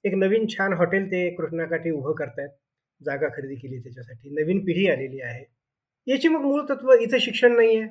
एक 0.03 0.13
नवीन 0.15 0.45
छान 0.47 0.73
हॉटेल 0.73 1.05
ते 1.05 1.29
कृष्णाकाठी 1.35 1.91
उभं 1.91 2.13
करतायत. 2.13 2.49
जागा 3.01 3.27
खरेदी 3.27 3.55
केली 3.55 3.79
त्याच्यासाठी. 3.79 4.29
नवीन 4.29 4.59
पिढी 4.65 4.87
आलेली 4.89 5.21
आहे. 5.21 5.43
याची 6.07 6.27
मग 6.27 6.41
मूळ 6.41 6.61
तत्व 6.69 6.93
इथं 6.93 7.17
शिक्षण 7.17 7.55
नाही 7.55 7.77
आहे. 7.79 7.87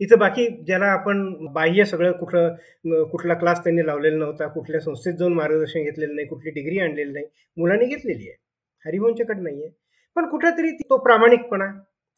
इथं 0.00 0.18
बाकी 0.18 0.46
ज्याला 0.66 0.86
आपण 0.86 1.22
बाह्य 1.52 1.84
सगळं 1.84 2.12
कुठलं 2.12 3.04
कुठला 3.10 3.34
क्लास 3.34 3.62
त्यांनी 3.64 3.86
लावलेला 3.86 4.16
नव्हता 4.16 4.46
कुठल्या 4.48 4.80
संस्थेत 4.80 5.14
जाऊन 5.14 5.32
मार्गदर्शन 5.32 5.82
घेतलेलं 5.82 6.14
नाही 6.14 6.26
कुठली 6.28 6.50
डिग्री 6.50 6.78
आणलेली 6.78 7.12
नाही 7.12 7.26
मुलांनी 7.56 7.86
घेतलेली 7.86 8.28
आहे. 8.28 8.36
हरिवंशकडे 8.84 9.40
नाही 9.42 9.62
आहे. 9.62 9.72
पण 10.16 10.28
कुठेतरी 10.28 10.70
तो 10.80 10.96
प्रामाणिकपणा 11.04 11.66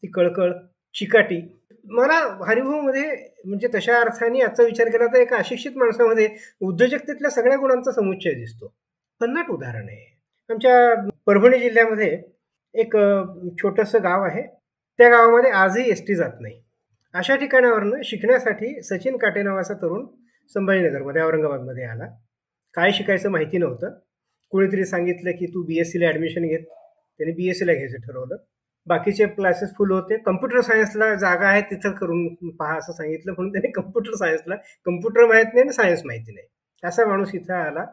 ती 0.03 0.07
कळकळ 0.07 0.51
चिकाटी. 0.95 1.41
मला 1.85 2.13
हरिभाऊमध्ये 2.47 3.03
म्हणजे 3.45 3.67
तशा 3.75 3.99
अर्थाने 4.01 4.41
आजचा 4.41 4.63
विचार 4.63 4.89
केला 4.89 5.07
तर 5.07 5.19
एका 5.19 5.37
अशिक्षित 5.37 5.77
माणसामध्ये 5.77 6.27
उद्योजकतेतल्या 6.61 7.31
सगळ्या 7.31 7.57
गुणांचा 7.57 7.91
समुच्चय 7.91 8.33
दिसतो. 8.33 8.73
पन्नाट 9.21 9.49
उदाहरण 9.51 9.87
आहे. 9.89 10.05
आमच्या 10.49 10.95
परभणी 11.27 11.59
जिल्ह्यामध्ये 11.59 12.09
एक 12.75 12.95
छोटंसं 13.61 14.03
गाव 14.03 14.23
आहे. 14.23 14.41
त्या 14.99 15.09
गावामध्ये 15.09 15.51
आजही 15.51 15.89
एस 15.91 16.01
टी 16.07 16.15
जात 16.15 16.41
नाही. 16.41 16.61
अशा 17.13 17.35
ठिकाणावरनं 17.35 18.01
शिकण्यासाठी 18.03 18.81
सचिन 18.83 19.17
काटे 19.17 19.41
नावाचा 19.43 19.73
तरुण 19.73 20.05
संभाजीनगरमध्ये 20.55 21.21
औरंगाबादमध्ये 21.21 21.83
आला. 21.83 22.05
काय 22.75 22.91
शिकायचं 22.91 23.29
माहिती 23.31 23.57
नव्हतं. 23.57 23.93
कुणीतरी 24.53 24.85
सांगितलं 24.85 25.31
की 25.31 25.45
तू 25.45 25.63
बी 25.63 25.79
एस 25.79 25.91
सीला 25.91 26.07
ॲडमिशन 26.07 26.47
घेत. 26.47 26.65
त्याने 27.19 27.31
बी 27.33 27.49
एस 27.49 27.59
सीला 27.59 27.73
घ्यायचं 27.73 28.01
ठरवलं. 28.07 28.35
बाकीचे 28.87 29.25
क्लासेस 29.25 29.69
फुल 29.77 29.91
होते. 29.91 30.17
कम्प्युटर 30.17 30.61
सायन्सला 30.61 31.13
जागा 31.15 31.47
आहे 31.47 31.61
तिथं 31.61 31.91
करून 31.91 32.27
पहा 32.59 32.77
असं 32.77 32.93
सांगितलं. 32.93 33.31
म्हणून 33.31 33.51
त्याने 33.51 33.71
कम्प्युटर 33.71 34.15
सायन्सला 34.15 34.55
कम्प्युटर 34.85 35.25
माहीत 35.25 35.45
नाही 35.45 35.61
आणि 35.61 35.73
सायन्स 35.73 36.01
माहिती 36.05 36.33
नाही. 36.33 36.47
असा 36.83 37.05
माणूस 37.05 37.35
इथं 37.35 37.53
आला. 37.53 37.85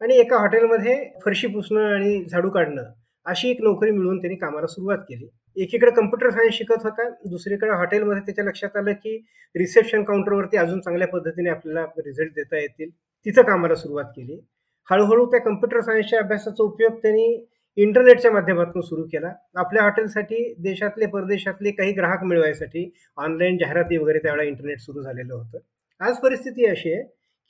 आणि 0.00 0.16
एका 0.16 0.38
हॉटेलमध्ये 0.38 0.96
फरशी 1.24 1.46
पुसणं 1.46 1.92
आणि 1.94 2.24
झाडू 2.30 2.50
काढणं 2.50 2.90
अशी 3.26 3.50
एक 3.50 3.60
नोकरी 3.62 3.90
मिळवून 3.90 4.18
त्यांनी 4.18 4.36
कामाला 4.36 4.66
सुरुवात 4.66 4.98
केली. 4.98 5.28
एकीकडे 5.56 5.90
कम्प्युटर 5.90 6.30
सायन्स 6.30 6.54
शिकत 6.54 6.84
होता 6.84 7.08
दुसरीकडे 7.24 7.70
हॉटेलमध्ये 7.70 8.22
त्याच्या 8.26 8.44
लक्षात 8.44 8.76
आलं 8.76 8.92
की 8.92 9.16
रिसेप्शन 9.54 10.02
काउंटरवरती 10.04 10.56
अजून 10.56 10.80
चांगल्या 10.80 11.08
पद्धतीने 11.08 11.50
आपल्याला 11.50 11.84
रिझल्ट 11.98 12.32
देता 12.34 12.56
येतील 12.56 12.90
तिथं 13.26 13.42
कामाला 13.42 13.74
सुरुवात 13.74 14.04
केली. 14.16 14.40
हळूहळू 14.88 15.26
त्या 15.26 15.40
कम्प्युटर 15.40 15.80
सायन्सच्या 15.80 16.18
अभ्यासाचा 16.18 16.62
उपयोग 16.64 16.98
त्यांनी 17.02 17.46
इंटरनेटच्या 17.76 18.32
माध्यमातून 18.32 18.82
सुरू 18.82 19.02
केला. 19.02 19.32
आपल्या 19.54 19.82
हॉटेलसाठी 19.82 20.54
देशातले 20.58 21.06
परदेशातले 21.06 21.70
काही 21.70 21.92
ग्राहक 21.92 22.24
मिळवायसाठी 22.24 22.90
ऑनलाईन 23.16 23.56
जाहिराती 23.56 23.96
वगैरे 23.96 24.18
त्यावेळेला 24.18 24.48
इंटरनेट 24.48 24.78
सुरू 24.78 25.02
झालेलं 25.02 25.34
होतं. 25.34 25.58
आज 26.00 26.18
परिस्थिती 26.18 26.66
अशी 26.66 26.92
आहे 26.92 27.02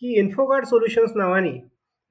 की 0.03 0.19
इन्फोगार्ड 0.19 0.65
सोल्युशन्स 0.65 1.13
नावाने 1.17 1.51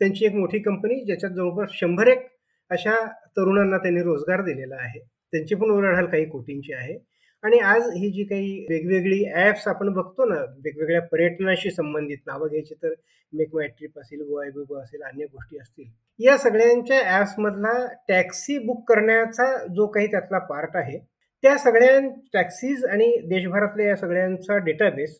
त्यांची 0.01 0.25
एक 0.25 0.33
मोठी 0.33 0.59
कंपनी 0.59 1.03
ज्याच्यात 1.05 1.31
जवळपास 1.31 1.69
शंभर 1.71 2.07
एक 2.07 2.27
अशा 2.71 2.95
तरुणांना 3.37 3.77
त्यांनी 3.77 4.01
रोजगार 4.01 4.41
दिलेला 4.41 4.75
आहे. 4.75 4.99
त्यांची 5.33 5.55
पण 5.55 5.71
उलाढाल 5.71 6.05
काही 6.05 6.25
कोटींची 6.25 6.73
आहे. 6.73 6.97
आणि 7.43 7.59
आज 7.59 7.83
ही 7.91 8.09
जी 8.11 8.23
काही 8.23 8.65
वेगवेगळी 8.69 9.23
ॲप्स 9.35 9.67
आपण 9.67 9.93
बघतो 9.93 10.25
ना 10.25 10.35
वेगवेगळ्या 10.35 11.01
पर्यटनाशी 11.01 11.71
संबंधित 11.71 12.17
नावं 12.27 12.47
घ्यायची 12.47 12.75
तर 12.83 12.93
मेक 13.33 13.55
माय 13.55 13.67
ट्रिप 13.67 13.99
असेल 13.99 14.21
गोवा 14.21 14.43
बिबो 14.45 14.75
असेल 14.75 15.01
अन्य 15.01 15.25
गोष्टी 15.25 15.57
असतील. 15.57 15.85
या 16.19 16.37
सगळ्यांच्या 16.37 16.99
ॲप्समधला 17.17 17.73
टॅक्सी 18.07 18.57
बुक 18.57 18.83
करण्याचा 18.89 19.65
जो 19.67 19.87
काही 19.87 20.07
त्यातला 20.07 20.39
पार्ट 20.39 20.75
आहे 20.75 20.97
त्या 21.43 21.57
सगळ्या 21.57 21.99
टॅक्सीज 22.33 22.85
आणि 22.85 23.11
देशभरातल्या 23.27 23.87
या 23.87 23.95
सगळ्यांचा 23.95 24.57
डेटाबेस 24.57 25.19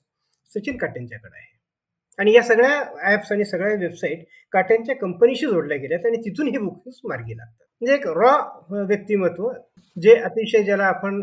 सचिन 0.49 0.77
काटेंच्याकडे 0.77 1.37
आहे. 1.37 1.52
आणि 2.19 2.33
या 2.33 2.41
सगळ्या 2.43 2.83
ॲप्स 3.11 3.31
आणि 3.31 3.45
सगळ्या 3.45 3.75
वेबसाईट 3.79 4.25
काट्यांच्या 4.53 4.95
कंपनीशी 4.95 5.45
जोडल्या 5.45 5.77
गेल्यात 5.77 6.05
आणि 6.05 6.17
तिथून 6.25 6.47
हे 6.47 6.57
बुकिंग्स 6.57 6.99
मार्गी 7.05 7.37
लागतात. 7.37 7.65
म्हणजे 7.81 7.95
एक 7.95 8.07
रॉ 8.17 8.85
व्यक्तिमत्व 8.87 9.49
जे 9.97 10.15
अतिशय 10.15 10.63
ज्याला 10.63 10.85
आपण 10.85 11.21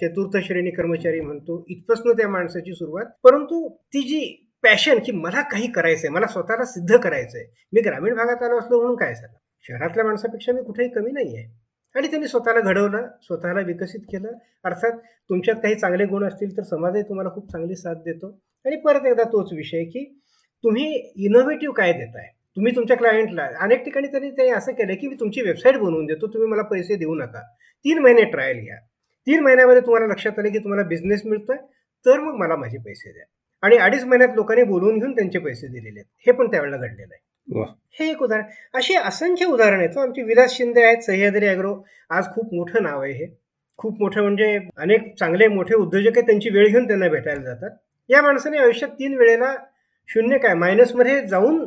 चतुर्थ 0.00 0.36
श्रेणी 0.44 0.70
कर्मचारी 0.70 1.20
म्हणतो 1.20 1.64
इथपासून 1.70 2.16
त्या 2.16 2.28
माणसाची 2.28 2.74
सुरुवात. 2.74 3.06
परंतु 3.24 3.68
ती 3.94 4.02
जी 4.08 4.20
पॅशन 4.64 4.98
की 5.06 5.12
मला 5.12 5.42
काही 5.50 5.70
करायचंय 5.72 6.10
मला 6.10 6.26
स्वतःला 6.26 6.64
सिद्ध 6.64 6.96
करायचंय. 6.96 7.44
मी 7.72 7.80
ग्रामीण 7.80 8.14
भागात 8.14 8.42
आलो 8.42 8.58
असलो 8.58 8.80
म्हणून 8.80 8.96
काय 8.96 9.14
झालं? 9.14 9.32
शहरातल्या 9.64 10.04
माणसापेक्षा 10.04 10.52
मी 10.52 10.62
कुठेही 10.62 10.88
कमी 10.90 11.10
नाही 11.12 11.36
आहे 11.36 11.46
आणि 11.94 12.08
त्यांनी 12.08 12.28
स्वतःला 12.28 12.60
घडवलं 12.60 13.06
स्वतःला 13.22 13.60
विकसित 13.66 14.00
केलं. 14.12 14.32
अर्थात 14.64 14.98
तुमच्यात 15.30 15.56
काही 15.62 15.74
चांगले 15.74 16.04
गुण 16.06 16.24
असतील 16.24 16.56
तर 16.56 16.62
समाजही 16.62 17.02
तुम्हाला 17.02 17.30
खूप 17.34 17.50
चांगली 17.52 17.76
साथ 17.76 18.02
देतो. 18.04 18.30
आणि 18.66 18.76
परत 18.76 19.06
एकदा 19.06 19.22
तोच 19.32 19.52
विषय 19.52 19.84
की 19.84 20.04
तुम्ही 20.64 20.84
इनोव्हेटिव्ह 21.26 21.74
काय 21.74 21.92
देताय? 21.92 22.26
तुम्ही 22.56 22.74
तुमच्या 22.76 22.96
क्लायंटला 22.96 23.48
अनेक 23.60 23.84
ठिकाणी 23.84 24.06
त्यांनी 24.06 24.30
ते 24.30 24.48
असं 24.50 24.72
केलं 24.72 24.94
की 25.00 25.08
मी 25.08 25.14
तुमची 25.14 25.42
वेबसाईट 25.42 25.76
बनवून 25.76 26.06
देतो 26.06 26.26
तुम्ही 26.26 26.48
मला 26.50 26.62
पैसे 26.62 26.96
देऊ 26.96 27.14
नका. 27.14 27.42
तीन 27.84 27.98
महिने 27.98 28.24
ट्रायल 28.30 28.60
घ्या 28.60 28.76
तीन 29.26 29.42
महिन्यामध्ये 29.42 29.80
तुम्हाला 29.80 30.06
लक्षात 30.06 30.38
आलं 30.38 30.52
की 30.52 30.58
तुम्हाला 30.58 30.86
बिझनेस 30.88 31.22
मिळतोय 31.24 31.56
तर 32.06 32.20
मग 32.20 32.34
मला 32.34 32.56
माझे 32.56 32.78
पैसे 32.78 33.12
द्या. 33.12 33.24
आणि 33.62 33.76
अडीच 33.76 34.04
महिन्यात 34.04 34.34
लोकांनी 34.36 34.62
बोलवून 34.64 34.98
घेऊन 34.98 35.12
त्यांचे 35.12 35.38
पैसे 35.38 35.66
दिलेले 35.66 35.98
आहेत. 35.98 36.06
हे 36.26 36.32
पण 36.32 36.50
त्यावेळेला 36.50 36.76
घडलेलं 36.76 37.14
आहे. 37.14 37.62
हे 37.98 38.10
एक 38.10 38.22
उदाहरण 38.22 38.44
अशी 38.74 38.94
असंख्य 38.94 39.46
उदाहरण 39.46 39.78
आहेत. 39.78 39.96
आमची 39.98 40.22
विलास 40.22 40.56
शिंदे 40.56 40.82
आहेत 40.82 41.02
सह्याद्री 41.02 41.46
अॅग्रो 41.46 41.74
आज 42.10 42.28
खूप 42.34 42.54
मोठं 42.54 42.82
नाव 42.82 43.02
आहे 43.02 43.12
हे. 43.12 43.26
खूप 43.78 44.00
मोठं 44.00 44.22
म्हणजे 44.22 44.58
अनेक 44.76 45.14
चांगले 45.18 45.48
मोठे 45.48 45.74
उद्योजक 45.74 46.16
आहेत. 46.16 46.26
त्यांची 46.26 46.50
वेळ 46.50 46.68
घेऊन 46.68 46.86
त्यांना 46.86 47.08
भेटायला 47.08 47.42
जातात. 47.42 47.70
या 48.10 48.22
माणसाने 48.22 48.58
आयुष्यात 48.58 48.90
तीन 48.90 49.16
वेळेला 49.18 49.54
शून्य 50.08 50.38
काय? 50.38 50.54
मायनसमध्ये 50.54 51.20
जाऊन 51.28 51.58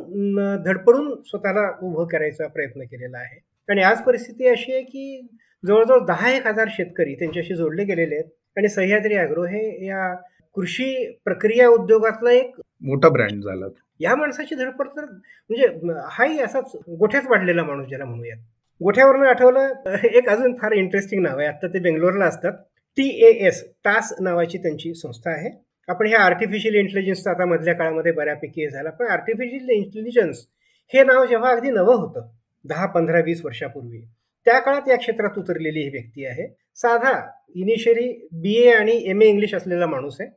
धडपडून 0.64 1.14
स्वतःला 1.26 1.68
उभं 1.82 2.06
करायचा 2.12 2.46
प्रयत्न 2.46 2.82
केलेला 2.82 3.18
आहे. 3.18 3.38
आणि 3.68 3.82
आज 3.82 4.02
परिस्थिती 4.02 4.46
अशी 4.48 4.72
आहे 4.72 4.82
की 4.82 5.26
जवळजवळ 5.64 6.04
दहा 6.06 6.30
एक 6.30 6.46
हजार 6.46 6.68
शेतकरी 6.70 7.14
त्यांच्याशी 7.14 7.54
जोडले 7.56 7.84
गेलेले 7.84 8.14
आहेत. 8.14 8.30
आणि 8.56 8.68
सह्याद्री 8.68 9.14
अॅग्रो 9.16 9.44
हे 9.44 9.86
या 9.86 10.14
कृषी 10.56 10.94
प्रक्रिया 11.24 11.68
उद्योगातला 11.68 12.30
एक 12.32 12.60
मोठा 12.86 13.08
ब्रँड 13.08 13.44
झाला. 13.44 13.66
या 14.00 14.14
माणसाची 14.16 14.54
धडपड 14.54 14.88
तर 14.96 15.04
म्हणजे 15.04 15.66
हाही 16.10 16.38
असाच 16.42 16.72
गोठ्यात 16.98 17.26
वाढलेला 17.30 17.62
माणूस 17.64 17.88
ज्याला 17.88 18.04
म्हणूयात. 18.04 18.38
गोठ्यावरनं 18.80 19.26
आठवलं 19.26 19.96
एक 20.14 20.28
अजून 20.28 20.54
फार 20.62 20.72
इंटरेस्टिंग 20.72 21.22
नाव 21.22 21.38
आहे. 21.38 21.48
आता 21.48 21.66
ते 21.74 21.78
बेंगलोरला 21.80 22.24
असतात. 22.24 22.52
टी 22.98 23.08
ए 23.26 23.30
एस 23.46 23.62
टास 23.84 24.12
नावाची 24.20 24.58
त्यांची 24.58 24.94
संस्था 24.94 25.30
आहे. 25.30 25.50
आपण 25.88 26.06
हे 26.06 26.14
आर्टिफिशियल 26.14 26.74
इंटेलिजन्सचा 26.74 27.30
आता 27.30 27.44
मधल्या 27.44 27.74
काळामध्ये 27.74 28.12
बऱ्यापैकी 28.12 28.62
हे 28.62 28.68
झाला. 28.70 28.90
पण 28.90 29.06
आर्टिफिशियल 29.06 29.70
इंटेलिजन्स 29.70 30.46
हे 30.92 31.02
नाव 31.04 31.24
जेव्हा 31.26 31.50
अगदी 31.50 31.70
नवं 31.70 31.94
होतं 31.96 32.28
दहा 32.64 32.86
पंधरा 32.86 33.20
वीस 33.24 33.44
वर्षापूर्वी 33.44 34.00
त्या 34.46 34.58
काळात 34.60 34.88
या 34.88 34.96
क्षेत्रात 34.96 35.38
उतरलेली 35.38 35.82
ही 35.82 35.88
व्यक्ती 35.90 36.24
आहे. 36.26 36.46
साधा 36.76 37.12
इनिशियली 37.54 38.08
बी 38.42 38.54
ए 38.62 38.70
आणि 38.72 38.92
एम 39.10 39.22
ए 39.22 39.26
इंग्लिश 39.26 39.54
असलेला 39.54 39.86
माणूस 39.86 40.16
आहे. 40.20 40.30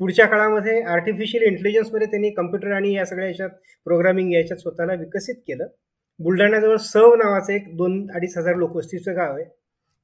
पुढच्या 0.00 0.26
काळामध्ये 0.26 0.80
आर्टिफिशियल 0.84 1.42
इंटेलिजन्समध्ये 1.42 2.06
त्यांनी 2.06 2.30
कम्प्युटर 2.30 2.72
आणि 2.72 2.92
या 2.94 3.04
सगळ्या 3.04 3.28
याच्यात 3.28 3.50
प्रोग्रामिंग 3.86 4.32
याच्यात 4.32 4.58
स्वतःला 4.58 4.94
विकसित 4.94 5.34
केलं. 5.46 5.66
बुलढाण्याजवळ 6.20 6.76
सव 6.82 7.14
नावाचं 7.14 7.52
एक 7.52 7.76
दोन 7.76 8.06
अडीच 8.14 8.36
हजार 8.38 8.56
लोकवस्तीचं 8.56 9.16
गाव 9.16 9.36
आहे. 9.36 9.44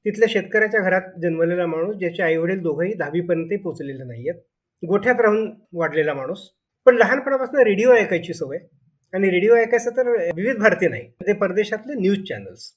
तिथल्या 0.07 0.29
शेतकऱ्याच्या 0.31 0.81
घरात 0.81 1.19
जन्मलेला 1.23 1.67
माणूस 1.67 1.97
ज्याचे 1.97 2.23
आईवडील 2.23 2.61
दोघंही 2.63 2.95
दहावीपर्यंत 2.95 3.59
पोचलेले 3.65 4.05
नाही 4.05 4.29
आहेत 4.29 4.41
गोठ्यात 4.83 5.21
राहून 5.21 5.51
वाढलेला 5.73 6.15
माणूस. 6.15 6.49
पण 6.87 6.97
लहानपणापासून 6.97 7.61
रेडिओ 7.61 7.93
ऐकायची 7.93 8.35
सवय 8.35 8.59
आणि 9.13 9.31
रेडिओ 9.31 9.55
ऐकायचं 9.55 9.91
तर 9.91 10.09
विविध 10.09 10.57
भारती 10.57 10.89
नाही. 10.89 11.09
ते 11.09 11.33
परदेशातले 11.33 11.95
न्यूज 11.95 12.19
चॅनल्स. 12.29 12.73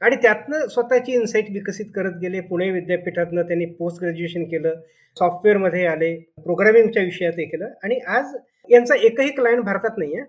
आणि 0.00 0.16
त्यातनं 0.16 0.66
स्वतःची 0.66 1.12
इन्साईट 1.12 1.44
विकसित 1.50 1.86
करत 1.94 2.18
गेले. 2.22 2.40
पुणे 2.40 2.70
विद्यापीठातनं 2.70 3.42
त्यांनी 3.42 3.66
पोस्ट 3.66 4.00
ग्रॅज्युएशन 4.02 4.44
केलं. 4.44 4.74
सॉफ्टवेअरमध्ये 5.18 5.86
आले. 5.86 6.16
प्रोग्रामिंगच्या 6.44 7.02
विषयात 7.02 7.32
हे 7.32 7.44
केलं. 7.44 7.68
आणि 7.84 7.98
आज 7.98 8.36
यांचा 8.70 8.94
एकही 8.94 9.30
क्लायंट 9.30 9.64
भारतात 9.64 9.98
नाही 9.98 10.18
आहे 10.18 10.24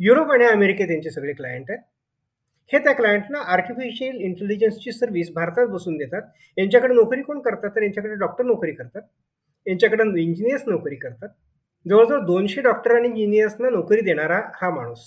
युरोप 0.00 0.30
आणि 0.30 0.44
अमेरिकेत 0.44 0.90
यांचे 0.90 1.10
सगळे 1.10 1.32
क्लायंट 1.32 1.64
आहेत. 1.68 1.80
हे 2.72 2.78
त्या 2.78 2.92
क्लायंटना 2.92 3.38
आर्टिफिशियल 3.38 4.16
इंटेलिजन्सची 4.16 4.92
सर्व्हिस 4.92 5.30
भारतात 5.34 5.66
बसून 5.66 5.96
देतात. 5.96 6.22
यांच्याकडे 6.58 6.94
नोकरी 6.94 7.22
कोण 7.22 7.40
करतात? 7.40 7.70
तर 7.70 7.82
यांच्याकडे 7.82 8.14
डॉक्टर 8.14 8.44
नोकरी 8.44 8.72
करतात. 8.72 9.02
यांच्याकडे 9.66 10.20
इंजिनियर्स 10.22 10.62
नोकरी 10.66 10.94
करतात. 10.94 11.28
जवळजवळ 11.86 12.20
दोनशे 12.26 12.60
डॉक्टर 12.60 12.94
आणि 12.96 13.08
इंजिनियर्सना 13.08 13.70
नोकरी 13.70 14.00
देणारा 14.00 14.40
हा 14.54 14.70
माणूस. 14.70 15.00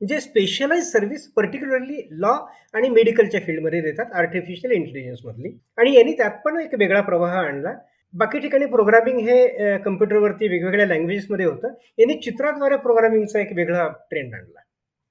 जे 0.00 0.20
स्पेशलाइज 0.20 0.84
सर्व्हिस 0.84 1.26
पर्टिक्युलरली 1.32 2.00
लॉ 2.10 2.32
आणि 2.74 2.88
मेडिकलच्या 2.88 3.40
फील्डमध्ये 3.46 3.80
देतात 3.80 4.12
आर्टिफिशियल 4.12 4.72
इंटेलिजन्समधली 4.72 5.52
आणि 5.78 5.94
यांनी 5.96 6.12
त्यात 6.12 6.38
पण 6.44 6.60
एक 6.60 6.74
वेगळा 6.78 7.00
प्रवाह 7.00 7.34
आणला. 7.36 7.74
बाकी 8.14 8.38
ठिकाणी 8.38 8.66
प्रोग्रामिंग 8.66 9.18
हे 9.18 9.78
कम्प्युटरवरती 9.78 10.48
वेगवेगळ्या 10.48 10.86
लँग्वेजेसमध्ये 10.86 11.46
होतं. 11.46 11.74
यांनी 11.98 12.14
चित्राद्वारे 12.14 12.76
प्रोग्रामिंगचा 12.76 13.40
एक 13.40 13.52
वेगळा 13.56 13.88
ट्रेंड 13.88 14.34
आणला. 14.34 14.60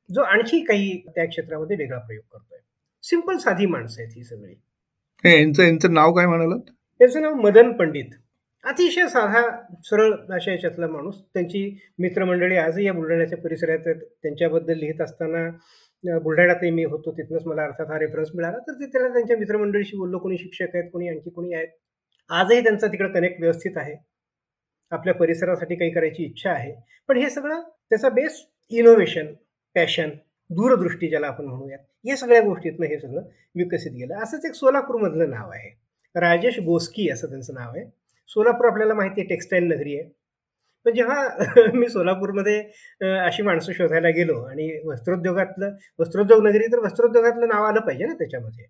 जो 0.10 0.22
आणखी 0.22 0.60
काही 0.60 1.02
त्या 1.16 1.26
क्षेत्रामध्ये 1.26 1.78
वेगळा 1.78 2.00
प्रयोग 2.00 2.24
करतोय. 2.34 2.60
सिंपल 3.04 3.38
साधी 3.38 3.66
माणसं 3.66 4.02
आहेत 4.02 4.14
ही 4.16 4.24
सगळी. 4.24 4.54
यांचं 5.38 5.64
यांचं 5.64 5.94
नाव 5.94 6.14
काय 6.14 6.26
म्हणालात? 6.26 6.72
त्याचं 7.00 7.22
नाव 7.22 7.34
मदन 7.34 7.72
पंडित. 7.72 8.10
अतिशय 8.64 9.08
साधा 9.08 9.42
सरळ 9.84 10.14
अशा 10.36 10.52
याच्यातला 10.52 10.88
माणूस. 10.88 11.16
त्यांची 11.34 11.62
मित्रमंडळी 12.00 12.58
आजही 12.58 12.86
या 12.86 12.94
बुलढाण्याच्या 12.94 13.38
परिसरात 13.38 13.88
त्यांच्याबद्दल 14.24 14.78
लिहित 14.80 15.02
असताना 15.02 15.48
बुलढाण्यातही 16.24 16.72
मी 16.72 16.84
होतो. 16.84 17.12
तिथनंच 17.12 17.46
मला 17.46 17.64
अर्थात 17.64 17.92
हा 17.92 18.00
रेफरन्स 18.00 18.30
मिळाला. 18.36 18.58
तर 18.68 18.74
ते 18.82 18.86
त्याला 18.86 19.08
त्यांच्या 19.14 19.38
मित्रमंडळीशी 19.38 19.98
बोललो. 19.98 20.18
कोणी 20.20 20.38
शिक्षक 20.38 20.76
आहेत 20.76 20.90
कोणी 20.94 21.08
आणखी 21.10 21.30
कोणी 21.30 21.54
आहेत. 21.54 21.68
आजही 22.30 22.62
त्यांचा 22.64 22.88
तिकडं 22.88 23.12
कनेक्ट 23.14 23.40
व्यवस्थित 23.42 23.78
आहे. 23.78 23.96
आपल्या 24.92 25.14
परिसरासाठी 25.14 25.76
काही 25.76 25.92
करायची 25.92 26.24
इच्छा 26.24 26.52
आहे. 26.52 26.74
पण 27.10 27.18
हे 27.18 27.30
सगळं 27.30 27.62
त्याचा 27.90 28.10
बेस 28.10 28.44
इनोव्हेशन 28.72 29.34
पॅशन 29.76 30.10
दूरदृष्टी 30.50 31.08
ज्याला 31.10 31.28
आपण 31.28 31.46
म्हणूयात 31.46 31.80
या 32.06 32.16
सगळ्या 32.18 32.42
गोष्टीतनं 32.42 32.86
हे 32.86 33.00
सगळं 33.00 33.22
विकसित 33.56 33.92
गेलं. 33.92 34.16
असंच 34.24 34.46
एक 34.46 34.54
सोलापूरमधलं 34.54 35.30
नाव 35.30 35.50
आहे. 35.52 35.70
राजेश 36.16 36.60
गोस्की 36.60 37.10
असं 37.10 37.30
त्यांचं 37.30 37.54
नाव 37.54 37.76
आहे. 37.76 37.86
सोलापूर 38.30 38.68
आपल्याला 38.68 38.94
माहिती 38.94 39.22
आहे 39.22 39.28
टेक्स्टाईल 39.30 39.64
नगरी 39.64 39.96
आहे. 40.00 40.04
म्हणजे 40.86 40.86
पण 40.86 40.96
जेव्हा 40.96 41.28
मी 41.76 41.88
सोलापूरमध्ये 41.90 42.60
अशी 43.20 43.44
माणसं 43.44 43.74
शोधायला 43.74 44.10
गेलो 44.10 44.40
आणि 44.44 44.70
वस्त्रोद्योगातलं 44.86 45.72
वस्त्रोद्योग 46.00 46.44
नगरी 46.48 46.68
तर 46.72 46.80
वस्त्रोद्योगातलं 46.80 47.48
नाव 47.48 47.64
आलं 47.66 47.80
पाहिजे 47.80 48.06
ना 48.06 48.14
त्याच्यामध्ये. 48.14 48.66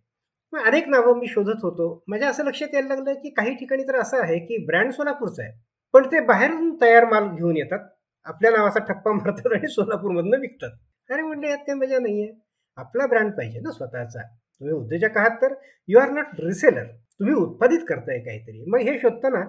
मग 0.53 0.65
अनेक 0.67 0.87
नावं 0.89 1.19
मी 1.19 1.27
शोधत 1.27 1.63
होतो. 1.63 1.87
माझ्या 2.07 2.29
असं 2.29 2.45
लक्षात 2.45 2.73
यायला 2.73 2.87
लागलं 2.87 3.13
की 3.13 3.29
काही 3.29 3.53
ठिकाणी 3.55 3.83
तर 3.83 3.95
असं 3.95 4.21
आहे 4.23 4.39
की 4.39 4.57
ब्रँड 4.65 4.91
सोलापूरचा 4.91 5.43
आहे. 5.43 5.51
पण 5.93 6.05
ते 6.05 6.19
बाहेरून 6.19 6.75
तयार 6.81 7.05
माल 7.05 7.27
घेऊन 7.35 7.57
येतात. 7.57 7.79
आपल्या 8.25 8.51
नावाचा 8.51 8.79
ठप्पा 8.79 9.11
मारतात 9.11 9.51
आणि 9.53 9.67
सोलापूरमधनं 9.67 10.39
विकतात. 10.39 10.71
अरे 11.09 11.21
म्हणले 11.21 11.49
यात 11.49 11.57
काही 11.57 11.79
मजा 11.79 11.99
नाही 11.99 12.23
आहे 12.23 12.31
आपला 12.77 13.05
ब्रँड 13.07 13.31
पाहिजे 13.33 13.59
ना 13.59 13.71
स्वतःचा. 13.71 14.21
तुम्ही 14.61 14.75
उद्योजक 14.75 15.17
आहात 15.17 15.37
तर 15.41 15.53
यू 15.89 15.99
आर 15.99 16.09
नॉट 16.09 16.39
रिसेलर. 16.39 16.85
तुम्ही 17.19 17.35
उत्पादित 17.35 17.79
करताय 17.87 18.19
काहीतरी. 18.19 18.63
मग 18.67 18.79
हे 18.87 18.97
शोधताना 18.99 19.43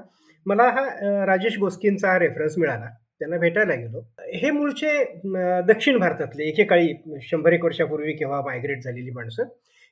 मला 0.47 0.62
हा 0.71 1.25
राजेश 1.27 1.59
गोस्कींचा 1.61 2.18
रेफरन्स 2.18 2.59
मिळाला. 2.59 2.89
त्यांना 3.18 3.37
भेटायला 3.39 3.75
गेलो. 3.75 4.01
हे 4.35 4.51
मूळचे 4.51 4.93
दक्षिण 5.68 5.99
भारतातले 5.99 6.45
एकेकाळी 6.49 6.93
शंभर 7.23 7.53
एक 7.53 7.64
वर्षापूर्वी 7.64 8.12
केव्हा 8.12 8.41
मायग्रेट 8.45 8.83
झालेली 8.85 9.11
माणसं 9.14 9.49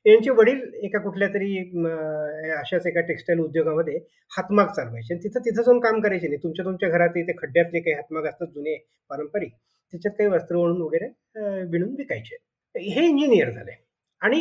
यांचे 0.07 0.31
वडील 0.31 0.61
एका 0.85 0.99
कुठल्या 1.03 1.29
तरी 1.29 1.57
अशाच 2.59 2.87
एका 2.87 3.01
टेक्स्टाईल 3.09 3.39
उद्योगामध्ये 3.41 3.99
हातमाग 4.37 4.67
चालवायचे. 4.77 5.15
आणि 5.15 5.23
तिथं 5.25 5.41
तिथं 5.45 5.63
जाऊन 5.63 5.81
काम 5.81 6.01
करायचे 6.01 6.29
नाही. 6.29 6.39
तुमच्या 6.43 6.65
तुमच्या 6.65 6.89
घरात 6.89 7.17
इथे 7.17 7.33
खड्ड्यातले 7.39 7.81
काही 7.81 7.95
हातमाग 7.95 8.27
असतात 8.29 8.47
जुने 8.55 8.77
पारंपरिक. 9.11 9.53
त्याच्यात 9.93 10.15
काही 10.19 10.31
वस्त्र 10.31 10.57
ओढून 10.57 10.81
वगैरे 10.83 11.09
विणून 11.71 11.95
विकायचे. 11.99 12.37
हे 12.75 13.07
इंजिनियर 13.07 13.51
झाले. 13.51 13.73
आणि 14.23 14.41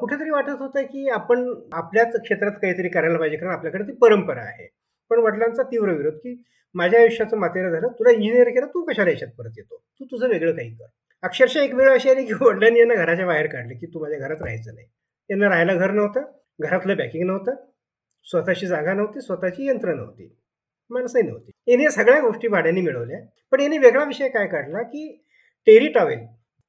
कुठेतरी 0.00 0.30
वाटत 0.30 0.60
होतं 0.60 0.82
की 0.82 1.08
आपण 1.10 1.48
आपल्याच 1.72 2.16
क्षेत्रात 2.22 2.52
काहीतरी 2.62 2.88
करायला 2.88 3.18
पाहिजे 3.18 3.36
कारण 3.36 3.52
आपल्याकडे 3.52 3.84
ती 3.84 3.92
परंपरा 4.02 4.40
आहे. 4.40 4.66
पण 5.10 5.18
वडिलांचा 5.20 5.62
तीव्र 5.62 5.92
विरोध 5.92 6.14
की 6.14 6.34
माझ्या 6.74 7.00
आयुष्याचं 7.00 7.36
मातेरा 7.38 7.70
झालं 7.70 7.88
तुला 7.98 8.10
इंजिनियर 8.10 8.48
केलं 8.48 8.66
तू 8.66 8.82
कशाला 8.84 9.10
याच्यात 9.10 9.30
परत 9.38 9.58
येतो? 9.58 9.76
तू 9.76 10.04
तुझं 10.10 10.28
वेगळं 10.28 10.52
काही 10.56 10.70
कर. 10.70 10.86
अक्षरशः 11.22 11.60
एक 11.60 11.74
वेळ 11.74 11.90
अशी 11.92 12.10
आली 12.10 12.24
की 12.26 12.32
वडिलांनी 12.40 12.78
यांना 12.78 12.94
घराच्या 12.94 13.26
बाहेर 13.26 13.46
काढले 13.52 13.74
की 13.74 13.86
तू 13.86 14.00
माझ्या 14.02 14.18
घरात 14.18 14.42
राहायचं 14.42 14.74
नाही. 14.74 14.86
यांना 15.30 15.48
राहायला 15.48 15.74
घर 15.74 15.90
नव्हतं 15.90 16.22
घरातलं 16.60 16.96
बॅकिंग 16.96 17.26
नव्हतं 17.26 17.54
स्वतःची 18.26 18.66
जागा 18.66 18.92
नव्हती 18.94 19.20
स्वतःची 19.20 19.68
यंत्र 19.68 19.94
नव्हती 19.94 20.34
माणसंही 20.90 21.26
नव्हती. 21.28 21.50
याने 21.66 21.90
सगळ्या 21.90 22.20
गोष्टी 22.20 22.48
भाड्याने 22.48 22.80
मिळवल्या. 22.80 23.18
पण 23.52 23.60
याने 23.60 23.78
वेगळा 23.78 24.04
विषय 24.04 24.28
काय 24.28 24.46
काढला 24.46 24.82
की 24.82 25.06
टेरी 25.66 25.88
टॉवेल. 25.92 26.26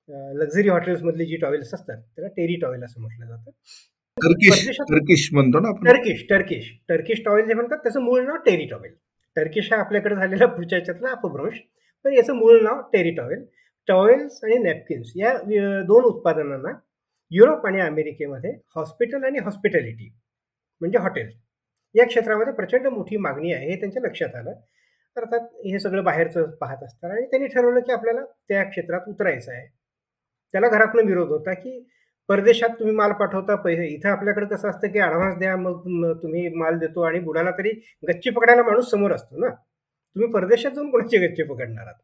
लक्झरी 0.10 0.70
हॉटेल्समधली 0.70 1.26
जी 1.26 1.38
टॉवेल्स 1.38 1.74
असतात 1.74 1.98
त्याला 1.98 2.28
टेरी 2.38 2.56
टॉवेल 2.62 2.84
असं 2.84 3.02
म्हटलं 3.02 3.26
जातं. 3.26 3.52
टर्किश 4.90 5.30
म्हणतो 5.34 5.60
ना 5.60 5.72
टर्किश 5.86 6.26
टर्किश 6.30 6.72
टर्किश 6.90 7.22
टॉवेल 7.26 7.46
जे 7.48 7.54
म्हणतात 7.54 7.78
त्याचं 7.84 8.02
मूळ 8.02 8.26
नाव 8.26 8.36
टेरी 8.46 8.66
टॉवेल. 8.70 8.94
टर्किश 9.36 9.72
हा 9.74 9.80
आपल्याकडे 9.80 10.16
झालेला 10.16 10.46
पुढच्या 10.46 10.78
याच्यातला 10.80 11.10
अपभ्रंश 11.12 11.60
पण 12.06 12.14
याचं 12.14 12.36
मूळ 12.36 12.62
नाव 12.64 12.82
टेरी 12.94 13.12
टॉवेल. 13.16 13.44
टॉवेल्स 13.88 14.40
आणि 14.44 14.58
नॅपकिन्स 14.58 15.12
या 15.16 15.34
दोन 15.88 16.04
उत्पादनांना 16.06 16.72
युरोप 17.32 17.66
आणि 17.68 17.80
अमेरिकेमध्ये 17.82 18.52
हॉस्पिटल 18.76 19.24
आणि 19.24 19.40
हॉस्पिटॅलिटी 19.44 20.10
म्हणजे 20.82 20.98
हॉटेल 20.98 21.30
या 21.96 22.06
क्षेत्रामध्ये 22.08 22.54
प्रचंड 22.54 22.88
मोठी 22.88 23.18
मागणी 23.18 23.54
आहे 23.54 23.70
हे 23.70 23.80
त्यांच्या 23.80 24.02
लक्षात 24.02 24.36
आलं. 24.36 24.54
अर्थात 25.18 25.48
हे 25.66 25.80
सगळं 25.80 26.04
बाहेरचं 26.04 26.50
पाहत 26.58 26.84
असतात 26.84 27.12
आणि 27.12 27.26
त्यांनी 27.26 27.48
ठरवलं 27.48 27.80
की 27.80 27.92
आपल्याला 27.92 28.22
त्या 28.50 28.64
क्षेत्रात 28.64 29.08
उतरायचं 29.08 29.52
आहे. 29.52 29.68
त्याला 30.54 30.68
घरातनं 30.70 31.06
विरोध 31.06 31.30
होता 31.30 31.54
की 31.54 31.80
परदेशात 32.30 32.70
तुम्ही 32.80 32.96
माल 32.96 33.12
पाठवता 33.12 33.56
पैसे 33.56 33.88
इथं 33.88 34.10
आपल्याकडे 34.10 34.46
कसं 34.46 34.70
असतं 34.70 34.88
की 34.88 35.00
ॲडव्हान्स 35.00 35.38
द्या 35.40 35.56
मग 35.58 36.12
तुम्ही 36.24 36.48
माल 36.56 36.78
देतो 36.80 37.02
आणि 37.02 37.20
बुडाला 37.20 37.52
तरी 37.52 37.70
गच्ची 38.04 38.30
पकडायला 38.30 38.64
माणूस 38.64 38.90
समोर 38.92 39.12
असतो 39.12 39.40
ना. 39.40 39.50
तुम्ही 39.50 40.32
परदेशात 40.34 40.72
जाऊन 40.72 40.90
कोणाची 40.92 41.18
गच्ची 41.18 41.44
पकडणार 41.44 41.84
आहात? 41.86 41.96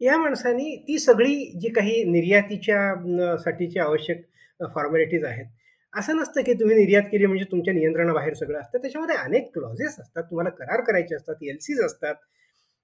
या 0.00 0.16
माणसांनी 0.18 0.74
ती 0.88 0.98
सगळी 0.98 1.34
जी 1.60 1.68
काही 1.70 2.02
निर्यातीच्या 2.04 3.36
साठीची 3.38 3.78
आवश्यक 3.78 4.22
फॉर्मॅलिटीज 4.74 5.24
आहेत 5.24 5.46
असं 5.92 6.16
नसतं 6.16 6.42
की 6.42 6.52
तुम्ही 6.54 6.76
निर्यात 6.76 7.02
केली 7.12 7.26
म्हणजे 7.26 7.44
तुमच्या 7.50 7.74
नियंत्रणाबाहेर 7.74 8.34
सगळं 8.34 8.58
असतं. 8.60 8.78
त्याच्यामध्ये 8.78 9.16
अनेक 9.16 9.50
क्लॉजेस 9.54 9.98
असतात. 10.00 10.22
तुम्हाला 10.22 10.50
करार 10.50 10.80
करायचे 10.80 11.14
असतात 11.14 11.42
एल 11.42 11.56
सीज 11.60 11.80
असतात. 11.84 12.14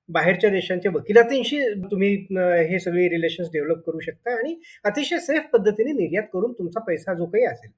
बाहेरच्या 0.08 0.50
देशांच्या 0.50 0.90
वकिलातींशी 0.94 1.58
तुम्ही 1.90 2.14
हे 2.70 2.78
सगळे 2.80 3.08
रिलेशन्स 3.08 3.48
डेव्हलप 3.52 3.82
करू 3.86 4.00
शकता 4.00 4.36
आणि 4.38 4.54
अतिशय 4.84 5.18
सेफ 5.20 5.48
पद्धतीने 5.52 5.92
निर्यात 5.92 6.28
करून 6.32 6.52
तुमचा 6.58 6.80
पैसा 6.86 7.14
जो 7.14 7.26
काही 7.26 7.44
असेल 7.46 7.70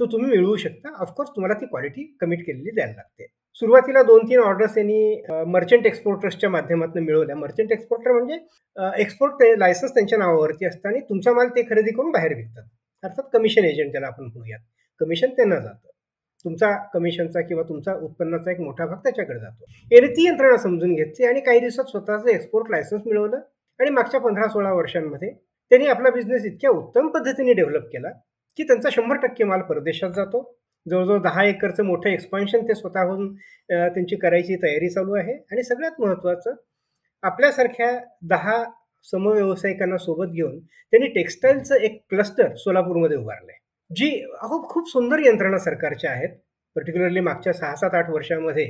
तो 0.00 0.06
तुम्ही 0.12 0.30
मिळवू 0.30 0.56
शकता. 0.56 0.88
ऑफकोर्स 1.00 1.30
तुम्हाला 1.30 1.54
ती 1.60 1.66
क्वालिटी 1.66 2.04
कमिट 2.20 2.44
केलेली 2.46 2.70
द्यायला 2.70 2.92
लागते. 2.92 3.26
सुरुवातीला 3.56 4.02
दोन 4.02 4.24
तीन 4.28 4.40
ऑर्डर्स 4.40 4.76
यांनी 4.78 5.22
मर्चंट 5.46 5.86
एक्सपोर्टर्सच्या 5.86 6.50
माध्यमातून 6.50 7.04
मिळवल्या. 7.04 7.36
मर्चंट 7.36 7.72
एक्सपोर्टर 7.72 8.12
म्हणजे 8.12 8.38
एक्सपोर्ट 9.02 9.42
लायसन्स 9.58 9.94
त्यांच्या 9.94 10.18
नावावरती 10.18 10.66
असतं 10.66 10.88
आणि 10.88 11.00
तुमचा 11.08 11.32
माल 11.32 11.48
ते 11.56 11.62
खरेदी 11.70 11.92
करून 11.96 12.10
बाहेर 12.12 12.34
विकतात. 12.36 12.64
अर्थात 13.04 13.28
कमिशन 13.32 13.64
एजंट 13.64 13.92
त्याला 13.92 14.06
आपण 14.06 14.24
म्हणूयात. 14.24 14.60
कमिशन 15.00 15.30
त्यांना 15.36 15.58
जातं. 15.58 15.88
तुमचा 16.44 16.70
कमिशनचा 16.94 17.40
किंवा 17.40 17.62
तुमचा 17.68 17.94
उत्पन्नाचा 18.02 18.50
एक 18.50 18.60
मोठा 18.60 18.86
भाग 18.86 18.96
त्याच्याकडे 19.04 19.38
जातो. 19.38 19.64
याने 19.90 20.06
ती 20.16 20.26
यंत्रणा 20.26 20.56
समजून 20.56 20.94
घेतली 20.94 21.26
आणि 21.26 21.40
काही 21.40 21.60
दिवसात 21.60 21.90
स्वतःचं 21.90 22.28
एक्सपोर्ट 22.30 22.70
लायसन्स 22.70 23.02
मिळवलं 23.06 23.40
आणि 23.80 23.90
मागच्या 23.90 24.20
पंधरा 24.20 24.48
सोळा 24.48 24.72
वर्षांमध्ये 24.72 25.30
त्यांनी 25.70 25.86
आपला 25.86 26.10
बिझनेस 26.10 26.44
इतक्या 26.46 26.70
उत्तम 26.70 27.08
पद्धतीने 27.08 27.52
डेव्हलप 27.52 27.86
केला 27.92 28.10
की 28.58 28.62
त्यांचा 28.64 28.88
शंभर 28.92 29.16
टक्के 29.16 29.44
माल 29.44 29.60
परदेशात 29.68 30.10
जातो. 30.16 30.42
जवळजवळ 30.86 31.18
दहा 31.22 31.44
एकरचं 31.44 31.84
मोठं 31.84 32.08
एक्सपान्शन 32.10 32.64
ते 32.68 32.74
स्वतःहून 32.74 33.34
त्यांची 33.68 34.16
करायची 34.16 34.56
तयारी 34.62 34.88
चालू 34.90 35.14
आहे. 35.14 35.32
आणि 35.50 35.62
सगळ्यात 35.62 36.00
महत्त्वाचं 36.00 36.54
आपल्यासारख्या 37.22 37.90
दहा 38.30 38.62
समव्यावसायिकांना 39.04 39.96
सोबत 39.98 40.32
घेऊन 40.32 40.58
त्यांनी 40.58 41.06
टेक्स्टाईलचं 41.14 41.74
एक 41.76 42.00
क्लस्टर 42.10 42.54
सोलापूरमध्ये 42.56 43.16
उभारलं 43.16 43.50
आहे 43.52 43.60
जी 43.96 44.08
अहो 44.42 44.60
खूप 44.70 44.88
सुंदर 44.88 45.18
यंत्रणा 45.26 45.58
सरकारच्या 45.58 46.10
आहेत. 46.10 46.28
पर्टिक्युलरली 46.76 47.20
मागच्या 47.20 47.52
सहा 47.52 47.74
सात 47.76 47.94
आठ 47.94 48.10
वर्षामध्ये. 48.10 48.66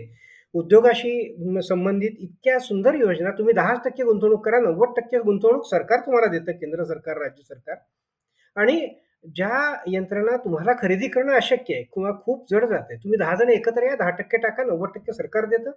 उद्योगाशी 0.54 1.60
संबंधित 1.62 2.16
इतक्या 2.18 2.58
सुंदर 2.58 2.94
योजना 2.94 3.30
तुम्ही 3.30 3.54
दहा 3.54 3.74
टक्के 3.84 4.04
गुंतवणूक 4.04 4.44
करा 4.44 4.60
नव्वद 4.60 4.92
टक्के 4.96 5.18
गुंतवणूक 5.18 5.66
सरकार 5.66 6.00
तुम्हाला 6.00 6.30
देतं 6.32 6.52
केंद्र 6.52 6.84
सरकार 6.84 7.18
राज्य 7.18 7.42
सरकार. 7.42 7.76
आणि 8.56 8.80
ज्या 9.36 9.82
यंत्रणा 9.86 10.36
तुम्हाला 10.36 10.72
खरेदी 10.82 11.08
करणं 11.08 11.32
अशक्य 11.32 11.74
आहे 11.74 11.82
किंवा 11.82 12.10
खूप 12.24 12.44
जड 12.50 12.64
जाते 12.64 12.96
तुम्ही 12.96 13.18
दहा 13.18 13.34
जण 13.34 13.50
एकत्र 13.50 13.82
या 13.82 13.94
दहा 13.96 14.10
टक्के 14.10 14.36
टाका 14.36 14.64
नव्वद 14.64 14.90
टक्के 14.94 15.12
सरकार 15.12 15.44
देतं. 15.46 15.70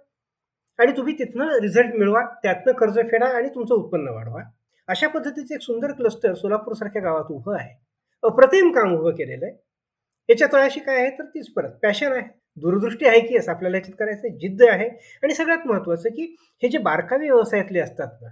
आणि 0.78 0.92
तुम्ही 0.96 1.14
तिथनं 1.18 1.58
रिझल्ट 1.62 1.94
मिळवा 1.94 2.22
त्यातनं 2.42 2.72
कर्ज 2.72 2.98
फेडा 3.10 3.26
आणि 3.26 3.48
तुमचं 3.48 3.74
उत्पन्न 3.74 4.08
वाढवा. 4.08 4.42
अशा 4.88 5.08
पद्धतीचे 5.08 5.54
एक 5.54 5.60
सुंदर 5.60 5.92
क्लस्टर 5.92 6.34
सोलापूर 6.34 6.74
सारख्या 6.74 7.02
गावात 7.02 7.30
उभं 7.30 7.56
आहे. 7.56 7.85
अप्रतिम 8.26 8.72
काम 8.72 8.94
उभं 8.94 9.10
केलेलं 9.10 9.46
आहे. 9.46 9.54
याच्या 10.28 10.48
तळाशी 10.52 10.80
काय 10.80 10.96
आहे 10.96 11.10
तर 11.10 11.24
तीच 11.24 11.52
परत. 11.52 11.70
पॅशन 11.82 12.12
आहे. 12.12 12.22
दूरदृष्टी 12.56 13.06
आहे 13.06 13.20
की 13.20 13.36
असं 13.36 13.52
आपल्याला 13.52 13.76
याच्यात 13.76 13.96
करायचं 13.98 14.28
जिद्द 14.28 14.62
आहे. 14.62 14.88
आणि 15.22 15.34
सगळ्यात 15.34 15.66
महत्वाचं 15.66 16.08
की 16.08 16.36
हे 16.62 16.68
जे 16.68 16.78
बारकावे 16.78 17.30
व्यवसायातले 17.30 17.80
असतात 17.80 18.08
ना 18.22 18.28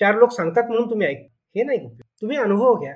चार 0.00 0.14
लोक 0.14 0.30
सांगतात 0.30 0.64
म्हणून 0.64 0.90
तुम्ही 0.90 1.06
ऐक 1.06 1.28
हे 1.56 1.62
नाही 1.62 1.88
तुम्ही 2.00 2.36
अनुभव 2.36 2.74
घ्या. 2.74 2.94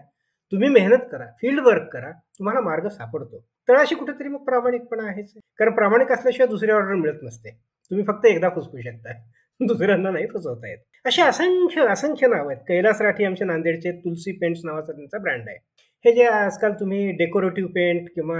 तुम्ही 0.53 0.69
मेहनत 0.69 1.05
करा. 1.13 1.27
फील्ड 1.27 1.61
वर्क 1.61 1.89
करा. 1.93 2.11
तुम्हाला 2.11 2.61
मार्ग 2.61 2.89
सापडतो. 2.89 3.47
तळाशी 3.69 3.95
कुठेतरी 3.95 4.29
मग 4.29 4.45
प्रामाणिकपणा 4.45 5.09
आहेच. 5.09 5.33
कारण 5.59 5.71
प्रामाणिक 5.71 6.13
असल्याशिवाय 6.13 6.49
दुसरी 6.49 6.71
ऑर्डर 6.71 6.95
मिळत 6.95 7.23
नसते. 7.23 7.51
तुम्ही 7.91 8.05
फक्त 8.07 8.27
एकदा 8.27 8.49
फुसकू 8.49 8.81
शकता. 8.81 9.13
दुसऱ्यांना 9.61 10.11
नाही 10.11 10.27
फसवता 10.27 10.69
येत. 10.69 10.79
असे 11.07 11.23
असंख्य 11.23 11.87
असंख्य 11.89 12.27
नाव 12.27 12.49
आहेत. 12.49 12.61
कैलास 12.69 13.01
राठी 13.01 13.25
आमच्या 13.25 13.47
नांदेडचे 13.47 13.93
तुलसी 13.93 14.33
पेंट्स 14.33 14.61
नावाचा 14.65 14.93
त्यांचा 14.93 15.19
ब्रँड 15.19 15.49
आहे. 15.49 15.59
हे 16.05 16.13
जे 16.13 16.25
आजकाल 16.27 16.73
तुम्ही 16.73 17.11
डेकोरेटिव्ह 17.13 17.69
पेंट 17.75 18.09
किंवा 18.15 18.39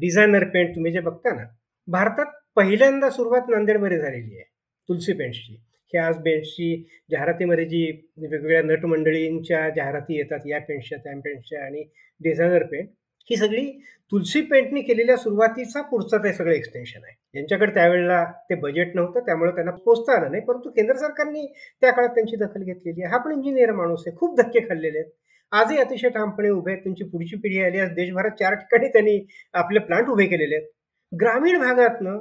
डिझायनर 0.00 0.44
पेंट 0.48 0.74
तुम्ही 0.74 0.92
जे 0.92 1.00
बघता 1.00 1.32
ना 1.34 1.42
भारतात 1.88 2.26
पहिल्यांदा 2.56 3.10
सुरुवात 3.10 3.48
नांदेडमध्ये 3.48 3.98
झालेली 3.98 4.36
आहे 4.36 4.44
तुलसी 4.88 5.12
पेंट्सची 5.12 5.54
हे 5.92 5.98
आज 5.98 6.16
पेंट्सची 6.16 6.68
जाहिरातीमध्ये 7.10 7.64
जी 7.64 7.82
वेगवेगळ्या 8.18 8.62
नटमंडळींच्या 8.62 9.68
जाहिराती 9.76 10.18
येतात 10.18 10.46
या 10.46 10.60
पेंट्सच्या 10.68 10.98
त्या 10.98 11.18
पेंट्सच्या 11.20 11.64
आणि 11.64 11.82
डिझायनर 12.20 12.62
पेंट 12.62 12.88
ही 13.30 13.36
सगळी 13.36 13.66
तुलसी 14.12 14.40
पेंटनी 14.42 14.80
केलेल्या 14.82 15.16
सुरुवातीचा 15.16 15.80
पुढचा 15.82 16.18
ते 16.18 16.32
सगळं 16.32 16.52
एक्सटेन्शन 16.52 17.00
आहे. 17.04 17.14
ज्यांच्याकडे 17.34 17.72
त्यावेळेला 17.74 18.24
ते 18.50 18.54
बजेट 18.60 18.94
नव्हतं 18.96 19.20
त्यामुळे 19.26 19.50
त्यांना 19.50 19.72
पोचता 19.84 20.16
आलं 20.16 20.30
नाही 20.30 20.42
परंतु 20.44 20.70
केंद्र 20.70 20.94
सरकारने 20.96 21.46
त्या 21.82 21.92
काळात 21.92 22.14
त्यांची 22.14 22.36
दखल 22.36 22.62
घेतलेली 22.62 23.02
आहे. 23.02 23.10
हा 23.12 23.18
पण 23.18 23.32
इंजिनियर 23.32 23.72
माणूस 23.72 24.02
आहे 24.06 24.16
खूप 24.16 24.36
धक्के 24.40 24.60
खाल्लेले 24.60 24.98
आहेत. 24.98 25.10
आजही 25.52 25.78
अतिशय 25.78 26.08
ठामपणे 26.08 26.48
उभे 26.50 26.72
आहेत. 26.72 26.82
त्यांची 26.82 27.04
पुढची 27.04 27.36
पिढी 27.36 27.62
आली 27.62 27.78
आज 27.80 27.90
देशभरात 27.94 28.38
चार 28.38 28.54
ठिकाणी 28.54 28.88
त्यांनी 28.88 29.18
आपले 29.54 29.78
प्लांट 29.80 30.08
उभे 30.08 30.26
केलेले 30.26 30.54
आहेत. 30.56 30.66
ग्रामीण 31.12 31.58
भागातनं 31.60 32.18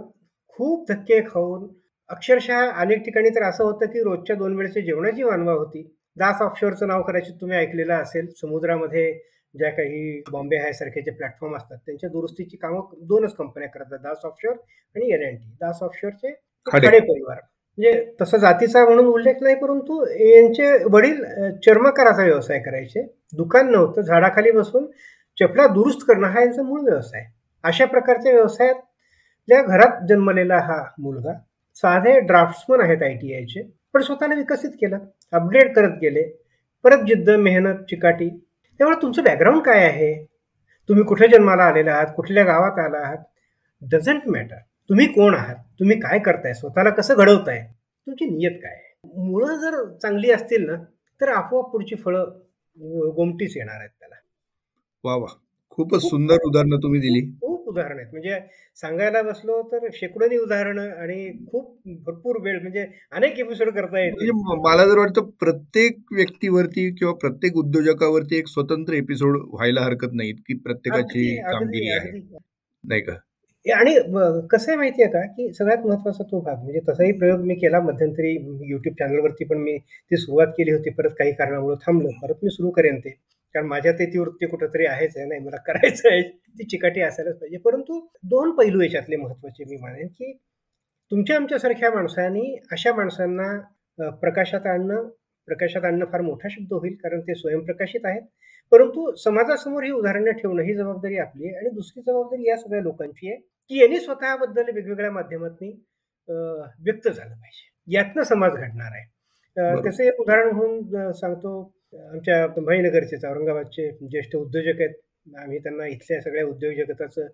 खूप 0.59 0.91
धक्के 0.91 1.19
खाऊन 1.27 1.67
अक्षरशः 2.09 2.69
अनेक 2.81 3.03
ठिकाणी 3.05 3.29
तर 3.29 3.43
असं 3.43 3.63
होतं 3.63 3.85
की 3.85 4.03
रोजच्या 4.03 4.35
दोन 4.35 4.55
वेळेच्या 4.55 4.83
जेवणाची 4.83 5.23
वानवा 5.23 5.53
होती. 5.53 5.83
दास 6.17 6.41
ऑफशोअरचं 6.41 6.87
नाव 6.87 7.01
कदाचित 7.01 7.35
तुम्ही 7.41 7.57
ऐकलेलं 7.57 7.93
असेल. 7.93 8.27
समुद्रामध्ये 8.41 9.11
ज्या 9.55 9.69
काही 9.69 10.21
बॉम्बे 10.31 10.57
हाय 10.57 10.73
सारखे 10.73 11.11
प्लॅटफॉर्म 11.11 11.55
असतात 11.55 11.77
त्यांच्या 11.85 12.09
दुरुस्तीची 12.09 12.57
कामं 12.57 12.81
दोनच 13.07 13.35
कंपन्या 13.35 13.69
करतात. 13.69 13.99
दास 13.99 14.25
ऑफशोअर 14.25 14.55
आणि 14.95 15.11
एल 15.13 15.21
एन 15.21 15.35
टी 15.35 15.51
दास 15.61 15.79
ऑफशोअरचे 15.83 16.33
खडे 16.67 16.99
परिवार. 16.99 17.39
म्हणजे 17.77 18.13
तसं 18.21 18.37
जातीचा 18.37 18.83
म्हणून 18.85 19.05
उल्लेख 19.07 19.35
नाही 19.41 19.55
परंतु 19.55 20.03
यांचे 20.21 20.71
वडील 20.91 21.21
चर्मकाराचा 21.65 22.23
व्यवसाय 22.23 22.59
करायचे. 22.59 23.01
दुकान 23.37 23.71
नव्हतं 23.71 24.01
झाडाखाली 24.01 24.51
बसून 24.51 24.85
चपला 25.37 25.67
दुरुस्त 25.67 26.05
करणं 26.07 26.27
हा 26.27 26.41
यांचा 26.41 26.63
मूळ 26.63 26.81
व्यवसाय. 26.83 27.23
अशा 27.63 27.85
प्रकारच्या 27.85 28.31
व्यवसायातल्या 28.33 29.61
घरात 29.61 30.05
जन्मलेला 30.09 30.57
हा 30.59 30.83
मुलगा 30.99 31.33
साधे 31.77 32.19
ड्राफ्ट्समन 32.21 32.81
आहेत 32.81 33.03
आय 33.03 33.13
टी 33.15 33.33
आयचे 33.35 33.61
पण 33.93 34.01
स्वतःला 34.01 34.35
विकसित 34.35 34.71
केलं 34.81 34.97
अपग्रेड 35.33 35.73
करत 35.75 35.97
गेले 36.01 36.23
परत 36.85 37.03
जिद्द 37.07 37.29
मेहनत 37.29 37.83
चिकाटी. 37.89 38.29
त्यामुळे 38.79 39.01
तुमचं 39.01 39.23
बॅकग्राऊंड 39.23 39.61
काय 39.63 39.83
आहे? 39.85 40.13
तुम्ही 40.89 41.03
कुठे 41.05 41.27
जन्माला 41.27 41.63
आलेला 41.63 41.91
आहात? 41.93 42.07
कुठल्या 42.15 42.43
गावात 42.43 42.79
आला 42.79 42.97
आहात? 42.97 43.17
डझंट 43.81 44.27
मॅटर 44.27 44.55
तुम्ही 44.91 45.05
कोण 45.07 45.35
आहात? 45.35 45.55
तुम्ही 45.79 45.99
काय 45.99 46.19
करताय? 46.19 46.53
स्वतःला 46.53 46.89
कसं 46.89 47.13
घडवताय? 47.15 47.59
तुमची 48.07 48.25
नियत 48.25 48.51
काय 48.51 48.71
आहे? 48.71 49.21
मुळं 49.29 49.55
जर 49.55 49.97
चांगली 49.97 50.31
असतील 50.31 50.65
ना 50.65 50.75
तर 51.21 51.29
आपोआप 51.29 51.71
पुढची 51.71 51.95
फळं 51.95 52.29
गोमटीच 53.15 53.57
येणार 53.57 53.75
आहेत 53.75 53.89
त्याला. 53.89 54.15
वा 55.03 55.15
वा. 55.15 55.27
खूपच 55.69 56.01
सुंदर 56.01 56.35
उदाहरणं 56.45 56.77
तुम्ही 56.83 56.99
दिली. 56.99 57.21
खूप 57.41 57.67
उदाहरण 57.67 57.97
आहेत. 57.97 58.07
म्हणजे 58.11 58.39
सांगायला 58.75 59.21
बसलो 59.21 59.61
तर 59.61 59.87
शेकडोनी 59.93 60.37
उदाहरणं 60.37 60.89
आणि 60.89 61.47
खूप 61.51 61.81
भरपूर 61.85 62.41
वेळ 62.41 62.59
म्हणजे 62.61 62.85
अनेक 63.11 63.39
एपिसोड 63.39 63.69
करता 63.69 63.99
येईल 63.99 64.13
म्हणजे 64.13 64.31
मला 64.69 64.85
जर 64.85 64.97
वाटतं 64.97 65.29
प्रत्येक 65.39 65.97
व्यक्तीवरती 66.11 66.91
किंवा 66.91 67.13
प्रत्येक 67.13 67.57
उद्योजकावरती 67.57 68.37
एक 68.37 68.47
स्वतंत्र 68.47 68.93
एपिसोड 68.93 69.37
व्हायला 69.37 69.81
हरकत 69.81 70.13
नाही 70.13 70.31
की 70.33 70.57
प्रत्येकाची 70.57 71.35
कामगिरी 71.37 71.91
आहे. 71.91 72.19
नाही 72.83 73.01
का? 73.01 73.13
आणि 73.65 73.93
कसं 74.51 74.71
आहे 74.71 74.75
माहिती 74.77 75.03
आहे 75.03 75.11
का 75.11 75.21
की 75.27 75.51
सगळ्यात 75.53 75.85
महत्त्वाचा 75.85 76.23
तो 76.31 76.39
भाग 76.41 76.63
म्हणजे 76.63 76.79
तसाही 76.87 77.11
प्रयोग 77.17 77.41
मी 77.45 77.55
केला 77.55 77.79
मध्यंतरी 77.81 78.31
युट्यूब 78.69 78.95
चॅनलवरती 78.99 79.45
पण 79.45 79.57
मी 79.57 79.77
ती 79.77 80.17
सुरुवात 80.17 80.47
केली 80.57 80.71
होती 80.71 80.89
परत 80.93 81.11
काही 81.19 81.31
कारणामुळे 81.33 81.75
थांबलं 81.85 82.17
परत 82.21 82.43
मी 82.43 82.49
सुरू 82.49 82.69
करेन 82.71 82.99
ते. 82.99 83.09
कारण 83.55 83.65
माझ्या 83.67 83.91
ते 83.91 84.05
ती 84.13 84.17
वृत्ती 84.19 84.45
कुठंतरी 84.47 84.85
आहेच 84.85 85.17
आहे 85.17 85.25
नाही 85.27 85.41
मला 85.41 85.57
करायचं 85.67 86.09
आहे 86.09 86.21
ती 86.59 86.63
चिकाटी 86.65 87.01
असायलाच 87.01 87.35
पाहिजे. 87.39 87.57
परंतु 87.57 87.99
दोन 88.23 88.51
पैलू 88.57 88.81
याच्यातले 88.81 89.15
महत्त्वाचे 89.15 89.63
मी 89.69 89.77
मानेन 89.81 90.07
की 90.09 90.31
तुमच्या 91.11 91.35
आमच्यासारख्या 91.35 91.91
माणसांनी 91.91 92.55
अशा 92.71 92.93
माणसांना 92.95 94.09
प्रकाशात 94.21 94.67
आणणं 94.67 95.07
प्रकाशात 95.47 95.85
आणणं 95.85 96.05
फार 96.11 96.21
मोठा 96.21 96.47
शब्द 96.51 96.73
होईल 96.73 96.95
कारण 97.03 97.19
ते 97.21 97.33
स्वयंप्रकाशित 97.35 98.05
आहेत. 98.05 98.21
परंतु 98.71 99.11
समाजासमोर 99.23 99.83
ही 99.83 99.91
उदाहरणं 99.91 100.31
ठेवणं 100.31 100.63
ही 100.63 100.73
जबाबदारी 100.75 101.17
आपली 101.17 101.47
आहे. 101.47 101.55
आणि 101.57 101.69
दुसरी 101.75 102.01
जबाबदारी 102.01 102.47
या 102.47 102.57
सगळ्या 102.57 102.81
लोकांची 102.83 103.29
आहे 103.29 103.37
की 103.37 103.79
यांनी 103.81 103.99
स्वतःबद्दल 103.99 104.71
वेगवेगळ्या 104.75 105.11
माध्यमातून 105.11 105.69
व्यक्त 106.85 107.07
झालं 107.07 107.33
पाहिजे. 107.33 107.69
यातनं 107.87 108.23
समाज 108.23 108.53
घडणार 108.53 108.91
आहे. 108.91 109.05
त्याचं 109.57 110.03
एक 110.03 110.19
उदाहरण 110.21 110.49
म्हणून 110.55 111.11
सांगतो. 111.13 111.61
आमच्या 112.11 112.45
भाईनगरचेच 112.47 113.25
औरंगाबादचे 113.25 113.89
ज्येष्ठ 114.01 114.35
उद्योजक 114.35 114.81
आहेत. 114.81 114.93
आम्ही 115.37 115.57
त्यांना 115.59 115.87
इथल्या 115.87 116.21
सगळ्या 116.21 116.45
उद्योग 116.45 116.73
जगताचं 116.75 117.27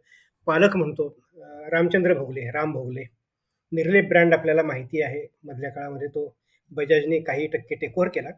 पालक 0.47 0.75
म्हणतो. 0.77 1.07
रामचंद्र 1.71 2.13
भोगले 2.13 2.49
राम 2.51 2.73
भोगले. 2.73 3.03
निर्लेप 3.71 4.07
ब्रँड 4.09 4.33
आपल्याला 4.33 4.63
माहिती 4.63 5.01
आहे. 5.01 5.25
मधल्या 5.43 5.69
काळामध्ये 5.71 6.07
तो 6.07 6.33
बजाजने 6.71 7.19
काही 7.19 7.47
टक्के 7.47 7.75
टेकओव्हर 7.75 8.09
केला. 8.13 8.29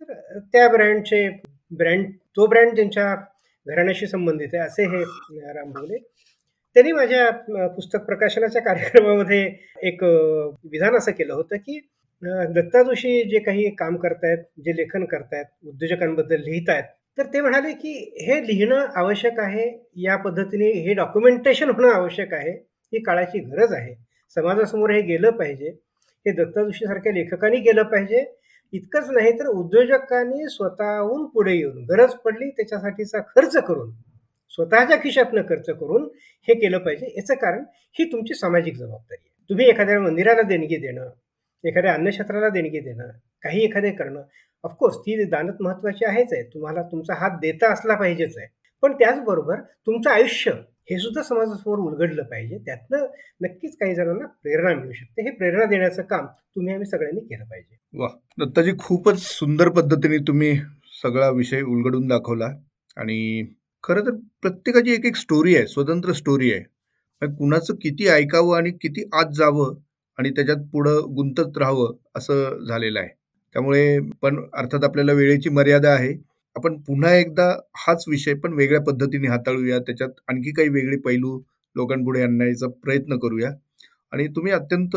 तर 0.00 0.38
त्या 0.52 0.68
ब्रँडचे 0.68 1.28
ब्रँड 1.70 2.10
तो 2.36 2.46
ब्रँड 2.46 2.74
ज्यांच्या 2.74 3.14
घराण्याशी 3.66 4.06
संबंधित 4.06 4.54
आहे 4.54 4.62
असे 4.62 4.84
हे 4.86 5.02
राम 5.52 5.70
भोगले 5.72 5.98
त्यांनी 6.76 6.92
माझ्या 6.92 7.30
पुस्तक 7.66 8.04
प्रकाशनाच्या 8.06 8.62
कार्यक्रमामध्ये 8.62 9.42
एक 9.82 10.04
विधान 10.04 10.96
असं 10.96 11.12
केलं 11.12 11.32
होतं 11.34 11.56
की 11.56 11.78
दत्ता 12.54 12.82
जोशी 12.82 13.22
जे 13.22 13.38
काही 13.38 13.68
काम 13.70 13.96
करतायत 13.96 14.38
जे 14.64 14.76
लेखन 14.76 15.04
करतायत 15.04 15.46
उद्योजकांबद्दल 15.66 16.40
लिहित 16.40 16.68
आहेत 16.68 16.84
तर 17.18 17.26
ते 17.26 17.40
म्हणाले 17.40 17.72
की 17.72 17.92
हे 18.20 18.40
लिहिणं 18.46 18.86
आवश्यक 18.96 19.38
आहे 19.40 19.66
या 19.96 20.16
पद्धतीने 20.16 20.70
हे 20.82 20.94
डॉक्युमेंटेशन 20.94 21.70
होणं 21.70 21.92
आवश्यक 21.92 22.34
आहे 22.34 22.50
ही 22.92 23.02
काळाची 23.02 23.38
गरज 23.38 23.72
आहे. 23.72 23.94
समाजासमोर 24.36 24.90
हे 24.90 25.00
गेलं 25.02 25.30
पाहिजे. 25.30 25.68
हे 26.26 26.32
दत्ता 26.32 26.62
जोशीसारख्या 26.62 27.12
लेखकांनी 27.12 27.58
गेलं 27.60 27.82
पाहिजे. 27.82 28.24
इतकंच 28.72 29.10
नाही 29.10 29.32
तर 29.32 29.46
उद्योजकांनी 29.46 30.48
स्वतःहून 30.48 31.26
पुढे 31.26 31.54
येऊन 31.54 31.84
गरज 31.84 32.14
पडली 32.14 32.50
त्याच्यासाठीचा 32.50 33.20
खर्च 33.20 33.56
करून 33.56 33.90
स्वतःच्या 34.50 34.96
खिशातनं 34.96 35.42
खर्च 35.42 35.70
करून 35.70 36.08
हे 36.48 36.54
केलं 36.54 36.78
पाहिजे. 36.78 37.14
याचं 37.16 37.34
कारण 37.34 37.64
ही 37.98 38.04
तुमची 38.04 38.34
सामाजिक 38.34 38.76
जबाबदारी 38.76 39.16
आहे. 39.20 39.28
तुम्ही 39.50 39.66
एखाद्या 39.66 40.00
मंदिराला 40.00 40.42
देणगी 40.42 40.76
देणं 40.76 41.10
एखाद्या 41.64 41.94
अन्नक्षेत्राला 41.94 42.48
देणगी 42.48 42.80
देणं 42.80 43.08
काही 43.42 43.64
एखादे 43.64 43.90
करणं 43.90 44.22
ऑफकोर्स 44.64 44.96
ती 44.96 45.24
दानत 45.24 45.62
महत्वाची 45.62 46.04
आहेच 46.04 46.32
आहे. 46.32 46.42
तुम्हाला 46.42 46.82
तुमचा 46.82 47.14
हात 47.14 47.30
देता 47.30 47.72
असला 47.72 47.94
पाहिजेच 47.94 48.38
आहे. 48.38 48.46
पण 48.82 48.92
त्याचबरोबर 48.92 49.60
तुमचं 49.86 50.10
आयुष्य 50.10 50.52
हे 50.88 50.98
सुद्धा 50.98 51.22
समाजासमोर 51.22 51.78
उलगडलं 51.78 52.22
पाहिजे. 52.22 52.58
त्यातनं 52.58 53.06
नक्कीच 53.40 53.76
काही 53.76 53.94
जणांना 53.94 54.26
प्रेरणा 54.26 54.74
मिळू 54.74 54.92
शकते. 54.92 55.22
हे 55.22 55.30
प्रेरणा 55.30 55.64
देण्याचं 55.64 56.02
काम 56.02 56.26
तुम्ही 56.26 56.74
आम्ही 56.74 56.86
सगळ्यांनी 56.86 57.20
केलं 57.20 57.44
पाहिजे. 57.44 57.76
वा. 57.94 58.08
दत्ताजी 58.38 58.72
खूपच 58.78 59.18
सुंदर 59.18 59.68
पद्धतीने 59.68 60.18
तुम्ही 60.18 60.56
सगळा 61.02 61.30
विषय 61.30 61.60
उलगडून 61.62 62.06
दाखवला 62.06 62.48
आणि 62.96 63.46
खरं 63.84 64.06
तर 64.06 64.10
प्रत्येकाची 64.42 64.92
एक 64.92 65.06
एक 65.06 65.16
स्टोरी 65.16 65.56
आहे 65.56 65.66
स्वतंत्र 65.66 66.12
स्टोरी 66.12 66.52
आहे. 66.52 66.64
कुणाचं 67.26 67.74
किती 67.74 68.08
ऐकावं 68.08 68.56
आणि 68.56 68.70
किती 68.70 69.04
आत 69.12 69.32
जावं 69.34 69.74
आणि 70.18 70.30
त्याच्यात 70.30 70.56
पुढं 70.72 71.00
गुंतत 71.16 71.58
राहावं 71.58 71.92
असं 72.16 72.64
झालेलं 72.68 73.00
आहे. 73.00 73.08
त्यामुळे 73.54 73.98
पण 74.22 74.44
अर्थात 74.58 74.84
आपल्याला 74.84 75.12
वेळेची 75.12 75.48
मर्यादा 75.48 75.90
आहे. 75.90 76.29
आपण 76.56 76.76
पुन्हा 76.82 77.12
एकदा 77.14 77.44
हाच 77.78 78.04
विषय 78.08 78.34
पण 78.34 78.52
वेगळ्या 78.54 78.80
पद्धतीने 78.82 79.28
हाताळूया. 79.28 79.78
त्याच्यात 79.78 80.10
आणखी 80.28 80.50
काही 80.52 80.68
वेगळे 80.68 80.96
पैलू 81.04 81.38
लोकांपुढे 81.76 82.22
आणण्याचा 82.22 82.68
प्रयत्न 82.82 83.16
करूया. 83.18 83.50
आणि 84.12 84.26
तुम्ही 84.36 84.52
अत्यंत 84.52 84.96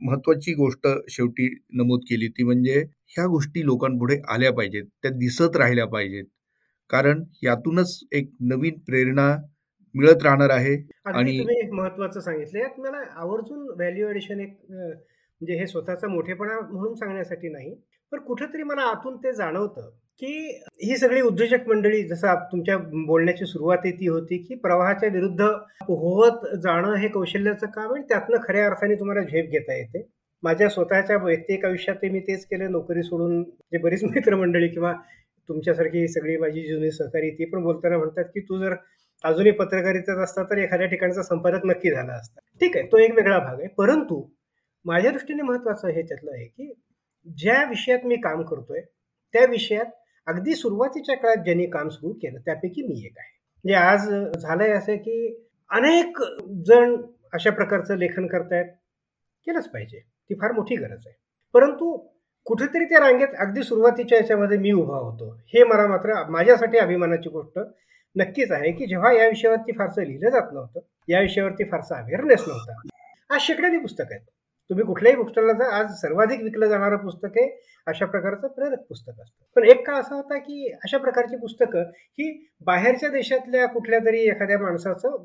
महत्वाची 0.00 0.52
गोष्ट 0.54 0.86
शेवटी 1.10 1.48
नमूद 1.72 2.00
केली 2.08 2.28
ती 2.28 2.42
म्हणजे 2.42 2.80
ह्या 3.08 3.26
गोष्टी 3.26 3.64
लोकांपुढे 3.66 4.16
आल्या 4.30 4.52
पाहिजेत. 4.52 4.84
त्या 5.02 5.10
दिसत 5.18 5.56
राहिल्या 5.56 5.86
पाहिजेत. 5.86 6.24
कारण 6.90 7.22
यातूनच 7.42 7.98
एक 8.12 8.30
नवीन 8.40 8.78
प्रेरणा 8.86 9.28
मिळत 9.94 10.22
राहणार 10.22 10.50
आहे. 10.50 10.74
आणि 11.06 11.38
महत्वाचं 11.72 12.20
सांगितलं. 12.20 12.58
यात 12.58 12.80
मला 12.80 12.98
आवर्जून 13.16 13.68
व्हॅल्यू 13.70 14.08
एडिशन 14.08 14.40
एक 14.40 14.56
म्हणजे 14.70 15.58
हे 15.58 15.66
स्वतःचा 15.66 16.08
मोठेपणा 16.08 16.58
म्हणून 16.62 16.94
सांगण्यासाठी 16.94 17.48
नाही. 17.48 17.74
पण 18.12 18.20
कुठेतरी 18.20 18.62
मला 18.62 18.82
आतून 18.90 19.16
ते 19.16 19.32
जाणवतं. 19.32 19.90
की 20.18 20.60
ही 20.84 20.96
सगळी 20.96 21.20
उद्योजक 21.20 21.68
मंडळी 21.68 22.02
जसं 22.02 22.34
तुमच्या 22.52 22.76
बोलण्याची 23.06 23.46
सुरुवात 23.46 23.78
ती 23.78 24.08
होती 24.08 24.38
की 24.38 24.54
प्रवाहाच्या 24.54 25.08
विरुद्ध 25.08 25.40
होत 25.82 26.46
जाणं 26.62 26.94
हे 26.94 27.08
कौशल्याचं 27.08 27.66
काम 27.66 27.94
आणि 27.94 28.02
त्यातनं 28.02 28.36
खऱ्या 28.48 28.66
अर्थाने 28.66 28.94
तुम्हाला 28.94 29.22
झेप 29.22 29.50
घेता 29.50 29.74
येते. 29.74 30.08
माझ्या 30.42 30.68
स्वतःच्या 30.68 31.16
वैयक्तिक 31.16 31.64
आयुष्यात 31.64 31.96
मी 32.02 32.20
तेच 32.20 32.46
केलं 32.46 32.70
नोकरी 32.70 33.02
सोडून 33.02 33.42
जे 33.42 33.78
बरीच 33.78 34.04
मित्रमंडळी 34.04 34.68
किंवा 34.68 34.92
तुमच्यासारखी 35.48 36.08
सगळी 36.08 36.36
माझी 36.36 36.66
जुनी 36.68 36.90
सहकारी 36.90 37.30
ती 37.30 37.44
पण 37.44 37.62
बोलताना 37.62 37.98
म्हणतात 37.98 38.24
की 38.24 38.40
तू 38.40 38.58
जर 38.58 38.74
अजूनही 39.24 39.52
पत्रकारितेत 39.52 40.18
असता 40.18 40.42
तर 40.42 40.58
एखाद्या 40.58 40.86
ठिकाणचा 40.86 41.22
संपादक 41.22 41.66
नक्की 41.66 41.90
झाला 41.90 42.12
असता. 42.12 42.40
ठीक 42.60 42.76
आहे 42.76 42.86
तो 42.86 42.98
एक 42.98 43.14
वेगळा 43.14 43.38
भाग 43.38 43.58
आहे. 43.58 43.68
परंतु 43.68 44.28
माझ्या 44.84 45.10
दृष्टीने 45.10 45.42
महत्वाचं 45.42 45.88
हे 45.88 46.02
त्यातलं 46.02 46.30
आहे 46.30 46.44
की 46.44 46.72
ज्या 47.36 47.64
विषयात 47.64 48.06
मी 48.06 48.16
काम 48.16 48.42
करतोय 48.42 48.80
त्या 49.34 49.44
विषयात 49.46 49.86
अगदी 50.26 50.54
सुरुवातीच्या 50.54 51.16
काळात 51.16 51.36
ज्यांनी 51.36 51.66
काम 51.66 51.88
सुरू 51.88 52.12
केलं 52.12 52.40
त्यापैकी 52.40 52.82
मी 52.82 53.06
एक 53.06 53.12
आहे. 53.18 53.38
म्हणजे 53.64 53.74
आज 53.74 54.38
झालंय 54.38 54.70
असं 54.70 54.96
की 54.96 55.44
अनेक 55.70 56.18
जण 56.66 56.96
अशा 57.32 57.50
प्रकारचं 57.50 57.96
लेखन 57.96 58.26
करतायत 58.26 58.64
केलंच 59.46 59.68
पाहिजे. 59.68 59.98
ती 59.98 60.34
फार 60.34 60.52
मोठी 60.52 60.76
गरज 60.76 61.06
आहे. 61.06 61.14
परंतु 61.52 62.08
कुठेतरी 62.44 62.84
त्या 62.84 62.98
रांगेत 62.98 63.28
अगदी 63.38 63.62
सुरुवातीच्या 63.62 64.18
याच्यामध्ये 64.18 64.58
मी 64.58 64.72
उभा 64.72 64.96
होतो. 64.96 65.34
हे 65.34 65.64
मला 65.64 65.86
मात्र 65.86 66.28
माझ्यासाठी 66.28 66.78
अभिमानाची 66.78 67.28
गोष्ट 67.28 67.58
नक्कीच 68.16 68.52
आहे 68.52 68.72
की 68.72 68.86
जेव्हा 68.86 69.12
या 69.12 69.28
विषयावरती 69.28 69.72
फारसं 69.72 70.02
लिहिलं 70.02 70.30
जात 70.30 70.52
नव्हतं 70.52 70.80
या 71.08 71.20
विषयावरती 71.20 71.64
फारसा 71.64 71.96
अवेअरनेस 71.96 72.44
नव्हता. 72.48 72.74
आज 73.34 73.40
शेकड्यानी 73.40 73.78
पुस्तक 73.78 74.04
आहेत. 74.10 74.26
तुम्ही 74.70 74.84
कुठल्याही 74.84 75.16
बुकस्टॉलला 75.16 75.52
जा 75.52 75.64
आज 75.76 75.90
सर्वाधिक 75.92 76.42
विकलं 76.42 76.66
जाणारं 76.66 76.96
पुस्तक 76.96 77.36
आहे 77.36 77.48
अशा 77.86 78.06
प्रकारचं 78.06 78.48
प्रेरक 78.48 78.82
पुस्तक 78.88 79.20
असतं. 79.20 79.44
पण 79.56 79.64
एक 79.64 79.86
का 79.86 79.96
असा 79.96 80.14
होता 80.14 80.38
की 80.38 80.66
अशा 80.74 80.98
प्रकारची 80.98 81.36
पुस्तकं 81.36 81.90
ही 82.18 82.30
बाहेरच्या 82.66 83.08
देशातल्या 83.10 83.66
कुठल्या 83.66 83.98
तरी 83.98 84.20
एखाद्या 84.20 84.58
माणसाचं 84.58 85.16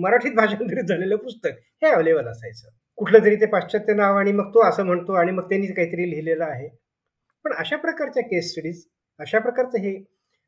मराठीत 0.00 0.32
भाषांतरित 0.32 0.84
झालेलं 0.84 1.16
पुस्तक 1.16 1.58
हे 1.82 1.90
अवेलेबल 1.90 2.28
असायचं. 2.28 2.68
कुठलं 2.98 3.24
तरी 3.24 3.36
ते 3.36 3.46
पाश्चात्य 3.46 3.94
नाव 3.94 4.16
आणि 4.16 4.32
मग 4.32 4.50
तो 4.54 4.68
असं 4.68 4.86
म्हणतो 4.86 5.12
आणि 5.12 5.32
मग 5.32 5.48
त्यांनी 5.48 5.66
काहीतरी 5.66 6.10
लिहिलेलं 6.10 6.44
आहे. 6.44 6.68
पण 7.44 7.52
अशा 7.52 7.76
प्रकारच्या 7.76 8.22
केस 8.22 8.50
स्टडीज 8.50 8.84
अशा 9.20 9.38
प्रकारचं 9.38 9.78
हे 9.78 9.96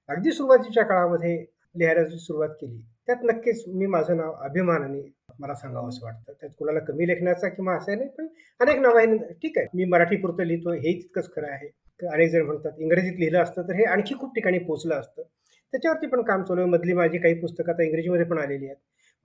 अगदी 0.09 0.33
सुरुवातीच्या 0.33 0.85
काळामध्ये 0.85 1.37
लिहायला 1.77 2.05
सुरुवात 2.09 2.49
केली. 2.61 2.81
त्यात 3.07 3.23
नक्कीच 3.25 3.63
मी 3.69 3.87
माझं 3.87 4.17
नाव 4.17 4.33
अभिमानाने 4.45 5.01
मला 5.41 5.55
सांगावं 5.55 5.89
असं 5.89 6.05
वाटतं. 6.05 6.33
त्यात 6.33 6.51
कुणाला 6.59 6.79
कमी 6.85 7.07
लेखनाचा 7.09 7.49
किंवा 7.49 7.77
असं 7.77 7.97
नाही 7.99 8.09
पण 8.19 8.27
अनेक 8.61 8.79
नाव 8.81 8.97
आहे 8.99 9.17
ठीक 9.35 9.59
आहे. 9.59 9.67
मी 9.75 9.85
मराठी 9.85 10.17
पुरतं 10.17 10.45
लिहितो 10.45 10.73
हे 10.73 10.93
तितकंच 10.93 11.31
खरं 11.37 11.51
आहे. 11.51 11.69
अनेक 12.01 12.31
जण 12.31 12.43
म्हणतात 12.47 12.79
इंग्रजीत 12.79 13.19
लिहिलं 13.19 13.43
असतं 13.43 13.63
तर 13.63 13.75
हे 13.75 13.85
आणखी 13.87 14.15
खूप 14.21 14.35
ठिकाणी 14.35 14.59
पोचलं 14.59 14.95
असतं. 14.95 15.23
त्याच्यावरती 15.73 16.07
पण 16.07 16.23
काम 16.23 16.43
चालू 16.45 16.61
आहे. 16.61 16.71
मधली 16.71 16.93
माझी 16.93 17.19
काही 17.19 17.35
पुस्तकं 17.41 17.73
आता 17.73 17.83
इंग्रजीमध्ये 17.85 18.25
पण 18.27 18.39
आलेली 18.39 18.67
आहेत. 18.67 18.77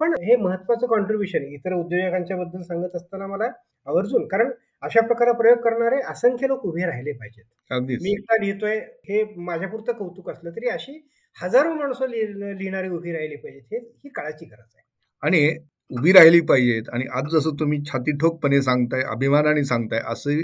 पण 0.01 0.14
हे 0.24 0.36
महत्वाचं 0.36 0.88
कॉन्ट्रीब्युशन 0.88 1.43
इतर 1.45 1.74
उद्योजकांच्या 1.74 2.38
बद्दल 2.38 2.62
सांगत 2.62 2.95
असताना 2.95 3.28
मला 3.28 3.45
आवर्जून 3.88 4.28
कारण 4.28 4.51
अशा 4.84 5.01
प्रकारे 5.08 5.32
प्रयोग 5.38 5.58
करणारे 5.62 5.99
असंख्य 6.10 6.47
लोक 6.47 6.66
उभे 6.66 6.86
राहिले 6.86 7.12
पाहिजेत. 7.12 7.43
मी 7.72 8.12
एकटा 8.12 8.36
लिहितोय 8.38 8.78
हे 9.10 9.24
माझ्यापुरतं 9.38 9.93
कौतुक 9.97 10.30
असलं 10.30 10.51
तरी 10.55 10.70
अशी 10.70 10.99
हजारो 11.38 11.74
माणसं 11.74 12.10
लिहिणारी 12.10 12.89
उभी 12.89 13.12
राहिली 13.14 13.36
पाहिजेत. 13.36 13.64
हे 13.72 13.78
ही 14.03 14.10
काळाची 14.10 14.45
गरज 14.45 14.76
आहे. 14.76 14.84
आणि 15.24 15.47
उभी 15.91 16.11
राहिली 16.11 16.39
पाहिजेत 16.41 16.89
आणि 16.93 17.05
आज 17.15 17.29
जसं 17.31 17.55
तुम्ही 17.59 17.79
छाती 17.83 18.11
ठोकपणे 18.17 18.61
सांगताय 18.61 19.01
अभिमानाने 19.05 19.63
सांगताय 19.63 19.99
असे 20.05 20.41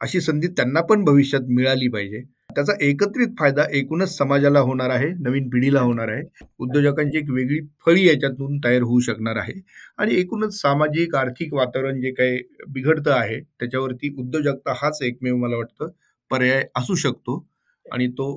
अशी 0.00 0.20
संधी 0.20 0.48
त्यांना 0.48 0.80
पण 0.82 1.04
भविष्यात 1.04 1.42
मिळाली 1.48 1.88
पाहिजे. 1.88 2.20
त्याचा 2.56 2.72
एकत्रित 2.80 3.28
फायदा 3.38 3.64
एकूणच 3.72 4.16
समाजाला 4.16 4.60
होणार 4.60 4.90
आहे 4.90 5.08
नवीन 5.18 5.48
पिढीला 5.50 5.80
होणार 5.80 6.08
आहे. 6.08 6.22
उद्योजकांची 6.58 7.18
एक 7.18 7.30
वेगळी 7.30 7.58
फळी 7.86 8.06
याच्यातून 8.06 8.58
तयार 8.64 8.82
होऊ 8.82 9.00
शकणार 9.00 9.36
आहे. 9.36 9.52
आणि 9.98 10.14
एकूणच 10.14 10.60
सामाजिक 10.60 11.14
आर्थिक 11.16 11.54
वातावरण 11.54 12.00
जे 12.00 12.10
काही 12.12 12.38
बिघडतं 12.68 13.10
आहे 13.12 13.40
त्याच्यावरती 13.40 14.14
उद्योजकता 14.18 14.74
हाच 14.76 14.98
एकमेव 15.02 15.36
मला 15.36 15.56
वाटतं 15.56 15.88
पर्याय 16.30 16.64
असू 16.76 16.94
शकतो. 16.96 17.44
आणि 17.86 18.08
तो 18.08 18.28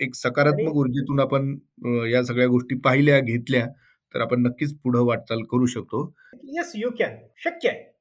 एक 0.00 0.14
सकारात्मक 0.14 0.74
ऊर्जेतून 0.76 1.20
आपण 1.20 1.56
या 2.10 2.22
सगळ्या 2.24 2.46
गोष्टी 2.48 2.74
पाहिल्या 2.80 3.18
घेतल्या 3.20 3.66
तर 4.14 4.20
आपण 4.20 4.42
नक्कीच 4.42 4.74
पुढे 4.78 4.98
वाटचाल 4.98 5.42
करू 5.42 5.66
शकतो. 5.66 6.14
येस 6.44 6.72
यू 6.76 6.90
कॅन 6.98 7.16
शक्य 7.36 7.68
आहे. 7.68 7.92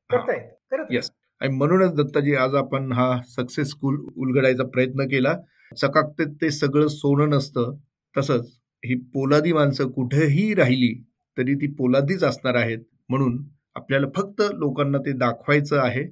येस 0.91 1.11
आणि 1.41 1.55
म्हणूनच 1.55 1.93
दत्ताजी 1.93 2.35
आज 2.35 2.55
आपण 2.55 2.91
हा 2.91 3.21
सक्सेस 3.27 3.69
स्कूल 3.69 3.95
उलगडायचा 4.17 4.63
प्रयत्न 4.63 5.03
केला. 5.03 5.33
चकाकते 5.77 6.25
ते 6.41 6.51
सगळं 6.51 6.87
सोनं 6.87 7.29
नसतं. 7.29 7.75
तसंच 8.17 8.57
ही 8.85 8.95
पोलादी 8.95 9.53
माणसं 9.53 9.89
कुठेही 9.91 10.53
राहिली 10.55 10.93
तरी 11.37 11.53
ती 11.55 11.67
पोलादीच 11.67 12.23
असणार 12.23 12.55
आहेत. 12.55 12.79
म्हणून 13.09 13.43
आपल्याला 13.75 14.07
फक्त 14.15 14.41
लोकांना 14.53 14.97
ते 14.97 15.11
दाखवायचं 15.11 15.79
आहे. 15.79 16.03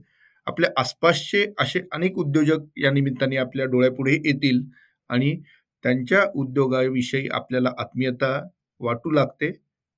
आपल्या 0.48 0.70
आसपासचे 0.78 1.46
असे 1.60 1.80
अनेक 1.92 2.18
उद्योजक 2.18 2.60
या 2.78 2.92
निमित्ताने 2.92 3.38
आपल्या 3.38 3.66
डोळ्यापुढे 3.66 4.14
येतील 4.14 4.62
आणि 5.10 5.42
त्यांच्या 5.84 6.24
उद्योगाविषयी 6.36 7.28
आपल्याला 7.32 7.72
आत्मीयता 7.78 8.48
वाटू 8.80 9.12
लागते. 9.12 9.52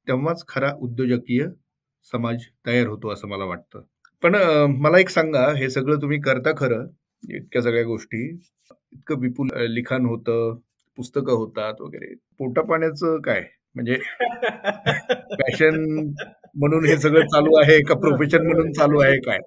तेव्हाच 0.08 0.44
खरा 0.48 0.72
उद्योजकीय 0.80 1.46
समाज 2.04 2.44
तयार 2.68 2.88
होतो 2.88 3.12
असं 3.14 3.28
मला 3.28 3.46
वाटतं. 3.46 3.82
पण 4.24 4.36
मला 4.82 5.00
एक 5.00 5.10
सांगा 5.10 5.46
हे 5.54 5.70
सगळं 5.70 6.02
तुम्ही 6.02 6.20
करता 6.22 6.52
खरं 6.58 6.86
इतक्या 7.30 7.62
सगळ्या 7.62 7.84
गोष्टी 7.84 8.28
इतकं 8.94 9.20
विपुल 9.20 9.48
लिखाण 9.70 10.06
होतं 10.06 10.56
पुस्तकं 10.98 11.34
होतात 11.34 11.82
वगैरे 11.82 12.14
पोटा 12.40 12.62
पाण्याचं 12.62 13.20
काय? 13.22 13.44
म्हणजे 13.76 13.96
फॅशन 15.34 15.76
म्हणून 16.56 16.86
हे 16.86 16.98
सगळं 16.98 17.26
चालू 17.26 17.56
आहे 17.56 17.80
का 17.84 17.94
प्रोफेशन 17.96 18.48
म्हणून 18.48 18.72
चालू 18.72 19.00
आहे 19.00 19.18
काय? 19.18 19.38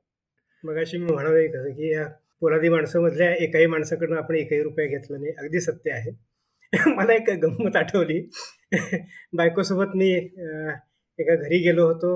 मग 0.64 0.76
अशी 0.76 0.98
मी 0.98 1.12
म्हणावे 1.12 1.46
कसं 1.48 1.70
की 1.70 1.92
या 1.92 2.06
पोलादी 2.40 2.68
माणसामधल्या 2.68 3.34
एकाही 3.34 3.66
माणसाकडनं 3.66 4.16
आपण 4.16 4.34
एकही 4.34 4.62
रुपया 4.62 4.86
घेतला 4.86 5.16
नाही 5.18 5.32
अगदी 5.38 5.60
सत्य 5.60 5.92
आहे. 5.92 6.10
मला 6.96 7.12
एक 7.12 7.30
गंमत 7.30 7.76
आठवली. 7.76 8.20
बायकोसोबत 9.34 9.92
मी 9.96 10.08
एका 11.18 11.34
घरी 11.36 11.58
गेलो 11.62 11.86
होतो. 11.86 12.10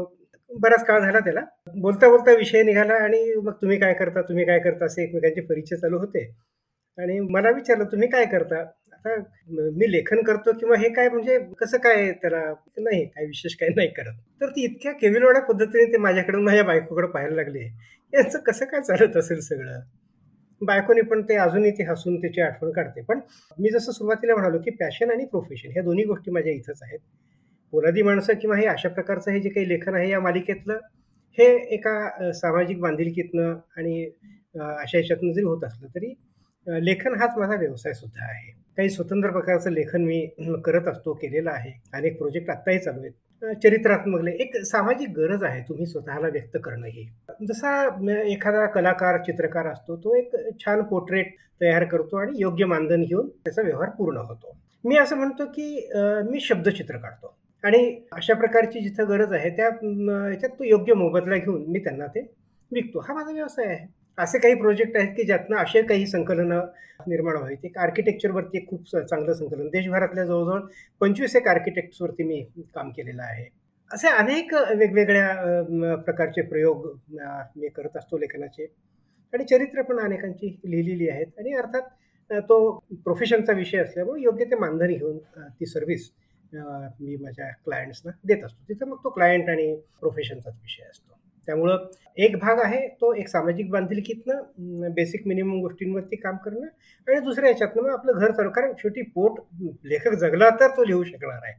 बराच 0.51 0.85
काळ 0.87 1.01
झाला 1.01 1.19
त्याला. 1.21 1.41
बोलता 1.77 2.09
बोलता 2.09 2.33
विषय 2.35 2.63
निघाला 2.63 2.95
आणि 3.05 3.23
मग 3.37 3.53
तुम्ही 3.63 3.79
काय 3.79 3.93
करता 3.95 4.23
तुम्ही 4.23 4.45
काय 4.45 4.59
करता 4.59 4.85
असे 4.85 5.03
एकमेकांचे 5.03 5.41
परिचय 5.41 5.77
चालू 5.77 5.99
होते. 5.99 6.25
आणि 6.99 7.19
मला 7.31 7.51
विचारलं 7.51 7.85
तुम्ही 7.85 8.09
काय 8.09 8.25
करता? 8.27 8.61
आता 8.95 9.15
मी 9.77 9.91
लेखन 9.93 10.23
करतो 10.23 10.53
किंवा 10.59 10.77
हे 10.79 10.89
काय 10.89 11.09
म्हणजे 11.09 11.39
कसं 11.61 11.79
काय 11.79 12.11
त्याला 12.13 12.41
नाही 12.79 13.05
काय 13.05 13.27
विशेष 13.27 13.55
काय 13.57 13.69
नाही 13.77 13.89
करत. 13.89 14.15
तर 14.41 14.51
ती 14.51 14.65
इतक्या 14.65 14.93
केविलवाड्या 14.93 15.43
पद्धतीने 15.43 15.85
ते 15.93 15.99
माझ्याकडून 15.99 16.45
माझ्या 16.45 16.65
बायकोकडे 16.65 17.07
पाहायला 17.07 17.35
लागले. 17.37 17.65
यांचं 18.13 18.39
कसं 18.39 18.65
काय 18.65 18.81
चालत 18.81 19.17
असेल 19.17 19.41
सगळं? 19.41 19.81
बायकोने 20.61 21.01
पण 21.11 21.23
ते 21.29 21.37
अजूनही 21.37 21.71
ते 21.79 21.85
हसून 21.85 22.21
त्याची 22.21 22.41
आठवण 22.41 22.71
काढते. 22.73 23.03
पण 23.03 23.21
मी 23.59 23.71
जसं 23.71 23.93
सुरुवातीला 23.93 24.35
म्हणालो 24.35 24.59
की 24.65 24.71
पॅशन 24.71 25.11
आणि 25.11 25.25
प्रोफेशन 25.27 25.71
ह्या 25.73 25.83
दोन्ही 25.83 26.05
गोष्टी 26.05 26.31
माझ्या 26.31 26.53
इथंच 26.53 26.79
आहेत. 26.83 26.99
पोलादी 27.73 28.03
माणसं 28.03 28.35
किंवा 28.41 28.57
हे 28.57 28.67
अशा 28.67 28.89
प्रकारचं 28.89 29.31
हे 29.31 29.41
जे 29.41 29.49
काही 29.49 29.69
लेखन 29.69 29.95
आहे 29.95 30.11
या 30.11 30.21
मालिकेतलं 30.21 30.79
हे 31.39 31.45
एका 31.75 32.33
सामाजिक 32.35 32.81
बांधिलकीतनं 32.81 33.55
आणि 33.79 34.05
अशा 34.57 34.99
याच्यातनं 34.99 35.33
जरी 35.33 35.45
होत 35.45 35.65
असलं 35.65 35.89
तरी 35.95 36.13
लेखन 36.67 37.15
हाच 37.21 37.37
माझा 37.39 37.55
व्यवसाय 37.57 37.93
सुद्धा 37.95 38.25
आहे. 38.25 38.51
काही 38.77 38.91
स्वतंत्र 38.91 39.31
प्रकारचं 39.31 39.71
लेखन 39.71 40.05
मी 40.05 40.27
करत 40.65 40.89
असतो 40.89 41.13
केलेलं 41.15 41.51
आहे. 41.51 41.71
अनेक 41.95 42.19
प्रोजेक्ट 42.19 42.51
आत्ताही 42.51 42.79
चालू 42.79 43.01
आहेत. 43.01 43.13
चरित्रात्मक 43.43 44.27
एक 44.41 44.57
सामाजिक 44.67 45.11
गरज 45.17 45.43
आहे 45.45 45.61
तुम्ही 45.69 45.87
स्वतःला 45.87 46.29
व्यक्त 46.29 46.57
करणं 46.65 46.87
ही. 46.87 47.05
जसा 47.49 47.73
एखादा 48.23 48.67
कलाकार 48.75 49.19
चित्रकार 49.27 49.67
असतो 49.67 49.97
तो 49.97 50.15
एक 50.17 50.35
छान 50.65 50.83
पोर्ट्रेट 50.91 51.35
तयार 51.61 51.85
करतो 51.85 52.17
आणि 52.17 52.41
योग्य 52.41 52.65
मानधन 52.65 53.03
घेऊन 53.03 53.29
त्याचा 53.29 53.63
व्यवहार 53.63 53.89
पूर्ण 53.99 54.19
होतो. 54.19 54.57
मी 54.85 54.97
असं 54.97 55.17
म्हणतो 55.17 55.45
की 55.47 55.89
मी 56.31 56.41
शब्दचित्र 56.41 56.97
काढतो. 56.97 57.35
आणि 57.65 57.79
अशा 58.13 58.35
प्रकारची 58.35 58.81
जिथं 58.81 59.09
गरज 59.09 59.33
आहे 59.33 59.51
त्या 59.57 59.67
याच्यात 59.67 60.51
तो 60.59 60.65
योग्य 60.65 60.95
मोबदला 60.95 61.37
घेऊन 61.37 61.65
मी 61.73 61.79
त्यांना 61.79 62.07
ते 62.07 62.21
विकतो. 62.73 63.01
हा 63.01 63.15
माझा 63.15 63.33
व्यवसाय 63.33 63.67
आहे. 63.67 63.87
असे 64.23 64.39
काही 64.39 64.55
प्रोजेक्ट 64.55 64.97
आहेत 64.97 65.15
की 65.17 65.25
ज्यातनं 65.27 65.57
असे 65.57 65.83
काही 65.83 66.07
संकलनं 66.07 66.67
निर्माण 67.09 67.37
व्हावीत 67.37 67.65
एक 67.65 67.79
आर्किटेक्चरवरती 67.79 68.59
एक 68.59 68.69
खूप 68.69 68.89
चांगलं 68.89 69.33
संकलन. 69.35 69.69
देशभरातल्या 69.69 70.25
जवळजवळ 70.25 70.61
पंचवीस 71.01 71.37
एक 71.37 71.49
आर्किटेक्ट्सवरती 71.49 72.23
मी 72.25 72.43
काम 72.75 72.91
केलेलं 72.97 73.23
आहे. 73.23 73.45
असे 73.91 74.09
अनेक 74.09 74.55
वेगवेगळ्या 74.79 75.95
प्रकारचे 76.05 76.43
प्रयोग 76.49 76.87
मी 77.57 77.69
करत 77.77 77.97
असतो 77.97 78.19
लेखनाचे. 78.19 78.67
आणि 79.33 79.45
चरित्र 79.51 79.83
पण 79.83 79.99
अनेकांची 80.01 80.57
लिहिलेली 80.65 81.09
आहेत. 81.09 81.27
आणि 81.39 81.53
अर्थात 81.55 82.41
तो 82.49 82.71
प्रोफेशनचा 83.05 83.53
विषय 83.53 83.79
असल्यामुळे 83.79 84.23
योग्य 84.23 84.45
ते 84.51 84.57
मानधनी 84.57 84.95
घेऊन 84.95 85.19
ती 85.61 85.67
सर्व्हिस 85.67 86.11
मी 86.55 87.17
माझ्या 87.23 87.49
क्लायंट्सना 87.65 88.13
देत 88.27 88.45
असतो. 88.45 88.65
तिथं 88.69 88.89
मग 88.89 88.97
तो 89.05 89.11
क्लायंट 89.11 89.49
आणि 89.51 89.75
प्रोफेशनचाच 90.01 90.55
विषय 90.55 90.83
असतो. 90.91 91.19
त्यामुळं 91.51 91.87
एक 92.17 92.37
भाग 92.39 92.59
आहे 92.65 92.87
तो 93.01 93.13
एक 93.15 93.29
सामाजिक 93.29 93.71
बांधिलकीतनं 93.71 94.93
बेसिक 94.95 95.27
मिनिमम 95.27 95.61
गोष्टींवरती 95.61 96.17
काम 96.17 96.37
करणं 96.37 96.67
आणि 97.07 97.19
दुसऱ्या 97.21 97.51
याच्यातनं 97.51 97.83
मग 97.83 97.91
आपलं 97.91 98.13
घर 98.13 98.31
चालू. 98.31 98.51
कारण 98.51 98.73
शेवटी 98.79 99.03
पोट 99.15 99.41
लेखक 99.85 100.15
जगला 100.21 100.51
तर 100.51 100.69
तो 100.77 100.85
लिहू 100.85 101.03
शकणार 101.05 101.39
आहे. 101.45 101.53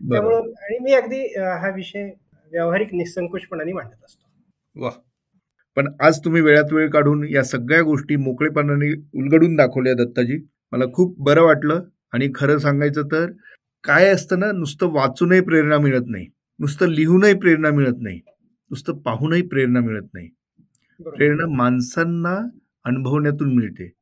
त्यामुळं 0.00 0.50
आणि 0.62 0.78
मी 0.84 0.92
अगदी 0.92 1.20
हा 1.60 1.70
विषय 1.74 2.10
व्यावहारिक 2.52 2.94
निसंकोचपणाने 2.94 3.72
मांडत 3.72 4.04
असतो. 4.04 4.26
वा 4.76 4.90
पण 5.76 5.92
आज 6.00 6.18
तुम्ही 6.24 6.42
वेळात 6.42 6.72
वेळ 6.72 6.88
काढून 6.90 7.24
या 7.28 7.42
सगळ्या 7.44 7.82
गोष्टी 7.82 8.16
मोकळेपणाने 8.16 8.92
उलगडून 9.14 9.54
दाखवल्या 9.56 9.94
दत्ताजी. 9.94 10.38
मला 10.72 10.84
खूप 10.94 11.14
बरं 11.18 11.42
वाटलं 11.42 11.82
आणि 12.12 12.28
खरं 12.34 12.58
सांगायचं 12.58 13.06
तर 13.12 13.30
काय 13.84 14.08
असतं 14.08 14.38
ना 14.38 14.50
नुसतं 14.52 14.92
वाचूनही 14.92 15.40
प्रेरणा 15.40 15.78
मिळत 15.78 16.08
नाही. 16.08 16.26
नुसतं 16.60 16.88
लिहूनही 16.88 17.34
प्रेरणा 17.34 17.70
मिळत 17.70 18.00
नाही. 18.00 18.20
नुसतं 18.70 18.98
पाहूनही 18.98 19.42
प्रेरणा 19.42 19.80
मिळत 19.80 20.06
नाही. 20.14 20.28
प्रेरणा 21.00 21.46
माणसांना 21.56 22.36
अनुभवण्यातून 22.84 23.54
मिळते. 23.54 23.92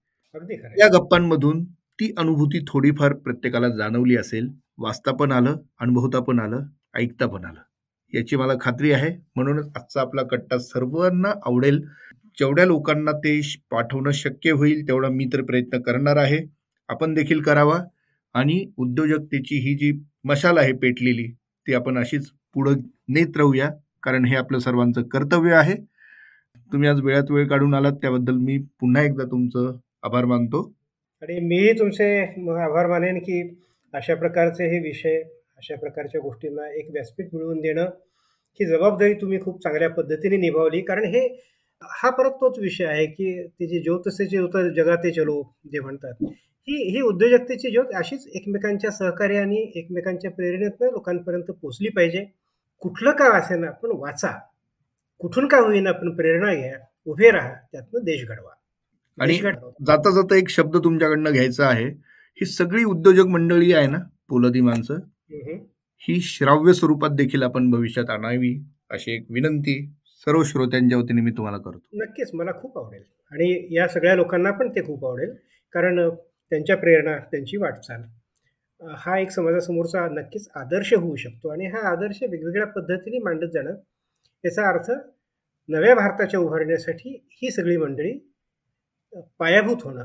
या 0.79 0.89
गप्पांमधून 0.89 1.65
ती 2.01 2.13
अनुभूती 2.19 2.65
थोडीफार 2.69 3.13
प्रत्येकाला 3.13 3.69
जाणवली 3.69 4.17
असेल 4.17 4.49
वाचता 4.79 5.13
पण 5.13 5.33
आलं 5.33 5.57
अनुभवता 5.81 6.21
पण 6.21 6.39
आलं 6.39 6.63
ऐकता 6.95 7.27
पण 7.27 7.45
आलं. 7.45 7.61
याची 8.15 8.37
मला 8.37 8.53
खात्री 8.61 8.93
आहे. 8.93 9.17
म्हणूनच 9.37 9.67
आजचा 9.77 10.01
आपला 10.01 10.23
कट्टा 10.23 10.59
सर्वांना 10.59 11.33
आवडेल. 11.47 11.81
जेवढ्या 12.39 12.67
लोकांना 12.67 13.13
ते 13.13 13.41
पाठवणं 13.71 14.11
शक्य 14.11 14.51
होईल 14.51 14.89
तेवढा 14.89 15.09
मी 15.09 15.27
तर 15.33 15.43
प्रयत्न 15.43 15.81
करणार 15.81 16.17
आहे. 16.17 16.39
आपण 16.89 17.15
देखील 17.15 17.43
करावा. 17.43 17.81
आणि 18.35 18.73
उद्योजकतेची 18.77 19.57
ही 19.57 19.75
जी 19.75 19.93
मशाल 20.25 20.59
आहे 20.59 20.73
पेटलेली 20.73 21.27
ती 21.67 21.75
आपण 21.75 21.99
अशीच 21.99 22.31
पुढं 22.55 22.77
नेत 23.09 23.37
राहूया. 23.37 23.71
कारण 24.03 24.25
हे 24.25 24.37
आपलं 24.37 24.59
सर्वांचं 24.59 25.03
कर्तव्य 25.03 25.55
आहे. 25.55 25.75
तुम्ही 26.71 26.89
आज 26.89 27.01
वेळात 27.01 27.31
वेळ 27.31 27.47
काढून 27.49 27.75
आलात 27.75 27.93
त्याबद्दल 27.93 28.37
मी 28.37 28.59
पुन्हा 28.81 29.03
एकदा 29.03 29.25
तुमचं 29.25 29.77
आभार 30.03 30.25
मानतो. 30.25 30.63
आणि 31.23 31.39
मीही 31.41 31.73
तुमचे 31.73 32.09
आभार 32.63 32.87
मानेन 32.87 33.19
की 33.19 33.41
अशा 33.95 34.15
प्रकारचे 34.15 34.65
हे 34.71 34.79
विषय 34.79 35.17
अशा 35.59 35.77
प्रकारच्या 35.77 36.21
गोष्टींना 36.21 36.69
एक 36.79 36.91
व्यासपीठ 36.93 37.35
मिळवून 37.35 37.61
देणं 37.61 37.89
ही 38.61 38.67
जबाबदारी 38.67 39.15
तुम्ही 39.15 39.41
खूप 39.41 39.63
चांगल्या 39.63 39.89
पद्धतीने 39.91 40.37
निभावली. 40.37 40.81
कारण 40.81 41.05
हे 41.05 41.27
हा 41.83 42.11
परत 42.11 42.31
तोच 42.31 42.59
विषय 42.59 42.85
आहे 42.85 43.07
की 43.07 43.33
ते 43.49 43.67
जे 43.67 43.81
ज्योतसे 43.83 44.37
होतं 44.39 44.73
जगाते 44.75 45.11
चलो 45.13 45.43
जे 45.73 45.81
म्हणतात 45.81 46.25
ही 46.69 46.77
ही 46.91 47.01
उद्योजकतेची 47.01 47.71
ज्योत 47.71 47.95
अशीच 47.95 48.27
एकमेकांच्या 48.35 48.91
सहकार्याने 48.91 49.57
एकमेकांच्या 49.79 50.31
प्रेरणेतनं 50.31 50.91
लोकांपर्यंत 50.93 51.51
पोचली 51.63 51.89
पाहिजे. 51.89 52.25
कुठलं 52.81 53.11
का 53.11 53.37
असेना 53.39 53.71
पण 53.71 53.91
वाचा. 53.93 54.39
कुठून 55.19 55.47
का 55.49 55.59
होईना 55.59 55.91
आपण 55.91 56.15
प्रेरणा 56.17 56.55
घ्या. 56.55 56.79
उभे 57.07 57.31
राहा 57.31 57.55
त्यातनं 57.73 58.05
देश 58.05 58.25
घडवा. 58.29 58.51
आणि 59.21 59.35
जाता 59.87 60.11
जाता 60.11 60.35
एक 60.37 60.49
शब्द 60.49 60.77
तुमच्याकडनं 60.85 61.33
घ्यायचा 61.33 61.69
आहे. 61.69 61.87
ही 62.41 62.47
सगळी 62.47 62.85
उद्योजक 62.85 63.27
मंडळी 63.27 63.73
आहे 63.73 63.87
ना 63.87 63.99
पोलदी 64.29 64.61
माणसं 64.61 64.95
ही 65.99 66.21
श्राव्य 66.21 66.73
स्वरूपात 66.73 67.11
देखील 67.11 67.43
आपण 67.43 67.71
भविष्यात 67.71 68.11
आणावी 68.11 68.59
अशी 68.91 69.13
एक 69.13 69.27
विनंती 69.31 69.93
सर्व 70.27 70.43
श्रोत्यांच्या 70.43 70.99
वतीने 70.99 71.21
मी 71.21 71.31
तुम्हाला 71.31 71.59
करतो. 71.59 71.81
नक्कीच 71.93 72.31
मला 72.35 72.51
खूप 72.53 72.79
आवडेल. 72.79 73.03
आणि 73.33 73.75
या 73.75 73.89
सगळ्या 73.89 74.15
लोकांना 74.15 74.51
पण 74.51 74.69
ते 74.69 74.87
खूप 74.87 75.05
आवडेल. 75.05 75.33
कारण 75.73 76.09
त्यांच्या 76.51 76.77
प्रेरणा 76.77 77.17
त्यांची 77.17 77.57
वाटचाल. 77.57 78.03
हा 78.81 79.19
एक 79.19 79.31
समाजासमोरचा 79.31 80.07
नक्कीच 80.09 80.49
आदर्श 80.55 80.93
होऊ 80.95 81.17
शकतो 81.17 81.49
आणि 81.49 81.67
हा 81.67 81.89
आदर्श 81.91 82.23
वेगवेगळ्या 82.23 82.67
पद्धतीने 82.67 83.19
मांडत 83.19 83.49
जाणं 83.53 83.75
याचा 84.45 84.69
अर्थ 84.69 84.91
नव्या 85.69 85.95
भारताच्या 85.95 86.41
उभारण्यासाठी 86.41 87.11
ही 87.33 87.51
सगळी 87.51 87.77
मंडळी 87.77 88.13
पायाभूत 89.39 89.77
होणं 89.85 90.05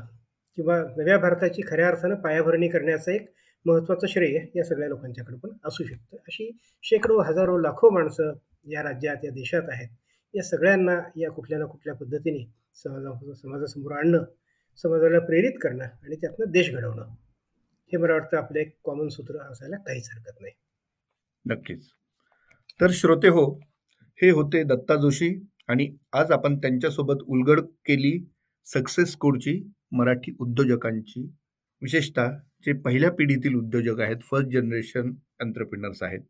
किंवा 0.58 0.78
नव्या 0.96 1.18
भारताची 1.18 1.62
खऱ्या 1.66 1.88
अर्थानं 1.88 2.14
पायाभरणी 2.14 2.68
करण्याचं 2.68 3.10
एक 3.12 3.26
महत्त्वाचं 3.66 4.06
श्रेय 4.06 4.38
या 4.56 4.64
सगळ्या 4.64 4.88
लोकांच्याकडे 4.88 5.36
पण 5.36 5.50
असू 5.64 5.84
शकतं. 5.84 6.16
अशी 6.16 6.50
शेकडो 6.84 7.18
हजारो 7.20 7.56
लाखो 7.58 7.90
माणसं 7.90 8.32
या 8.66 8.82
राज्यात 8.82 9.24
या 9.24 9.30
देशात 9.30 9.68
आहेत. 9.68 9.88
या 10.34 10.42
सगळ्यांना 10.42 10.98
या 11.16 11.30
कुठल्या 11.30 11.58
ना 11.58 11.64
कुठल्या 11.64 11.94
पद्धतीने 11.94 12.44
समाजा 12.84 13.34
समाजासमोर 13.34 13.92
आणणं 13.92 14.24
समाजाला 14.84 15.18
प्रेरित 15.18 15.58
करणं 15.62 15.84
आणि 15.84 16.16
त्यातनं 16.16 16.50
देश 16.50 16.72
घडवणं. 16.74 17.14
हे 17.92 17.98
मला 17.98 18.12
वाटतं 18.12 18.36
आपलं 18.36 18.58
एक 18.58 18.76
कॉमन 18.84 19.08
सूत्र 19.08 19.38
असायला 19.38 19.76
काहीच 19.76 20.10
हरकत 20.12 20.40
नाही. 20.40 20.52
नक्कीच. 21.46 21.88
तर 22.80 22.86
श्रोते 22.90 23.28
हो 23.28 23.60
हे 24.22 24.30
होते 24.30 24.62
दत्ता 24.62 24.96
जोशी 24.96 25.34
आणि 25.68 25.96
आज 26.12 26.30
आपण 26.30 26.58
त्यांच्यासोबत 26.58 27.22
उलगड 27.22 27.60
केली 27.60 28.26
सक्सेस 28.64 29.16
कोडची 29.16 29.72
मराठी 29.92 30.32
उद्योजकांची. 30.38 31.22
विशेषतः 31.82 32.30
जे 32.66 32.72
पहिल्या 32.72 33.12
पिढीतील 33.12 33.54
उद्योजक 33.54 34.00
आहेत 34.00 34.16
फर्स्ट 34.22 34.48
जनरेशन 34.48 35.12
एंटरप्रिनर्स 35.40 36.02
आहेत. 36.02 36.20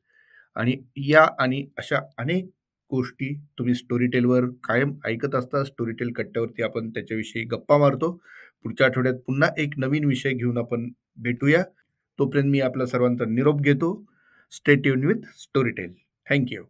आणि 0.55 0.77
या 0.97 1.29
आणि 1.39 1.67
अशा 1.79 1.99
अनेक 2.19 2.45
गोष्टी 2.91 3.39
तुम्ही 3.59 3.75
स्टोरीटेलवर 3.75 4.45
कायम 4.65 4.95
ऐकत 5.05 5.35
असता 5.35 5.65
स्टोरीटेल 5.65 6.13
कट्ट्यावरती 6.13 6.63
आपण 6.63 6.91
त्याच्याविषयी 6.91 7.45
गप्पा 7.45 7.79
मारतो. 7.79 8.23
पुढच्या 8.63 8.87
आठवड्यात 8.87 9.15
पुन्हा 9.15 9.49
एक 9.59 9.75
नवीन 9.77 10.05
विषय 10.05 10.33
घेऊन 10.33 10.59
आपण 10.59 10.89
भेटूया. 11.17 11.63
तोपर्यंत 12.19 12.51
मी 12.51 12.61
आपला 12.61 12.87
सर्वांचा 12.87 13.25
निरोप 13.25 13.61
घेतो. 13.61 14.05
स्टेट 14.53 14.87
युन 14.87 15.05
विथ 15.05 15.27
स्टोरी 15.37 15.71
टेल 15.71 15.93
थँक्यू 16.31 16.65